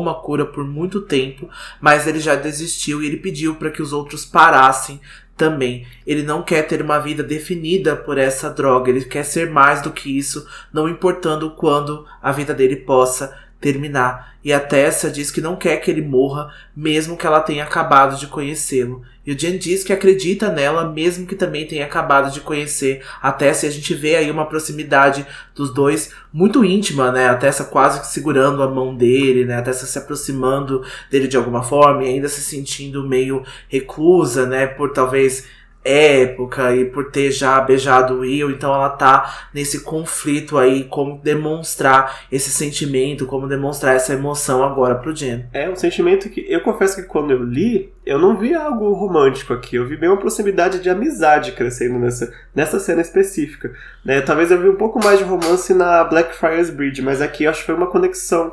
uma 0.00 0.14
cura 0.14 0.46
por 0.46 0.64
muito 0.64 1.02
tempo, 1.02 1.48
mas 1.80 2.06
ele 2.06 2.20
já 2.20 2.34
desistiu 2.34 3.02
e 3.02 3.06
ele 3.06 3.18
pediu 3.18 3.54
para 3.56 3.70
que 3.70 3.82
os 3.82 3.92
outros 3.92 4.24
parassem 4.24 5.00
também. 5.36 5.86
Ele 6.06 6.22
não 6.22 6.42
quer 6.42 6.62
ter 6.62 6.80
uma 6.80 6.98
vida 6.98 7.22
definida 7.22 7.94
por 7.94 8.16
essa 8.16 8.48
droga, 8.48 8.90
ele 8.90 9.04
quer 9.04 9.24
ser 9.24 9.50
mais 9.50 9.82
do 9.82 9.90
que 9.90 10.16
isso, 10.16 10.46
não 10.72 10.88
importando 10.88 11.50
quando 11.50 12.06
a 12.22 12.32
vida 12.32 12.54
dele 12.54 12.76
possa 12.76 13.36
terminar. 13.62 14.34
E 14.44 14.52
a 14.52 14.58
Tessa 14.58 15.08
diz 15.08 15.30
que 15.30 15.40
não 15.40 15.54
quer 15.54 15.76
que 15.76 15.90
ele 15.90 16.02
morra, 16.02 16.52
mesmo 16.76 17.16
que 17.16 17.26
ela 17.26 17.40
tenha 17.40 17.62
acabado 17.62 18.18
de 18.18 18.26
conhecê-lo. 18.26 19.02
E 19.24 19.32
o 19.32 19.38
Jen 19.38 19.56
diz 19.56 19.84
que 19.84 19.92
acredita 19.92 20.50
nela, 20.50 20.90
mesmo 20.92 21.26
que 21.28 21.36
também 21.36 21.64
tenha 21.64 21.84
acabado 21.84 22.32
de 22.32 22.40
conhecer 22.40 23.04
a 23.22 23.30
Tessa. 23.30 23.66
E 23.66 23.68
a 23.68 23.72
gente 23.72 23.94
vê 23.94 24.16
aí 24.16 24.28
uma 24.28 24.46
proximidade 24.46 25.24
dos 25.54 25.72
dois 25.72 26.12
muito 26.32 26.64
íntima, 26.64 27.12
né? 27.12 27.28
A 27.28 27.36
Tessa 27.36 27.64
quase 27.64 28.04
segurando 28.12 28.64
a 28.64 28.68
mão 28.68 28.96
dele, 28.96 29.44
né? 29.44 29.58
A 29.58 29.62
Tessa 29.62 29.86
se 29.86 29.96
aproximando 29.96 30.84
dele 31.08 31.28
de 31.28 31.36
alguma 31.36 31.62
forma 31.62 32.02
e 32.02 32.08
ainda 32.08 32.28
se 32.28 32.40
sentindo 32.40 33.08
meio 33.08 33.44
reclusa, 33.68 34.44
né? 34.44 34.66
Por 34.66 34.92
talvez 34.92 35.46
época 35.84 36.74
e 36.74 36.84
por 36.84 37.10
ter 37.10 37.30
já 37.30 37.60
beijado 37.60 38.14
o 38.14 38.20
Will, 38.20 38.50
então 38.50 38.72
ela 38.72 38.90
tá 38.90 39.48
nesse 39.52 39.80
conflito 39.80 40.56
aí, 40.58 40.84
como 40.84 41.18
demonstrar 41.18 42.26
esse 42.30 42.50
sentimento, 42.50 43.26
como 43.26 43.48
demonstrar 43.48 43.96
essa 43.96 44.12
emoção 44.12 44.62
agora 44.62 44.94
pro 44.94 45.14
Jen. 45.14 45.46
É 45.52 45.68
um 45.68 45.76
sentimento 45.76 46.28
que 46.28 46.44
eu 46.48 46.60
confesso 46.60 46.96
que 46.96 47.02
quando 47.02 47.32
eu 47.32 47.42
li, 47.42 47.92
eu 48.04 48.18
não 48.18 48.36
vi 48.36 48.54
algo 48.54 48.92
romântico 48.92 49.52
aqui, 49.52 49.76
eu 49.76 49.86
vi 49.86 49.96
bem 49.96 50.08
uma 50.08 50.18
proximidade 50.18 50.80
de 50.80 50.90
amizade 50.90 51.52
crescendo 51.52 51.98
nessa, 51.98 52.32
nessa 52.54 52.78
cena 52.78 53.00
específica. 53.00 53.72
Né? 54.04 54.20
Talvez 54.20 54.50
eu 54.50 54.60
vi 54.60 54.68
um 54.68 54.76
pouco 54.76 55.02
mais 55.02 55.18
de 55.18 55.24
romance 55.24 55.72
na 55.74 56.04
Blackfriars 56.04 56.70
Bridge, 56.70 57.02
mas 57.02 57.20
aqui 57.20 57.44
eu 57.44 57.50
acho 57.50 57.60
que 57.60 57.66
foi 57.66 57.74
uma 57.74 57.86
conexão 57.86 58.52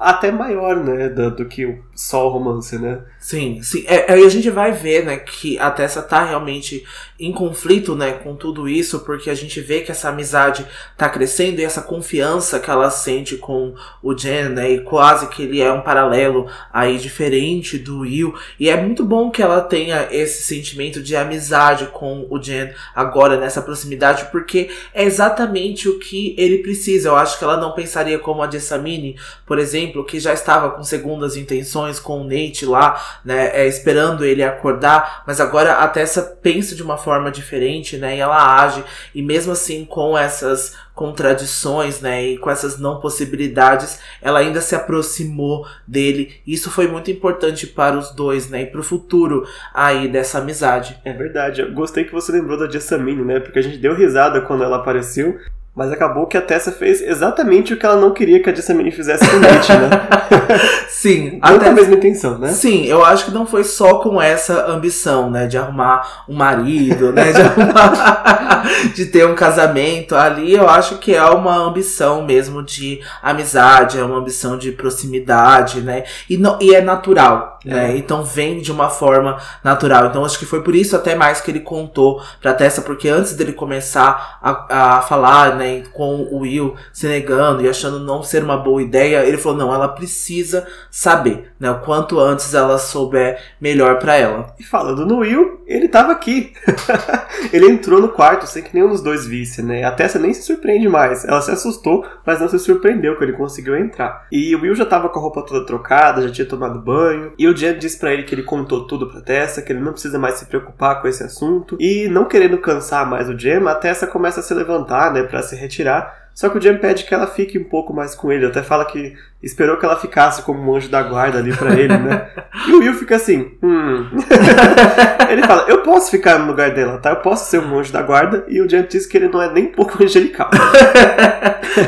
até 0.00 0.30
maior, 0.30 0.76
né, 0.76 1.08
do, 1.08 1.34
do 1.34 1.46
que 1.46 1.80
só 1.94 2.28
o 2.28 2.30
romance, 2.30 2.78
né? 2.78 3.02
Sim, 3.18 3.60
sim. 3.62 3.84
É, 3.86 4.12
aí 4.12 4.24
a 4.24 4.28
gente 4.28 4.48
vai 4.50 4.70
ver, 4.70 5.04
né, 5.04 5.16
que 5.16 5.58
a 5.58 5.70
Tessa 5.70 6.00
tá 6.00 6.24
realmente 6.24 6.84
em 7.18 7.32
conflito, 7.32 7.94
né, 7.94 8.12
com 8.12 8.34
tudo 8.34 8.68
isso, 8.68 9.00
porque 9.00 9.30
a 9.30 9.34
gente 9.34 9.60
vê 9.60 9.80
que 9.80 9.92
essa 9.92 10.08
amizade 10.08 10.66
tá 10.96 11.08
crescendo 11.08 11.60
e 11.60 11.64
essa 11.64 11.80
confiança 11.80 12.58
que 12.58 12.68
ela 12.68 12.90
sente 12.90 13.36
com 13.36 13.74
o 14.02 14.14
Jen, 14.14 14.48
né, 14.48 14.70
e 14.72 14.80
quase 14.80 15.28
que 15.28 15.42
ele 15.42 15.60
é 15.60 15.72
um 15.72 15.80
paralelo 15.80 16.48
aí 16.72 16.98
diferente 16.98 17.78
do 17.78 18.00
Will. 18.00 18.34
E 18.58 18.68
é 18.68 18.76
muito 18.76 19.04
bom 19.04 19.30
que 19.30 19.42
ela 19.42 19.60
tenha 19.60 20.08
esse 20.10 20.42
sentimento 20.42 21.00
de 21.00 21.14
amizade 21.14 21.86
com 21.92 22.26
o 22.28 22.42
Jen 22.42 22.72
agora 22.94 23.36
nessa 23.36 23.62
proximidade, 23.62 24.26
porque 24.32 24.70
é 24.92 25.04
exatamente 25.04 25.88
o 25.88 26.00
que 26.00 26.34
ele 26.36 26.58
precisa. 26.58 27.08
Eu 27.08 27.16
acho 27.16 27.38
que 27.38 27.44
ela 27.44 27.56
não 27.56 27.72
pensaria 27.72 28.18
como 28.18 28.42
a 28.42 28.50
Jessamine, 28.50 29.16
por 29.46 29.60
exemplo, 29.60 30.04
que 30.04 30.18
já 30.18 30.32
estava 30.32 30.70
com 30.70 30.82
segundas 30.82 31.36
intenções 31.36 32.00
com 32.00 32.22
o 32.22 32.24
Nate 32.24 32.66
lá, 32.66 33.20
né, 33.24 33.50
é, 33.52 33.68
esperando 33.68 34.24
ele 34.24 34.42
acordar, 34.42 35.22
mas 35.26 35.40
agora 35.40 35.74
a 35.74 35.88
Tessa 35.88 36.22
pensa 36.42 36.74
de 36.74 36.82
uma 36.82 36.96
forma 36.96 37.04
diferente, 37.30 37.96
né, 37.96 38.16
e 38.16 38.20
ela 38.20 38.62
age, 38.62 38.84
e 39.14 39.22
mesmo 39.22 39.52
assim 39.52 39.84
com 39.84 40.16
essas 40.16 40.76
contradições, 40.94 42.00
né, 42.00 42.24
e 42.24 42.38
com 42.38 42.50
essas 42.50 42.78
não 42.78 43.00
possibilidades, 43.00 43.98
ela 44.22 44.38
ainda 44.38 44.60
se 44.60 44.74
aproximou 44.74 45.66
dele. 45.86 46.40
Isso 46.46 46.70
foi 46.70 46.86
muito 46.86 47.10
importante 47.10 47.66
para 47.66 47.96
os 47.96 48.12
dois, 48.12 48.48
né, 48.48 48.62
e 48.62 48.66
para 48.66 48.80
o 48.80 48.84
futuro 48.84 49.46
aí 49.72 50.08
dessa 50.08 50.38
amizade. 50.38 50.98
É 51.04 51.12
verdade. 51.12 51.60
Eu 51.62 51.72
gostei 51.72 52.04
que 52.04 52.12
você 52.12 52.30
lembrou 52.32 52.58
da 52.58 52.70
Jessamine, 52.70 53.24
né, 53.24 53.40
porque 53.40 53.58
a 53.58 53.62
gente 53.62 53.78
deu 53.78 53.94
risada 53.94 54.40
quando 54.40 54.62
ela 54.62 54.76
apareceu, 54.76 55.38
mas 55.74 55.90
acabou 55.90 56.26
que 56.26 56.36
a 56.36 56.40
Tessa 56.40 56.70
fez 56.70 57.00
exatamente 57.00 57.74
o 57.74 57.76
que 57.76 57.84
ela 57.84 57.96
não 57.96 58.12
queria 58.12 58.40
que 58.40 58.48
a 58.48 58.54
Jessamine 58.54 58.92
fizesse 58.92 59.28
com 59.28 59.36
o 59.38 59.40
Nate, 59.40 59.72
né? 59.72 59.90
Sim. 60.88 61.38
Até 61.42 61.68
a 61.68 61.72
mesma 61.72 61.96
intenção, 61.96 62.38
né? 62.38 62.48
Sim, 62.48 62.84
eu 62.84 63.04
acho 63.04 63.24
que 63.24 63.30
não 63.32 63.44
foi 63.44 63.64
só 63.64 63.98
com 63.98 64.22
essa 64.22 64.66
ambição, 64.70 65.28
né? 65.28 65.46
De 65.46 65.58
arrumar 65.58 66.24
um 66.28 66.34
marido, 66.36 67.12
né? 67.12 67.32
De 67.32 67.40
arrumar... 67.42 68.62
de 68.94 69.06
ter 69.06 69.26
um 69.26 69.34
casamento 69.34 70.14
ali. 70.14 70.54
Eu 70.54 70.68
acho 70.68 70.98
que 70.98 71.12
é 71.12 71.24
uma 71.24 71.56
ambição 71.56 72.24
mesmo 72.24 72.62
de 72.62 73.00
amizade, 73.20 73.98
é 73.98 74.04
uma 74.04 74.18
ambição 74.18 74.56
de 74.56 74.70
proximidade, 74.70 75.80
né? 75.80 76.04
E, 76.30 76.36
não, 76.36 76.56
e 76.60 76.72
é 76.72 76.80
natural, 76.80 77.58
é. 77.66 77.74
né? 77.74 77.96
Então 77.96 78.22
vem 78.22 78.60
de 78.60 78.70
uma 78.70 78.88
forma 78.88 79.38
natural. 79.64 80.06
Então 80.06 80.24
acho 80.24 80.38
que 80.38 80.46
foi 80.46 80.62
por 80.62 80.76
isso 80.76 80.94
até 80.94 81.16
mais 81.16 81.40
que 81.40 81.50
ele 81.50 81.60
contou 81.60 82.22
pra 82.40 82.54
Tessa, 82.54 82.80
porque 82.80 83.08
antes 83.08 83.34
dele 83.34 83.52
começar 83.52 84.38
a, 84.40 84.98
a 84.98 85.02
falar, 85.02 85.56
né? 85.56 85.63
Né, 85.64 85.82
com 85.92 86.16
o 86.30 86.40
Will 86.40 86.74
se 86.92 87.06
negando 87.06 87.62
e 87.62 87.68
achando 87.68 87.98
não 87.98 88.22
ser 88.22 88.42
uma 88.42 88.56
boa 88.56 88.82
ideia, 88.82 89.24
ele 89.24 89.38
falou: 89.38 89.58
não, 89.58 89.74
ela 89.74 89.88
precisa 89.88 90.66
saber, 90.90 91.52
né, 91.58 91.70
o 91.70 91.80
quanto 91.80 92.20
antes 92.20 92.54
ela 92.54 92.78
souber, 92.78 93.40
melhor 93.60 93.98
para 93.98 94.16
ela. 94.16 94.54
E 94.58 94.64
falando 94.64 95.06
no 95.06 95.18
Will, 95.18 95.62
ele 95.66 95.88
tava 95.88 96.12
aqui. 96.12 96.52
ele 97.52 97.66
entrou 97.66 98.00
no 98.00 98.08
quarto 98.08 98.46
sem 98.46 98.62
que 98.62 98.74
nenhum 98.74 98.90
dos 98.90 99.00
dois 99.00 99.26
visse, 99.26 99.62
né? 99.62 99.84
A 99.84 99.90
Tessa 99.90 100.18
nem 100.18 100.32
se 100.34 100.42
surpreende 100.42 100.88
mais. 100.88 101.24
Ela 101.24 101.40
se 101.40 101.50
assustou, 101.50 102.04
mas 102.24 102.40
não 102.40 102.48
se 102.48 102.58
surpreendeu 102.58 103.16
que 103.16 103.24
ele 103.24 103.32
conseguiu 103.32 103.76
entrar. 103.76 104.26
E 104.30 104.54
o 104.54 104.60
Will 104.60 104.74
já 104.74 104.84
tava 104.84 105.08
com 105.08 105.18
a 105.18 105.22
roupa 105.22 105.42
toda 105.42 105.64
trocada, 105.64 106.22
já 106.22 106.30
tinha 106.32 106.46
tomado 106.46 106.78
banho. 106.78 107.32
E 107.38 107.48
o 107.48 107.56
Jen 107.56 107.78
disse 107.78 107.98
para 107.98 108.12
ele 108.12 108.24
que 108.24 108.34
ele 108.34 108.42
contou 108.42 108.86
tudo 108.86 109.08
pra 109.08 109.20
Tessa, 109.20 109.62
que 109.62 109.72
ele 109.72 109.80
não 109.80 109.92
precisa 109.92 110.18
mais 110.18 110.34
se 110.34 110.46
preocupar 110.46 111.00
com 111.00 111.08
esse 111.08 111.22
assunto. 111.22 111.76
E 111.80 112.08
não 112.08 112.26
querendo 112.26 112.58
cansar 112.58 113.08
mais 113.08 113.28
o 113.28 113.38
Jen, 113.38 113.66
a 113.66 113.74
Tessa 113.74 114.06
começa 114.06 114.40
a 114.40 114.42
se 114.42 114.52
levantar, 114.52 115.12
né, 115.12 115.22
para 115.22 115.42
se 115.42 115.53
retirar. 115.56 116.30
Só 116.34 116.48
que 116.48 116.58
o 116.58 116.60
Jam 116.60 116.78
pede 116.78 117.04
que 117.04 117.14
ela 117.14 117.26
fique 117.26 117.58
um 117.58 117.64
pouco 117.64 117.94
mais 117.94 118.14
com 118.14 118.32
ele. 118.32 118.46
Até 118.46 118.62
fala 118.62 118.84
que 118.84 119.16
esperou 119.44 119.76
que 119.76 119.84
ela 119.84 119.96
ficasse 119.96 120.42
como 120.42 120.60
um 120.60 120.74
anjo 120.76 120.88
da 120.88 121.02
guarda 121.02 121.38
ali 121.38 121.54
para 121.54 121.78
ele, 121.78 121.96
né? 121.96 122.28
E 122.66 122.72
o 122.72 122.78
Will 122.78 122.94
fica 122.94 123.16
assim, 123.16 123.50
hum. 123.62 124.06
ele 125.28 125.42
fala, 125.42 125.66
eu 125.68 125.82
posso 125.82 126.10
ficar 126.10 126.38
no 126.38 126.46
lugar 126.46 126.70
dela, 126.70 126.98
tá? 126.98 127.10
Eu 127.10 127.16
posso 127.16 127.50
ser 127.50 127.58
um 127.58 127.78
anjo 127.78 127.92
da 127.92 128.00
guarda. 128.00 128.44
E 128.48 128.62
o 128.62 128.68
Jam 128.68 128.86
diz 128.88 129.06
que 129.06 129.16
ele 129.18 129.28
não 129.28 129.42
é 129.42 129.52
nem 129.52 129.64
um 129.64 129.72
pouco 129.72 130.00
angelical. 130.02 130.48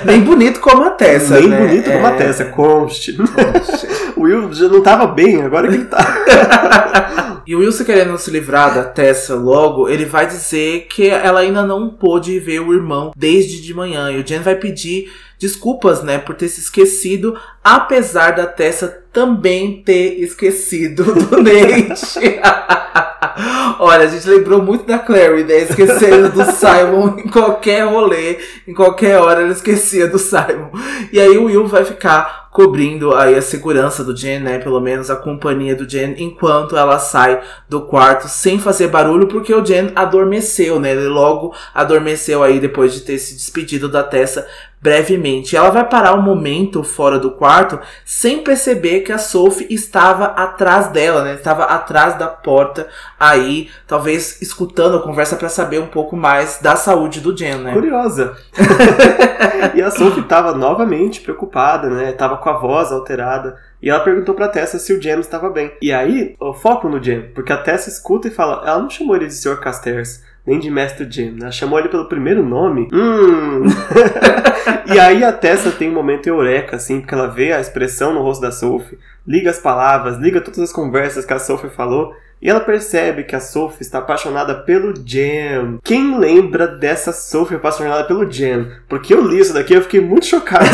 nem 0.05 0.21
bonito 0.21 0.61
como 0.61 0.83
a 0.83 0.91
Tessa, 0.91 1.39
Nem 1.39 1.49
né? 1.49 1.59
bonito 1.61 1.91
como 1.91 2.07
a 2.07 2.11
é. 2.11 2.17
Tessa, 2.17 2.45
conste. 2.47 3.17
o 4.17 4.23
Will 4.23 4.53
já 4.53 4.69
não 4.69 4.83
tava 4.83 5.07
bem, 5.07 5.43
agora 5.43 5.69
que 5.69 5.75
ele 5.75 5.85
tá. 5.85 7.43
e 7.47 7.55
o 7.55 7.61
Will 7.61 7.73
se 7.73 7.85
querendo 7.85 8.19
se 8.19 8.31
livrar 8.31 8.75
da 8.75 8.85
Tessa 8.85 9.35
logo, 9.35 9.89
ele 9.89 10.05
vai 10.05 10.27
dizer 10.27 10.89
que 10.91 11.09
ela 11.09 11.41
ainda 11.41 11.63
não 11.63 11.89
pôde 11.89 12.39
ver 12.41 12.61
o 12.61 12.75
irmão 12.75 13.13
desde 13.17 13.63
de 13.63 13.73
manhã. 13.73 14.11
E 14.11 14.21
o 14.21 14.27
Jen 14.27 14.41
vai 14.41 14.57
pedir 14.57 15.11
desculpas, 15.39 16.03
né, 16.03 16.19
por 16.19 16.35
ter 16.35 16.49
se 16.49 16.61
esquecido, 16.61 17.39
apesar 17.63 18.33
da 18.33 18.47
Tessa 18.47 19.05
também 19.13 19.83
ter 19.83 20.21
esquecido 20.21 21.05
do 21.05 21.37
Nate. 21.43 22.41
Olha, 23.79 24.05
a 24.05 24.07
gente 24.07 24.29
lembrou 24.29 24.63
muito 24.63 24.85
da 24.85 24.99
Clary, 24.99 25.45
né? 25.45 25.59
Esquecendo 25.59 26.31
do 26.31 26.45
Simon 26.45 27.19
em 27.25 27.29
qualquer 27.29 27.85
rolê, 27.87 28.39
em 28.67 28.73
qualquer 28.73 29.19
hora 29.19 29.43
ela 29.43 29.53
esquecia 29.53 30.07
do 30.07 30.19
Simon. 30.19 30.71
E 31.13 31.21
aí 31.21 31.37
o 31.37 31.45
Will 31.45 31.67
vai 31.67 31.85
ficar 31.85 32.49
cobrindo 32.51 33.15
aí 33.15 33.35
a 33.35 33.43
segurança 33.43 34.03
do 34.03 34.17
Jen, 34.17 34.41
né? 34.41 34.59
Pelo 34.59 34.81
menos 34.81 35.11
a 35.11 35.17
companhia 35.17 35.75
do 35.75 35.89
Jen, 35.89 36.15
enquanto 36.19 36.77
ela 36.77 36.99
sai 36.99 37.43
do 37.69 37.83
quarto 37.83 38.29
sem 38.29 38.59
fazer 38.59 38.89
barulho, 38.89 39.27
porque 39.27 39.55
o 39.55 39.65
Jen 39.65 39.93
adormeceu, 39.95 40.81
né? 40.81 40.93
Ele 40.93 41.09
logo 41.09 41.55
adormeceu 41.75 42.43
aí 42.43 42.59
depois 42.59 42.95
de 42.95 43.03
ter 43.03 43.19
se 43.19 43.35
despedido 43.35 43.89
da 43.89 44.03
Tessa 44.03 44.47
brevemente. 44.87 45.57
Ela 45.57 45.71
vai 45.71 45.89
parar 45.89 46.15
um 46.15 46.23
momento 46.23 46.85
fora 46.85 47.19
do 47.19 47.33
quarto 47.33 47.81
sem 48.05 48.45
perceber 48.45 49.01
que 49.01 49.11
a 49.11 49.19
Sophie 49.19 49.67
estava 49.69 50.27
atrás 50.27 50.91
dela, 50.91 51.25
né? 51.25 51.35
Estava 51.35 51.65
atrás 51.65 52.17
da 52.17 52.29
porta 52.29 52.87
aí, 53.19 53.69
talvez 53.85 54.41
escutando 54.41 54.99
a 54.99 55.03
conversa 55.03 55.35
para 55.35 55.49
saber 55.49 55.81
um 55.81 55.89
pouco 55.89 56.17
mais 56.17 56.61
da 56.63 56.77
saúde 56.77 57.21
do 57.21 57.37
Jen, 57.37 57.57
né? 57.57 57.73
Curiosa. 57.73 58.37
e 59.75 59.83
a 59.83 59.91
Sophie 59.91 60.23
estava 60.23 60.55
novamente 60.55 61.21
preocupada, 61.21 61.91
né? 61.91 62.13
Tava 62.13 62.37
com 62.37 62.49
a 62.49 62.57
voz 62.57 62.93
alterada. 62.93 63.57
E 63.83 63.91
ela 63.91 63.99
perguntou 63.99 64.37
pra 64.37 64.47
Tessa 64.47 64.79
se 64.79 64.93
o 64.93 65.03
James 65.03 65.27
estava 65.27 65.51
bem. 65.51 65.73
E 65.83 65.93
aí, 65.93 66.37
o 66.39 66.55
foco 66.55 66.89
no 66.89 67.03
James, 67.03 67.33
porque 67.35 67.53
a 67.53 67.57
Tessa 67.57 67.89
escuta 67.89 68.29
e 68.29 68.31
fala: 68.31 68.63
ela 68.65 68.79
não 68.79 68.89
chamou 68.89 69.17
ele 69.17 69.27
de 69.27 69.35
Sr. 69.35 69.59
Casters 69.59 70.23
nem 70.47 70.61
de 70.61 70.71
Jim, 71.11 71.31
né? 71.33 71.43
Ela 71.43 71.51
chamou 71.51 71.79
ele 71.79 71.89
pelo 71.89 72.09
primeiro 72.09 72.43
nome. 72.43 72.89
Hum! 72.93 73.65
e 74.95 74.99
aí 74.99 75.25
a 75.25 75.33
Tessa 75.33 75.73
tem 75.73 75.91
um 75.91 75.95
momento 75.95 76.29
eureka, 76.29 76.77
assim, 76.77 77.01
porque 77.01 77.15
ela 77.15 77.27
vê 77.27 77.53
a 77.53 77.61
expressão 77.61 78.15
no 78.15 78.23
rosto 78.23 78.43
da 78.43 78.53
Sophie, 78.53 78.99
liga 79.27 79.51
as 79.51 79.59
palavras, 79.59 80.19
liga 80.19 80.41
todas 80.41 80.61
as 80.61 80.73
conversas 80.73 81.25
que 81.25 81.33
a 81.33 81.39
Sophie 81.39 81.71
falou, 81.71 82.15
e 82.41 82.49
ela 82.49 82.61
percebe 82.61 83.25
que 83.25 83.35
a 83.35 83.41
Sophie 83.41 83.83
está 83.83 83.99
apaixonada 83.99 84.55
pelo 84.55 84.95
Jam. 85.05 85.79
Quem 85.83 86.19
lembra 86.19 86.69
dessa 86.69 87.11
Sophie 87.11 87.57
apaixonada 87.57 88.05
pelo 88.05 88.31
Jam? 88.31 88.69
Porque 88.89 89.13
eu 89.13 89.27
li 89.27 89.41
isso 89.41 89.55
daqui 89.55 89.73
e 89.73 89.77
eu 89.77 89.83
fiquei 89.83 90.01
muito 90.01 90.27
chocado. 90.27 90.67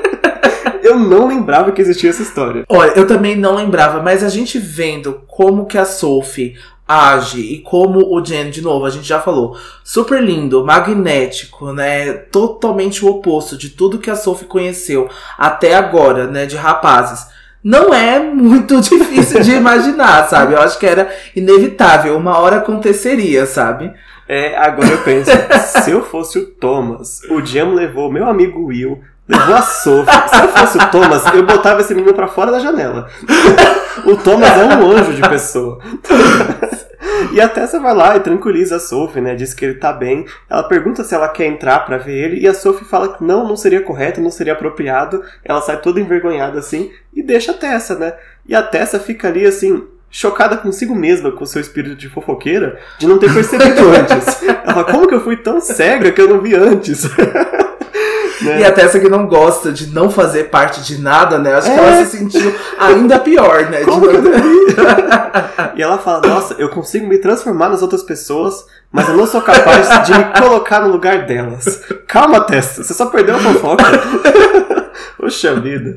eu 0.82 0.98
não 0.98 1.26
lembrava 1.26 1.72
que 1.72 1.82
existia 1.82 2.10
essa 2.10 2.22
história. 2.22 2.64
Olha, 2.68 2.92
eu 2.92 3.06
também 3.06 3.36
não 3.36 3.56
lembrava, 3.56 4.00
mas 4.00 4.22
a 4.22 4.28
gente 4.28 4.58
vendo 4.58 5.22
como 5.26 5.66
que 5.66 5.76
a 5.76 5.84
Sophie 5.84 6.56
age 6.86 7.40
e 7.40 7.60
como 7.60 8.14
o 8.14 8.24
Jen, 8.24 8.50
de 8.50 8.62
novo, 8.62 8.86
a 8.86 8.90
gente 8.90 9.06
já 9.06 9.20
falou, 9.20 9.56
super 9.82 10.22
lindo, 10.22 10.64
magnético, 10.64 11.72
né? 11.72 12.12
Totalmente 12.12 13.04
o 13.04 13.08
oposto 13.08 13.56
de 13.56 13.70
tudo 13.70 13.98
que 13.98 14.10
a 14.10 14.16
Sophie 14.16 14.46
conheceu 14.46 15.08
até 15.36 15.74
agora, 15.74 16.26
né? 16.26 16.46
De 16.46 16.56
rapazes. 16.56 17.26
Não 17.62 17.92
é 17.92 18.20
muito 18.20 18.80
difícil 18.82 19.40
de 19.40 19.52
imaginar, 19.52 20.28
sabe? 20.28 20.54
Eu 20.54 20.60
acho 20.60 20.78
que 20.78 20.86
era 20.86 21.12
inevitável, 21.34 22.16
uma 22.16 22.38
hora 22.38 22.56
aconteceria, 22.58 23.46
sabe? 23.46 23.92
É, 24.28 24.56
agora 24.56 24.88
eu 24.88 25.02
penso, 25.02 25.30
se 25.82 25.90
eu 25.90 26.02
fosse 26.02 26.38
o 26.38 26.46
Thomas, 26.46 27.22
o 27.30 27.44
Jam 27.44 27.74
levou 27.74 28.10
meu 28.10 28.28
amigo 28.28 28.66
Will 28.66 29.02
Levou 29.28 29.56
a 29.56 29.62
Sophie. 29.62 30.12
Se 30.28 30.40
eu 30.40 30.48
fosse 30.48 30.78
o 30.78 30.86
Thomas, 30.90 31.26
eu 31.34 31.44
botava 31.44 31.80
esse 31.80 31.94
menino 31.94 32.14
pra 32.14 32.28
fora 32.28 32.52
da 32.52 32.60
janela. 32.60 33.08
o 34.04 34.16
Thomas 34.16 34.50
é 34.50 34.64
um 34.64 34.90
anjo 34.90 35.14
de 35.14 35.28
pessoa. 35.28 35.78
e 37.32 37.40
a 37.40 37.48
Tessa 37.48 37.80
vai 37.80 37.94
lá 37.94 38.16
e 38.16 38.20
tranquiliza 38.20 38.76
a 38.76 38.80
Sophie, 38.80 39.20
né? 39.20 39.34
Diz 39.34 39.54
que 39.54 39.64
ele 39.64 39.74
tá 39.74 39.92
bem. 39.92 40.26
Ela 40.48 40.62
pergunta 40.64 41.02
se 41.04 41.14
ela 41.14 41.28
quer 41.28 41.46
entrar 41.46 41.80
para 41.80 41.98
ver 41.98 42.16
ele. 42.16 42.40
E 42.40 42.48
a 42.48 42.54
Sophie 42.54 42.86
fala 42.86 43.16
que 43.16 43.24
não, 43.24 43.46
não 43.46 43.56
seria 43.56 43.80
correto, 43.82 44.20
não 44.20 44.30
seria 44.30 44.52
apropriado. 44.52 45.22
Ela 45.44 45.60
sai 45.60 45.80
toda 45.80 46.00
envergonhada 46.00 46.58
assim 46.58 46.90
e 47.14 47.22
deixa 47.22 47.52
a 47.52 47.54
Tessa, 47.54 47.98
né? 47.98 48.14
E 48.46 48.54
a 48.54 48.62
Tessa 48.62 48.98
fica 48.98 49.28
ali 49.28 49.46
assim, 49.46 49.84
chocada 50.10 50.56
consigo 50.56 50.94
mesma, 50.94 51.32
com 51.32 51.44
seu 51.44 51.60
espírito 51.60 51.96
de 51.96 52.08
fofoqueira, 52.08 52.78
de 52.98 53.06
não 53.06 53.18
ter 53.18 53.32
percebido 53.32 53.88
antes. 53.90 54.42
Ela 54.42 54.74
fala, 54.74 54.84
como 54.84 55.06
que 55.06 55.14
eu 55.14 55.20
fui 55.20 55.36
tão 55.36 55.60
cega 55.60 56.12
que 56.12 56.20
eu 56.20 56.28
não 56.28 56.40
vi 56.40 56.54
antes? 56.54 57.04
Né? 58.42 58.60
E 58.60 58.64
a 58.64 58.72
Tessa 58.72 59.00
que 59.00 59.08
não 59.08 59.26
gosta 59.26 59.72
de 59.72 59.88
não 59.88 60.10
fazer 60.10 60.44
parte 60.44 60.82
de 60.82 61.00
nada, 61.00 61.38
né? 61.38 61.54
Acho 61.54 61.70
é. 61.70 61.74
que 61.74 61.78
ela 61.78 61.96
é. 61.96 62.04
se 62.04 62.18
sentiu 62.18 62.54
ainda 62.78 63.18
pior, 63.18 63.70
né? 63.70 63.82
Como 63.84 64.06
de... 64.06 64.16
e 65.76 65.82
ela 65.82 65.98
fala, 65.98 66.26
nossa, 66.26 66.54
eu 66.58 66.68
consigo 66.68 67.06
me 67.06 67.18
transformar 67.18 67.68
nas 67.68 67.82
outras 67.82 68.02
pessoas, 68.02 68.66
mas 68.92 69.08
eu 69.08 69.16
não 69.16 69.26
sou 69.26 69.40
capaz 69.40 69.88
de 70.06 70.12
me 70.12 70.24
colocar 70.38 70.80
no 70.80 70.88
lugar 70.88 71.26
delas. 71.26 71.82
Calma, 72.06 72.40
Tessa, 72.40 72.82
você 72.82 72.94
só 72.94 73.06
perdeu 73.06 73.36
a 73.36 73.38
fofoca. 73.38 73.84
Poxa 75.16 75.54
vida. 75.54 75.96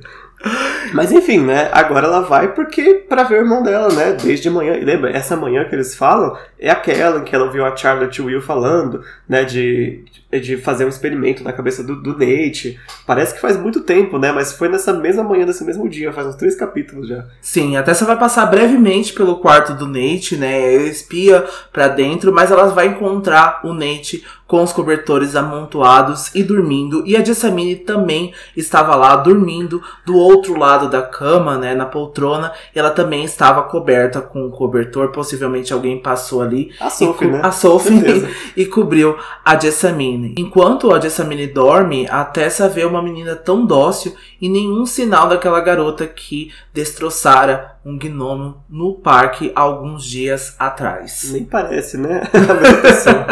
Mas 0.93 1.11
enfim, 1.11 1.41
né? 1.41 1.69
Agora 1.73 2.07
ela 2.07 2.21
vai 2.21 2.53
porque 2.53 3.05
para 3.07 3.23
ver 3.23 3.35
o 3.35 3.43
irmão 3.43 3.61
dela, 3.61 3.89
né? 3.93 4.13
Desde 4.13 4.49
manhã. 4.49 4.75
E 4.75 4.85
lembra, 4.85 5.11
essa 5.11 5.35
manhã 5.35 5.65
que 5.65 5.75
eles 5.75 5.95
falam 5.95 6.37
é 6.57 6.69
aquela 6.69 7.19
em 7.19 7.23
que 7.23 7.35
ela 7.35 7.45
ouviu 7.45 7.65
a 7.65 7.75
Charlotte 7.75 8.21
Will 8.21 8.41
falando, 8.41 9.03
né? 9.27 9.43
De, 9.43 10.05
de 10.37 10.57
fazer 10.57 10.85
um 10.85 10.89
experimento 10.89 11.43
na 11.43 11.51
cabeça 11.51 11.83
do, 11.83 11.95
do 11.95 12.11
Nate. 12.11 12.79
Parece 13.05 13.33
que 13.33 13.41
faz 13.41 13.57
muito 13.57 13.81
tempo, 13.81 14.19
né? 14.19 14.31
Mas 14.31 14.53
foi 14.53 14.69
nessa 14.69 14.93
mesma 14.93 15.23
manhã 15.23 15.45
desse 15.45 15.63
mesmo 15.63 15.89
dia, 15.89 16.13
faz 16.13 16.27
uns 16.27 16.35
três 16.35 16.55
capítulos 16.55 17.07
já. 17.07 17.25
Sim, 17.41 17.77
até 17.77 17.93
você 17.93 18.05
vai 18.05 18.17
passar 18.17 18.45
brevemente 18.45 19.13
pelo 19.13 19.37
quarto 19.37 19.73
do 19.73 19.87
Nate, 19.87 20.35
né? 20.35 20.73
Ele 20.73 20.89
espia 20.89 21.45
pra 21.71 21.87
dentro, 21.87 22.31
mas 22.31 22.51
ela 22.51 22.67
vai 22.67 22.87
encontrar 22.87 23.61
o 23.63 23.73
Nate 23.73 24.23
com 24.49 24.63
os 24.63 24.73
cobertores 24.73 25.35
amontoados 25.35 26.33
e 26.33 26.41
dormindo. 26.41 27.03
E 27.05 27.15
a 27.15 27.23
Jessamine 27.23 27.75
também 27.75 28.33
estava 28.57 28.95
lá 28.95 29.15
dormindo 29.15 29.79
do 30.03 30.17
outro 30.17 30.57
lado 30.57 30.89
da 30.89 31.03
cama, 31.03 31.55
né, 31.55 31.75
na 31.75 31.85
poltrona. 31.85 32.51
E 32.75 32.79
ela 32.79 32.89
também 32.89 33.23
estava 33.23 33.61
coberta 33.61 34.19
com 34.21 34.47
o 34.47 34.49
cobertor. 34.49 35.09
Possivelmente 35.11 35.71
alguém 35.71 36.01
passou 36.01 36.41
ali. 36.41 36.71
A 36.79 36.89
Sophie, 36.89 37.27
né? 37.27 37.41
A 37.43 37.51
Sophie 37.51 38.27
e 38.57 38.65
cobriu 38.65 39.15
a 39.45 39.57
Jessamine. 39.57 40.18
Enquanto 40.37 40.93
a 40.93 40.99
Jessamine 40.99 41.47
dorme, 41.47 42.07
a 42.09 42.23
Tessa 42.23 42.69
vê 42.69 42.85
uma 42.85 43.01
menina 43.01 43.35
tão 43.35 43.65
dócil 43.65 44.15
e 44.39 44.49
nenhum 44.49 44.85
sinal 44.85 45.27
daquela 45.27 45.61
garota 45.61 46.07
que 46.07 46.51
destroçara 46.73 47.77
um 47.85 47.97
gnomo 47.97 48.63
no 48.69 48.95
parque 48.95 49.51
alguns 49.55 50.03
dias 50.05 50.55
atrás. 50.59 51.29
Nem 51.31 51.45
parece, 51.45 51.97
né? 51.97 52.21
A 52.33 52.53
mesma 52.53 52.81
pessoa. 52.81 53.25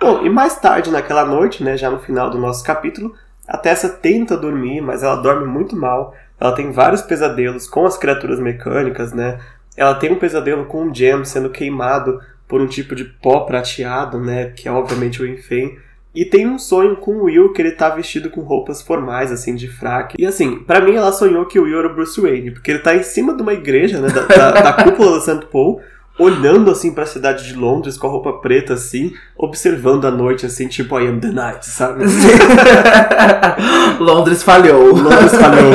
Bom, 0.00 0.24
e 0.24 0.30
mais 0.30 0.56
tarde 0.56 0.90
naquela 0.90 1.24
noite, 1.24 1.64
né, 1.64 1.76
já 1.76 1.90
no 1.90 1.98
final 1.98 2.30
do 2.30 2.38
nosso 2.38 2.62
capítulo, 2.62 3.14
a 3.46 3.56
Tessa 3.56 3.88
tenta 3.88 4.36
dormir, 4.36 4.80
mas 4.80 5.02
ela 5.02 5.16
dorme 5.16 5.46
muito 5.46 5.76
mal. 5.76 6.14
Ela 6.38 6.52
tem 6.52 6.70
vários 6.70 7.02
pesadelos 7.02 7.66
com 7.66 7.86
as 7.86 7.96
criaturas 7.96 8.38
mecânicas, 8.38 9.12
né? 9.12 9.40
Ela 9.76 9.94
tem 9.94 10.12
um 10.12 10.18
pesadelo 10.18 10.66
com 10.66 10.86
o 10.86 10.94
Jam 10.94 11.24
sendo 11.24 11.50
queimado 11.50 12.20
por 12.48 12.60
um 12.60 12.66
tipo 12.66 12.94
de 12.94 13.04
pó 13.04 13.40
prateado, 13.40 14.20
né? 14.20 14.52
Que 14.54 14.68
é 14.68 14.72
obviamente 14.72 15.22
o 15.22 15.26
Infame. 15.26 15.78
E 16.14 16.24
tem 16.24 16.46
um 16.46 16.58
sonho 16.58 16.96
com 16.96 17.16
o 17.16 17.24
Will 17.24 17.52
que 17.52 17.60
ele 17.60 17.72
tá 17.72 17.90
vestido 17.90 18.30
com 18.30 18.40
roupas 18.40 18.80
formais, 18.80 19.30
assim, 19.30 19.54
de 19.54 19.68
fraque. 19.68 20.16
E 20.18 20.24
assim, 20.24 20.60
para 20.60 20.80
mim 20.80 20.94
ela 20.94 21.12
sonhou 21.12 21.44
que 21.44 21.58
o 21.58 21.64
Will 21.64 21.78
era 21.78 21.88
o 21.88 21.94
Bruce 21.94 22.18
Wayne, 22.18 22.52
porque 22.52 22.70
ele 22.70 22.78
tá 22.78 22.96
em 22.96 23.02
cima 23.02 23.34
de 23.34 23.42
uma 23.42 23.52
igreja, 23.52 24.00
né? 24.00 24.08
Da, 24.08 24.22
da, 24.22 24.50
da 24.62 24.72
cúpula 24.72 25.18
do 25.18 25.20
St. 25.20 25.46
Paul 25.52 25.82
olhando 26.18 26.70
assim 26.70 26.92
para 26.92 27.02
a 27.02 27.06
cidade 27.06 27.46
de 27.46 27.54
Londres 27.54 27.98
com 27.98 28.06
a 28.06 28.10
roupa 28.10 28.32
preta 28.34 28.74
assim, 28.74 29.12
observando 29.36 30.06
a 30.06 30.10
noite 30.10 30.46
assim, 30.46 30.66
tipo 30.66 30.98
I 30.98 31.08
am 31.08 31.20
the 31.20 31.28
night, 31.28 31.66
sabe? 31.66 32.04
Londres 34.00 34.42
falhou. 34.42 34.96
Londres 34.96 35.32
falhou. 35.32 35.72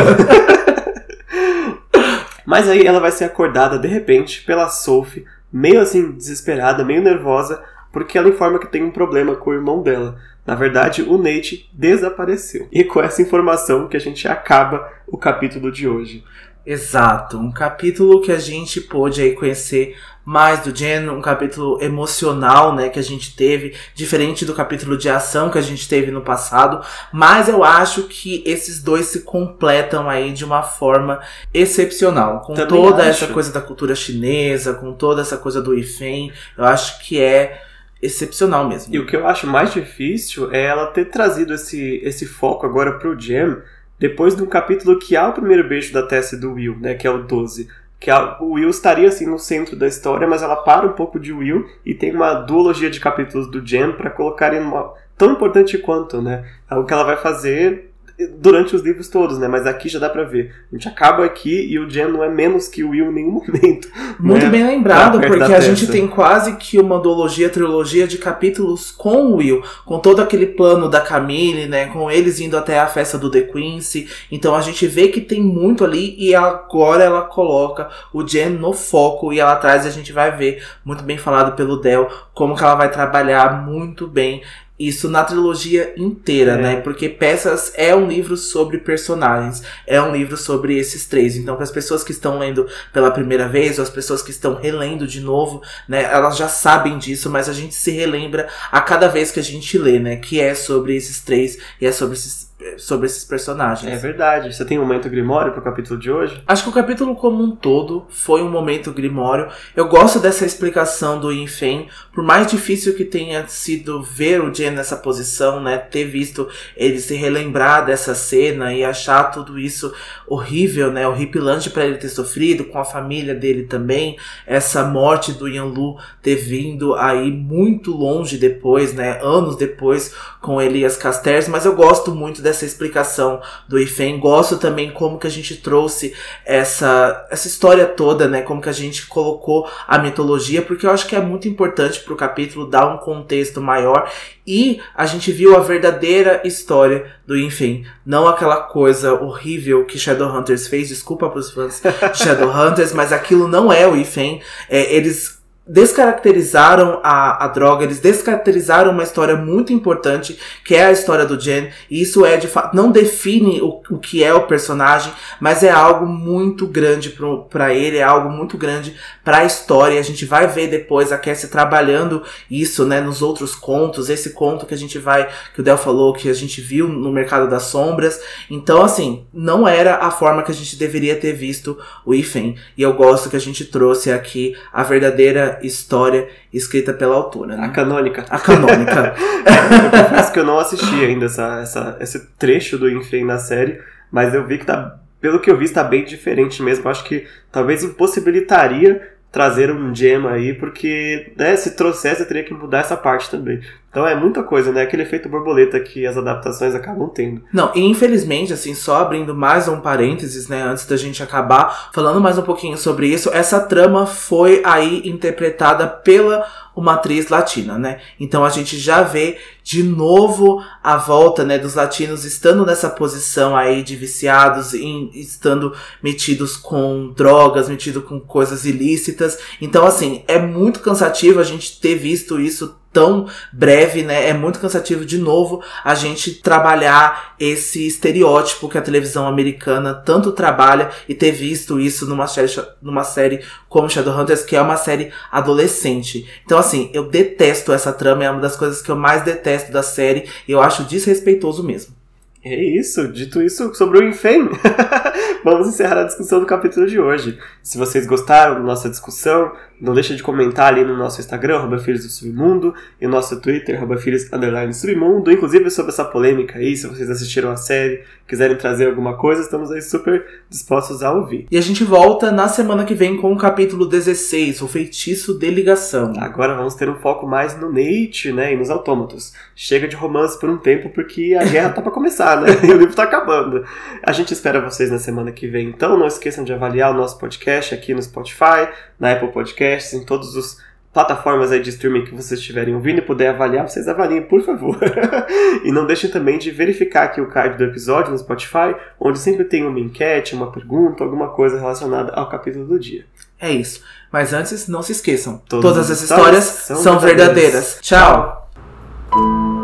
Mas 2.45 2.67
aí 2.67 2.85
ela 2.85 2.99
vai 2.99 3.11
ser 3.11 3.25
acordada 3.25 3.77
de 3.77 3.87
repente 3.87 4.41
pela 4.43 4.67
Sophie, 4.67 5.25
meio 5.51 5.81
assim 5.81 6.11
desesperada, 6.11 6.85
meio 6.85 7.01
nervosa, 7.01 7.63
porque 7.91 8.17
ela 8.17 8.29
informa 8.29 8.59
que 8.59 8.67
tem 8.67 8.83
um 8.83 8.91
problema 8.91 9.35
com 9.35 9.49
o 9.49 9.53
irmão 9.53 9.81
dela. 9.81 10.17
Na 10.45 10.55
verdade, 10.55 11.03
o 11.03 11.17
Nate 11.17 11.69
desapareceu. 11.73 12.67
E 12.71 12.83
com 12.83 13.01
essa 13.01 13.21
informação 13.21 13.87
que 13.87 13.97
a 13.97 13.99
gente 13.99 14.27
acaba 14.27 14.91
o 15.07 15.17
capítulo 15.17 15.71
de 15.71 15.87
hoje. 15.87 16.23
Exato, 16.63 17.37
um 17.37 17.51
capítulo 17.51 18.21
que 18.21 18.31
a 18.31 18.37
gente 18.37 18.79
pôde 18.81 19.21
aí 19.21 19.33
conhecer 19.33 19.95
mais 20.23 20.59
do 20.59 20.75
Jen, 20.75 21.09
um 21.09 21.19
capítulo 21.19 21.81
emocional, 21.81 22.75
né, 22.75 22.89
que 22.89 22.99
a 22.99 23.03
gente 23.03 23.35
teve, 23.35 23.75
diferente 23.95 24.45
do 24.45 24.53
capítulo 24.53 24.95
de 24.95 25.09
ação 25.09 25.49
que 25.49 25.57
a 25.57 25.61
gente 25.61 25.89
teve 25.89 26.11
no 26.11 26.21
passado, 26.21 26.85
mas 27.11 27.49
eu 27.49 27.63
acho 27.63 28.03
que 28.03 28.43
esses 28.45 28.81
dois 28.81 29.07
se 29.07 29.21
completam 29.21 30.07
aí 30.07 30.31
de 30.31 30.45
uma 30.45 30.61
forma 30.61 31.19
excepcional, 31.51 32.41
com 32.41 32.53
Também 32.53 32.67
toda 32.67 33.01
acho. 33.01 33.23
essa 33.23 33.33
coisa 33.33 33.51
da 33.51 33.61
cultura 33.61 33.95
chinesa, 33.95 34.75
com 34.75 34.93
toda 34.93 35.21
essa 35.21 35.37
coisa 35.37 35.59
do 35.61 35.73
Ifen, 35.73 36.31
eu 36.55 36.63
acho 36.63 36.99
que 36.99 37.19
é 37.19 37.63
excepcional 37.99 38.67
mesmo. 38.67 38.93
E 38.93 38.99
o 38.99 39.05
que 39.07 39.15
eu 39.15 39.27
acho 39.27 39.47
mais 39.47 39.73
difícil 39.73 40.51
é 40.51 40.65
ela 40.65 40.87
ter 40.87 41.05
trazido 41.05 41.53
esse, 41.53 41.99
esse 42.03 42.27
foco 42.27 42.65
agora 42.67 42.99
pro 42.99 43.19
Jen, 43.19 43.57
depois 44.01 44.35
de 44.35 44.43
um 44.43 44.47
capítulo 44.47 44.99
que 44.99 45.15
há 45.15 45.29
o 45.29 45.33
primeiro 45.33 45.65
beijo 45.65 45.93
da 45.93 46.01
Tessa 46.01 46.35
e 46.35 46.39
do 46.39 46.53
Will, 46.53 46.75
né, 46.77 46.95
que 46.95 47.07
é 47.07 47.09
o 47.09 47.23
12 47.23 47.69
que 48.01 48.09
a, 48.09 48.41
o 48.41 48.53
Will 48.53 48.71
estaria 48.71 49.07
assim 49.07 49.27
no 49.27 49.37
centro 49.37 49.75
da 49.75 49.87
história, 49.87 50.27
mas 50.27 50.41
ela 50.41 50.55
para 50.55 50.87
um 50.87 50.93
pouco 50.93 51.19
de 51.19 51.31
Will 51.31 51.69
e 51.85 51.93
tem 51.93 52.11
uma 52.15 52.33
duologia 52.33 52.89
de 52.89 52.99
capítulos 52.99 53.49
do 53.49 53.63
Jen 53.63 53.91
para 53.91 54.09
colocar 54.09 54.55
em 54.55 54.59
uma 54.59 54.91
tão 55.15 55.33
importante 55.33 55.77
quanto, 55.77 56.19
né? 56.19 56.43
Algo 56.67 56.87
que 56.87 56.93
ela 56.93 57.03
vai 57.03 57.15
fazer 57.15 57.90
durante 58.27 58.75
os 58.75 58.81
livros 58.81 59.07
todos, 59.07 59.37
né? 59.37 59.47
Mas 59.47 59.65
aqui 59.65 59.89
já 59.89 59.99
dá 59.99 60.09
pra 60.09 60.23
ver. 60.23 60.53
A 60.71 60.75
gente 60.75 60.87
acaba 60.87 61.25
aqui 61.25 61.67
e 61.69 61.79
o 61.79 61.89
Jen 61.89 62.07
não 62.07 62.23
é 62.23 62.29
menos 62.29 62.67
que 62.67 62.83
o 62.83 62.89
Will 62.89 63.11
em 63.11 63.13
nenhum 63.13 63.31
momento. 63.45 63.87
Muito 64.19 64.45
né? 64.45 64.49
bem 64.49 64.65
lembrado, 64.65 65.19
porque 65.19 65.53
a 65.53 65.59
gente 65.59 65.87
tem 65.87 66.07
quase 66.07 66.55
que 66.57 66.79
uma 66.79 66.99
duologia, 66.99 67.49
trilogia 67.49 68.07
de 68.07 68.17
capítulos 68.17 68.91
com 68.91 69.27
o 69.27 69.35
Will, 69.37 69.63
com 69.85 69.99
todo 69.99 70.21
aquele 70.21 70.45
plano 70.45 70.89
da 70.89 71.01
Camille, 71.01 71.67
né? 71.67 71.87
Com 71.87 72.09
eles 72.09 72.39
indo 72.39 72.57
até 72.57 72.79
a 72.79 72.87
festa 72.87 73.17
do 73.17 73.29
The 73.29 73.41
Quincy. 73.41 74.07
Então 74.31 74.55
a 74.55 74.61
gente 74.61 74.87
vê 74.87 75.07
que 75.07 75.21
tem 75.21 75.41
muito 75.41 75.83
ali 75.83 76.15
e 76.17 76.35
agora 76.35 77.03
ela 77.03 77.21
coloca 77.21 77.89
o 78.13 78.23
Jen 78.23 78.49
no 78.49 78.73
foco 78.73 79.31
e 79.33 79.39
ela 79.39 79.55
traz, 79.55 79.85
a 79.85 79.89
gente 79.89 80.11
vai 80.11 80.35
ver, 80.35 80.63
muito 80.83 81.03
bem 81.03 81.17
falado 81.17 81.55
pelo 81.55 81.77
Del, 81.77 82.09
como 82.33 82.55
que 82.55 82.63
ela 82.63 82.75
vai 82.75 82.91
trabalhar 82.91 83.65
muito 83.65 84.07
bem 84.07 84.41
isso 84.87 85.09
na 85.09 85.23
trilogia 85.23 85.93
inteira, 85.97 86.53
é. 86.53 86.57
né? 86.57 86.75
Porque 86.77 87.09
Peças 87.09 87.71
é 87.75 87.95
um 87.95 88.07
livro 88.07 88.35
sobre 88.37 88.77
personagens, 88.77 89.61
é 89.85 90.01
um 90.01 90.11
livro 90.11 90.37
sobre 90.37 90.77
esses 90.77 91.05
três. 91.05 91.35
Então, 91.35 91.55
para 91.55 91.63
as 91.63 91.71
pessoas 91.71 92.03
que 92.03 92.11
estão 92.11 92.39
lendo 92.39 92.67
pela 92.93 93.11
primeira 93.11 93.47
vez, 93.47 93.77
ou 93.77 93.83
as 93.83 93.89
pessoas 93.89 94.21
que 94.21 94.31
estão 94.31 94.55
relendo 94.55 95.07
de 95.07 95.21
novo, 95.21 95.61
né? 95.87 96.03
Elas 96.03 96.37
já 96.37 96.47
sabem 96.47 96.97
disso, 96.97 97.29
mas 97.29 97.47
a 97.47 97.53
gente 97.53 97.73
se 97.73 97.91
relembra 97.91 98.47
a 98.71 98.81
cada 98.81 99.07
vez 99.07 99.31
que 99.31 99.39
a 99.39 99.43
gente 99.43 99.77
lê, 99.77 99.99
né? 99.99 100.17
Que 100.17 100.39
é 100.39 100.53
sobre 100.55 100.95
esses 100.95 101.21
três 101.21 101.57
e 101.79 101.85
é 101.85 101.91
sobre 101.91 102.15
esses 102.15 102.50
sobre 102.77 103.05
esses 103.05 103.23
personagens. 103.23 103.91
É 103.91 103.97
verdade. 103.97 104.53
Você 104.53 104.65
tem 104.65 104.77
um 104.77 104.81
momento 104.81 105.09
grimório 105.09 105.51
pro 105.51 105.61
capítulo 105.61 105.99
de 105.99 106.11
hoje? 106.11 106.41
Acho 106.47 106.63
que 106.63 106.69
o 106.69 106.73
capítulo 106.73 107.15
como 107.15 107.43
um 107.43 107.55
todo 107.55 108.05
foi 108.09 108.41
um 108.41 108.49
momento 108.49 108.91
grimório. 108.91 109.47
Eu 109.75 109.87
gosto 109.87 110.19
dessa 110.19 110.45
explicação 110.45 111.19
do 111.19 111.31
Infen, 111.31 111.87
por 112.13 112.23
mais 112.23 112.47
difícil 112.47 112.95
que 112.95 113.05
tenha 113.05 113.47
sido 113.47 114.01
ver 114.01 114.41
o 114.41 114.53
Jen 114.53 114.71
nessa 114.71 114.95
posição, 114.95 115.61
né, 115.61 115.77
ter 115.77 116.05
visto 116.05 116.47
ele 116.75 116.99
se 116.99 117.15
relembrar 117.15 117.85
dessa 117.85 118.13
cena 118.13 118.73
e 118.73 118.83
achar 118.83 119.25
tudo 119.31 119.57
isso 119.57 119.93
horrível, 120.27 120.91
né, 120.91 121.07
horripilante 121.07 121.69
para 121.69 121.85
ele 121.85 121.97
ter 121.97 122.09
sofrido 122.09 122.65
com 122.65 122.77
a 122.77 122.85
família 122.85 123.33
dele 123.33 123.63
também, 123.63 124.17
essa 124.45 124.83
morte 124.83 125.33
do 125.33 125.47
Yanlu 125.47 125.97
ter 126.21 126.35
vindo 126.35 126.93
aí 126.95 127.31
muito 127.31 127.91
longe 127.91 128.37
depois, 128.37 128.93
né, 128.93 129.19
anos 129.21 129.55
depois 129.55 130.13
com 130.41 130.61
Elias 130.61 130.97
Castells, 130.97 131.47
mas 131.47 131.65
eu 131.65 131.75
gosto 131.75 132.13
muito 132.13 132.41
dessa 132.41 132.50
explicação 132.65 133.41
do 133.67 133.79
Ifen. 133.79 134.19
Gosto 134.19 134.57
também 134.57 134.91
como 134.91 135.17
que 135.17 135.27
a 135.27 135.31
gente 135.31 135.57
trouxe 135.57 136.13
essa, 136.45 137.27
essa 137.29 137.47
história 137.47 137.85
toda, 137.85 138.27
né? 138.27 138.41
Como 138.41 138.61
que 138.61 138.69
a 138.69 138.73
gente 138.73 139.07
colocou 139.07 139.69
a 139.87 139.97
mitologia, 139.97 140.61
porque 140.61 140.85
eu 140.85 140.91
acho 140.91 141.07
que 141.07 141.15
é 141.15 141.21
muito 141.21 141.47
importante 141.47 141.99
para 141.99 142.13
o 142.13 142.17
capítulo 142.17 142.69
dar 142.69 142.87
um 142.87 142.97
contexto 142.97 143.61
maior 143.61 144.09
e 144.45 144.81
a 144.95 145.05
gente 145.05 145.31
viu 145.31 145.55
a 145.55 145.59
verdadeira 145.59 146.41
história 146.43 147.05
do 147.25 147.37
Enfim, 147.37 147.85
não 148.05 148.27
aquela 148.27 148.57
coisa 148.57 149.13
horrível 149.13 149.85
que 149.85 149.99
Shadowhunters 149.99 150.67
fez. 150.67 150.89
Desculpa 150.89 151.29
para 151.29 151.39
os 151.39 151.51
fãs 151.51 151.81
de 151.81 152.17
Shadowhunters, 152.17 152.91
mas 152.93 153.13
aquilo 153.13 153.47
não 153.47 153.71
é 153.71 153.87
o 153.87 153.95
Enfim. 153.95 154.41
É, 154.69 154.93
eles 154.95 155.40
descaracterizaram 155.71 156.99
a, 157.01 157.45
a 157.45 157.47
droga, 157.47 157.85
eles 157.85 157.99
descaracterizaram 157.99 158.91
uma 158.91 159.03
história 159.03 159.37
muito 159.37 159.71
importante, 159.71 160.37
que 160.65 160.75
é 160.75 160.83
a 160.83 160.91
história 160.91 161.25
do 161.25 161.39
Jen, 161.39 161.69
e 161.89 162.01
isso 162.01 162.25
é 162.25 162.35
de 162.35 162.47
fato, 162.47 162.75
não 162.75 162.91
define 162.91 163.61
o, 163.61 163.81
o 163.89 163.97
que 163.97 164.21
é 164.21 164.33
o 164.33 164.47
personagem, 164.47 165.13
mas 165.39 165.63
é 165.63 165.69
algo 165.69 166.05
muito 166.05 166.67
grande 166.67 167.15
para 167.49 167.73
ele, 167.73 167.97
é 167.97 168.03
algo 168.03 168.29
muito 168.29 168.57
grande 168.57 168.97
para 169.23 169.37
a 169.37 169.45
história, 169.45 169.97
a 169.97 170.03
gente 170.03 170.25
vai 170.25 170.45
ver 170.45 170.67
depois 170.67 171.09
a 171.13 171.17
Cassie 171.17 171.47
trabalhando 171.47 172.21
isso, 172.49 172.85
né, 172.85 172.99
nos 172.99 173.21
outros 173.21 173.55
contos, 173.55 174.09
esse 174.09 174.31
conto 174.31 174.65
que 174.65 174.73
a 174.73 174.77
gente 174.77 174.99
vai, 174.99 175.29
que 175.53 175.61
o 175.61 175.63
Del 175.63 175.77
falou, 175.77 176.11
que 176.11 176.27
a 176.27 176.33
gente 176.33 176.59
viu 176.59 176.89
no 176.89 177.13
Mercado 177.13 177.49
das 177.49 177.63
Sombras, 177.63 178.19
então 178.49 178.83
assim, 178.83 179.25
não 179.33 179.65
era 179.65 179.95
a 179.95 180.11
forma 180.11 180.43
que 180.43 180.51
a 180.51 180.55
gente 180.55 180.75
deveria 180.75 181.15
ter 181.15 181.31
visto 181.31 181.77
o 182.05 182.13
Ifen, 182.13 182.57
e 182.77 182.81
eu 182.81 182.91
gosto 182.91 183.29
que 183.29 183.37
a 183.37 183.39
gente 183.41 183.63
trouxe 183.63 184.11
aqui 184.11 184.53
a 184.73 184.83
verdadeira 184.83 185.60
história 185.63 186.27
escrita 186.53 186.93
pela 186.93 187.15
autora. 187.15 187.55
Né? 187.55 187.65
A 187.65 187.69
canônica. 187.69 188.25
A 188.29 188.39
canônica. 188.39 189.15
eu 189.83 190.03
confesso 190.03 190.31
que 190.31 190.39
eu 190.39 190.45
não 190.45 190.59
assisti 190.59 191.05
ainda 191.05 191.25
essa, 191.25 191.59
essa, 191.61 191.97
esse 191.99 192.27
trecho 192.37 192.77
do 192.77 192.89
Enfim 192.89 193.23
na 193.23 193.37
série, 193.37 193.79
mas 194.11 194.33
eu 194.33 194.45
vi 194.45 194.57
que 194.57 194.65
tá. 194.65 194.97
Pelo 195.19 195.39
que 195.39 195.51
eu 195.51 195.57
vi, 195.57 195.65
está 195.65 195.83
bem 195.83 196.03
diferente 196.03 196.63
mesmo. 196.63 196.85
Eu 196.85 196.91
acho 196.91 197.03
que 197.03 197.27
talvez 197.51 197.83
impossibilitaria 197.83 199.11
trazer 199.31 199.71
um 199.71 199.95
gem 199.95 200.27
aí, 200.27 200.53
porque 200.53 201.31
né, 201.37 201.55
se 201.55 201.75
trouxesse, 201.75 202.21
eu 202.21 202.27
teria 202.27 202.43
que 202.43 202.53
mudar 202.53 202.79
essa 202.79 202.97
parte 202.97 203.29
também. 203.29 203.61
Então 203.91 204.07
é 204.07 204.15
muita 204.15 204.41
coisa, 204.41 204.71
né? 204.71 204.83
Aquele 204.83 205.03
efeito 205.03 205.27
borboleta 205.27 205.77
que 205.77 206.07
as 206.07 206.17
adaptações 206.17 206.73
acabam 206.73 207.09
tendo. 207.09 207.43
Não, 207.51 207.71
e 207.75 207.81
infelizmente, 207.81 208.53
assim, 208.53 208.73
só 208.73 209.01
abrindo 209.01 209.35
mais 209.35 209.67
um 209.67 209.81
parênteses, 209.81 210.47
né, 210.47 210.63
antes 210.63 210.85
da 210.85 210.95
gente 210.95 211.21
acabar 211.21 211.91
falando 211.93 212.21
mais 212.21 212.37
um 212.37 212.41
pouquinho 212.41 212.77
sobre 212.77 213.07
isso, 213.07 213.29
essa 213.33 213.59
trama 213.59 214.05
foi 214.05 214.61
aí 214.63 215.01
interpretada 215.03 215.85
pela 215.85 216.47
uma 216.73 216.93
atriz 216.93 217.27
latina, 217.27 217.77
né? 217.77 217.99
Então 218.17 218.45
a 218.45 218.49
gente 218.49 218.77
já 218.79 219.01
vê 219.01 219.37
de 219.61 219.83
novo 219.83 220.63
a 220.81 220.95
volta, 220.95 221.43
né, 221.43 221.59
dos 221.59 221.75
latinos 221.75 222.23
estando 222.23 222.65
nessa 222.65 222.89
posição 222.89 223.57
aí 223.57 223.83
de 223.83 223.97
viciados, 223.97 224.73
em, 224.73 225.11
estando 225.13 225.73
metidos 226.01 226.55
com 226.55 227.11
drogas, 227.13 227.67
metidos 227.67 228.05
com 228.05 228.21
coisas 228.21 228.63
ilícitas. 228.63 229.37
Então, 229.59 229.85
assim, 229.85 230.23
é 230.29 230.39
muito 230.39 230.79
cansativo 230.79 231.41
a 231.41 231.43
gente 231.43 231.79
ter 231.81 231.95
visto 231.95 232.39
isso 232.39 232.79
tão 232.93 233.27
breve, 233.51 234.03
né? 234.03 234.29
É 234.29 234.33
muito 234.33 234.59
cansativo 234.59 235.05
de 235.05 235.17
novo 235.17 235.63
a 235.83 235.95
gente 235.95 236.35
trabalhar 236.35 237.35
esse 237.39 237.87
estereótipo 237.87 238.69
que 238.69 238.77
a 238.77 238.81
televisão 238.81 239.27
americana 239.27 239.93
tanto 239.93 240.31
trabalha 240.31 240.91
e 241.07 241.15
ter 241.15 241.31
visto 241.31 241.79
isso 241.79 242.05
numa 242.05 242.27
série, 242.27 242.51
numa 242.81 243.03
série 243.03 243.43
como 243.69 243.89
Shadowhunters, 243.89 244.43
que 244.43 244.55
é 244.55 244.61
uma 244.61 244.77
série 244.77 245.11
adolescente. 245.31 246.29
Então, 246.45 246.57
assim, 246.57 246.89
eu 246.93 247.07
detesto 247.09 247.71
essa 247.71 247.93
trama, 247.93 248.23
é 248.23 248.29
uma 248.29 248.41
das 248.41 248.55
coisas 248.55 248.81
que 248.81 248.91
eu 248.91 248.95
mais 248.95 249.23
detesto 249.23 249.71
da 249.71 249.83
série 249.83 250.29
e 250.47 250.51
eu 250.51 250.61
acho 250.61 250.83
desrespeitoso 250.83 251.63
mesmo. 251.63 252.00
É 252.43 252.55
isso, 252.55 253.07
dito 253.09 253.39
isso 253.39 253.71
sobre 253.75 253.99
o 253.99 254.03
Infame, 254.03 254.49
vamos 255.45 255.67
encerrar 255.67 256.01
a 256.01 256.05
discussão 256.05 256.39
do 256.39 256.45
capítulo 256.47 256.87
de 256.87 256.99
hoje. 256.99 257.37
Se 257.61 257.77
vocês 257.77 258.07
gostaram 258.07 258.55
da 258.55 258.61
nossa 258.61 258.89
discussão, 258.89 259.51
não 259.79 259.93
deixa 259.93 260.15
de 260.15 260.23
comentar 260.23 260.73
ali 260.73 260.83
no 260.83 260.97
nosso 260.97 261.19
Instagram, 261.19 261.57
arroba 261.57 261.77
Filhos 261.77 262.03
do 262.03 262.09
Submundo, 262.09 262.73
e 262.99 263.05
no 263.05 263.11
nosso 263.11 263.39
Twitter, 263.41 263.75
arroba 263.75 263.97
Filhos 263.97 264.31
Underline 264.31 264.73
Submundo, 264.73 265.31
inclusive 265.31 265.69
sobre 265.69 265.91
essa 265.91 266.05
polêmica 266.05 266.59
aí, 266.59 266.75
se 266.75 266.87
vocês 266.87 267.09
assistiram 267.09 267.51
a 267.51 267.55
série, 267.57 268.03
quiserem 268.27 268.55
trazer 268.55 268.87
alguma 268.87 269.17
coisa, 269.17 269.41
estamos 269.41 269.71
aí 269.71 269.81
super 269.81 270.23
dispostos 270.49 271.03
a 271.03 271.11
ouvir. 271.11 271.47
E 271.49 271.57
a 271.57 271.61
gente 271.61 271.83
volta 271.83 272.31
na 272.31 272.47
semana 272.47 272.85
que 272.85 272.93
vem 272.93 273.17
com 273.17 273.33
o 273.33 273.37
capítulo 273.37 273.85
16, 273.85 274.61
o 274.61 274.67
feitiço 274.67 275.37
de 275.37 275.49
ligação. 275.49 276.13
Agora 276.17 276.55
vamos 276.55 276.75
ter 276.75 276.87
um 276.87 276.95
foco 276.95 277.27
mais 277.27 277.59
no 277.59 277.71
Nate, 277.71 278.31
né, 278.31 278.53
e 278.53 278.55
nos 278.55 278.69
autômatos. 278.69 279.33
Chega 279.55 279.87
de 279.87 279.95
romance 279.95 280.39
por 280.39 280.49
um 280.49 280.57
tempo, 280.57 280.89
porque 280.89 281.35
a 281.39 281.43
guerra 281.43 281.69
tá 281.69 281.81
pra 281.81 281.91
começar, 281.91 282.30
né, 282.39 282.49
e 282.63 282.71
o 282.71 282.77
livro 282.77 282.95
tá 282.95 283.03
acabando. 283.03 283.65
A 284.03 284.11
gente 284.11 284.33
espera 284.33 284.61
vocês 284.61 284.91
na 284.91 284.99
semana 284.99 285.31
que 285.31 285.47
vem, 285.47 285.69
então 285.69 285.97
não 285.97 286.07
esqueçam 286.07 286.43
de 286.43 286.53
avaliar 286.53 286.91
o 286.91 286.97
nosso 286.97 287.17
podcast 287.17 287.73
aqui 287.73 287.93
no 287.93 288.01
Spotify, 288.01 288.69
na 288.99 289.11
Apple 289.11 289.31
Podcasts, 289.31 289.93
em 289.93 290.05
todas 290.05 290.35
as 290.35 290.57
plataformas 290.93 291.51
aí 291.51 291.61
de 291.61 291.69
streaming 291.69 292.03
que 292.03 292.13
vocês 292.13 292.39
estiverem 292.39 292.75
ouvindo 292.75 292.99
e 292.99 293.01
puder 293.01 293.29
avaliar, 293.29 293.67
vocês 293.67 293.87
avaliem, 293.87 294.21
por 294.21 294.41
favor. 294.41 294.77
e 295.63 295.71
não 295.71 295.85
deixem 295.85 296.09
também 296.09 296.37
de 296.37 296.51
verificar 296.51 297.03
aqui 297.03 297.21
o 297.21 297.27
card 297.27 297.57
do 297.57 297.63
episódio 297.63 298.11
no 298.11 298.17
Spotify, 298.17 298.75
onde 298.99 299.17
sempre 299.17 299.45
tem 299.45 299.65
uma 299.65 299.79
enquete, 299.79 300.35
uma 300.35 300.51
pergunta, 300.51 301.03
alguma 301.03 301.29
coisa 301.29 301.57
relacionada 301.57 302.11
ao 302.13 302.27
capítulo 302.29 302.65
do 302.65 302.77
dia. 302.77 303.05
É 303.39 303.49
isso. 303.49 303.81
Mas 304.11 304.33
antes, 304.33 304.67
não 304.67 304.81
se 304.81 304.91
esqueçam, 304.91 305.41
todas, 305.47 305.71
todas 305.71 305.91
as 305.91 306.01
histórias, 306.01 306.59
histórias 306.59 306.83
são 306.83 306.99
verdadeiras. 306.99 307.79
verdadeiras. 307.79 307.79
Tchau! 307.81 309.60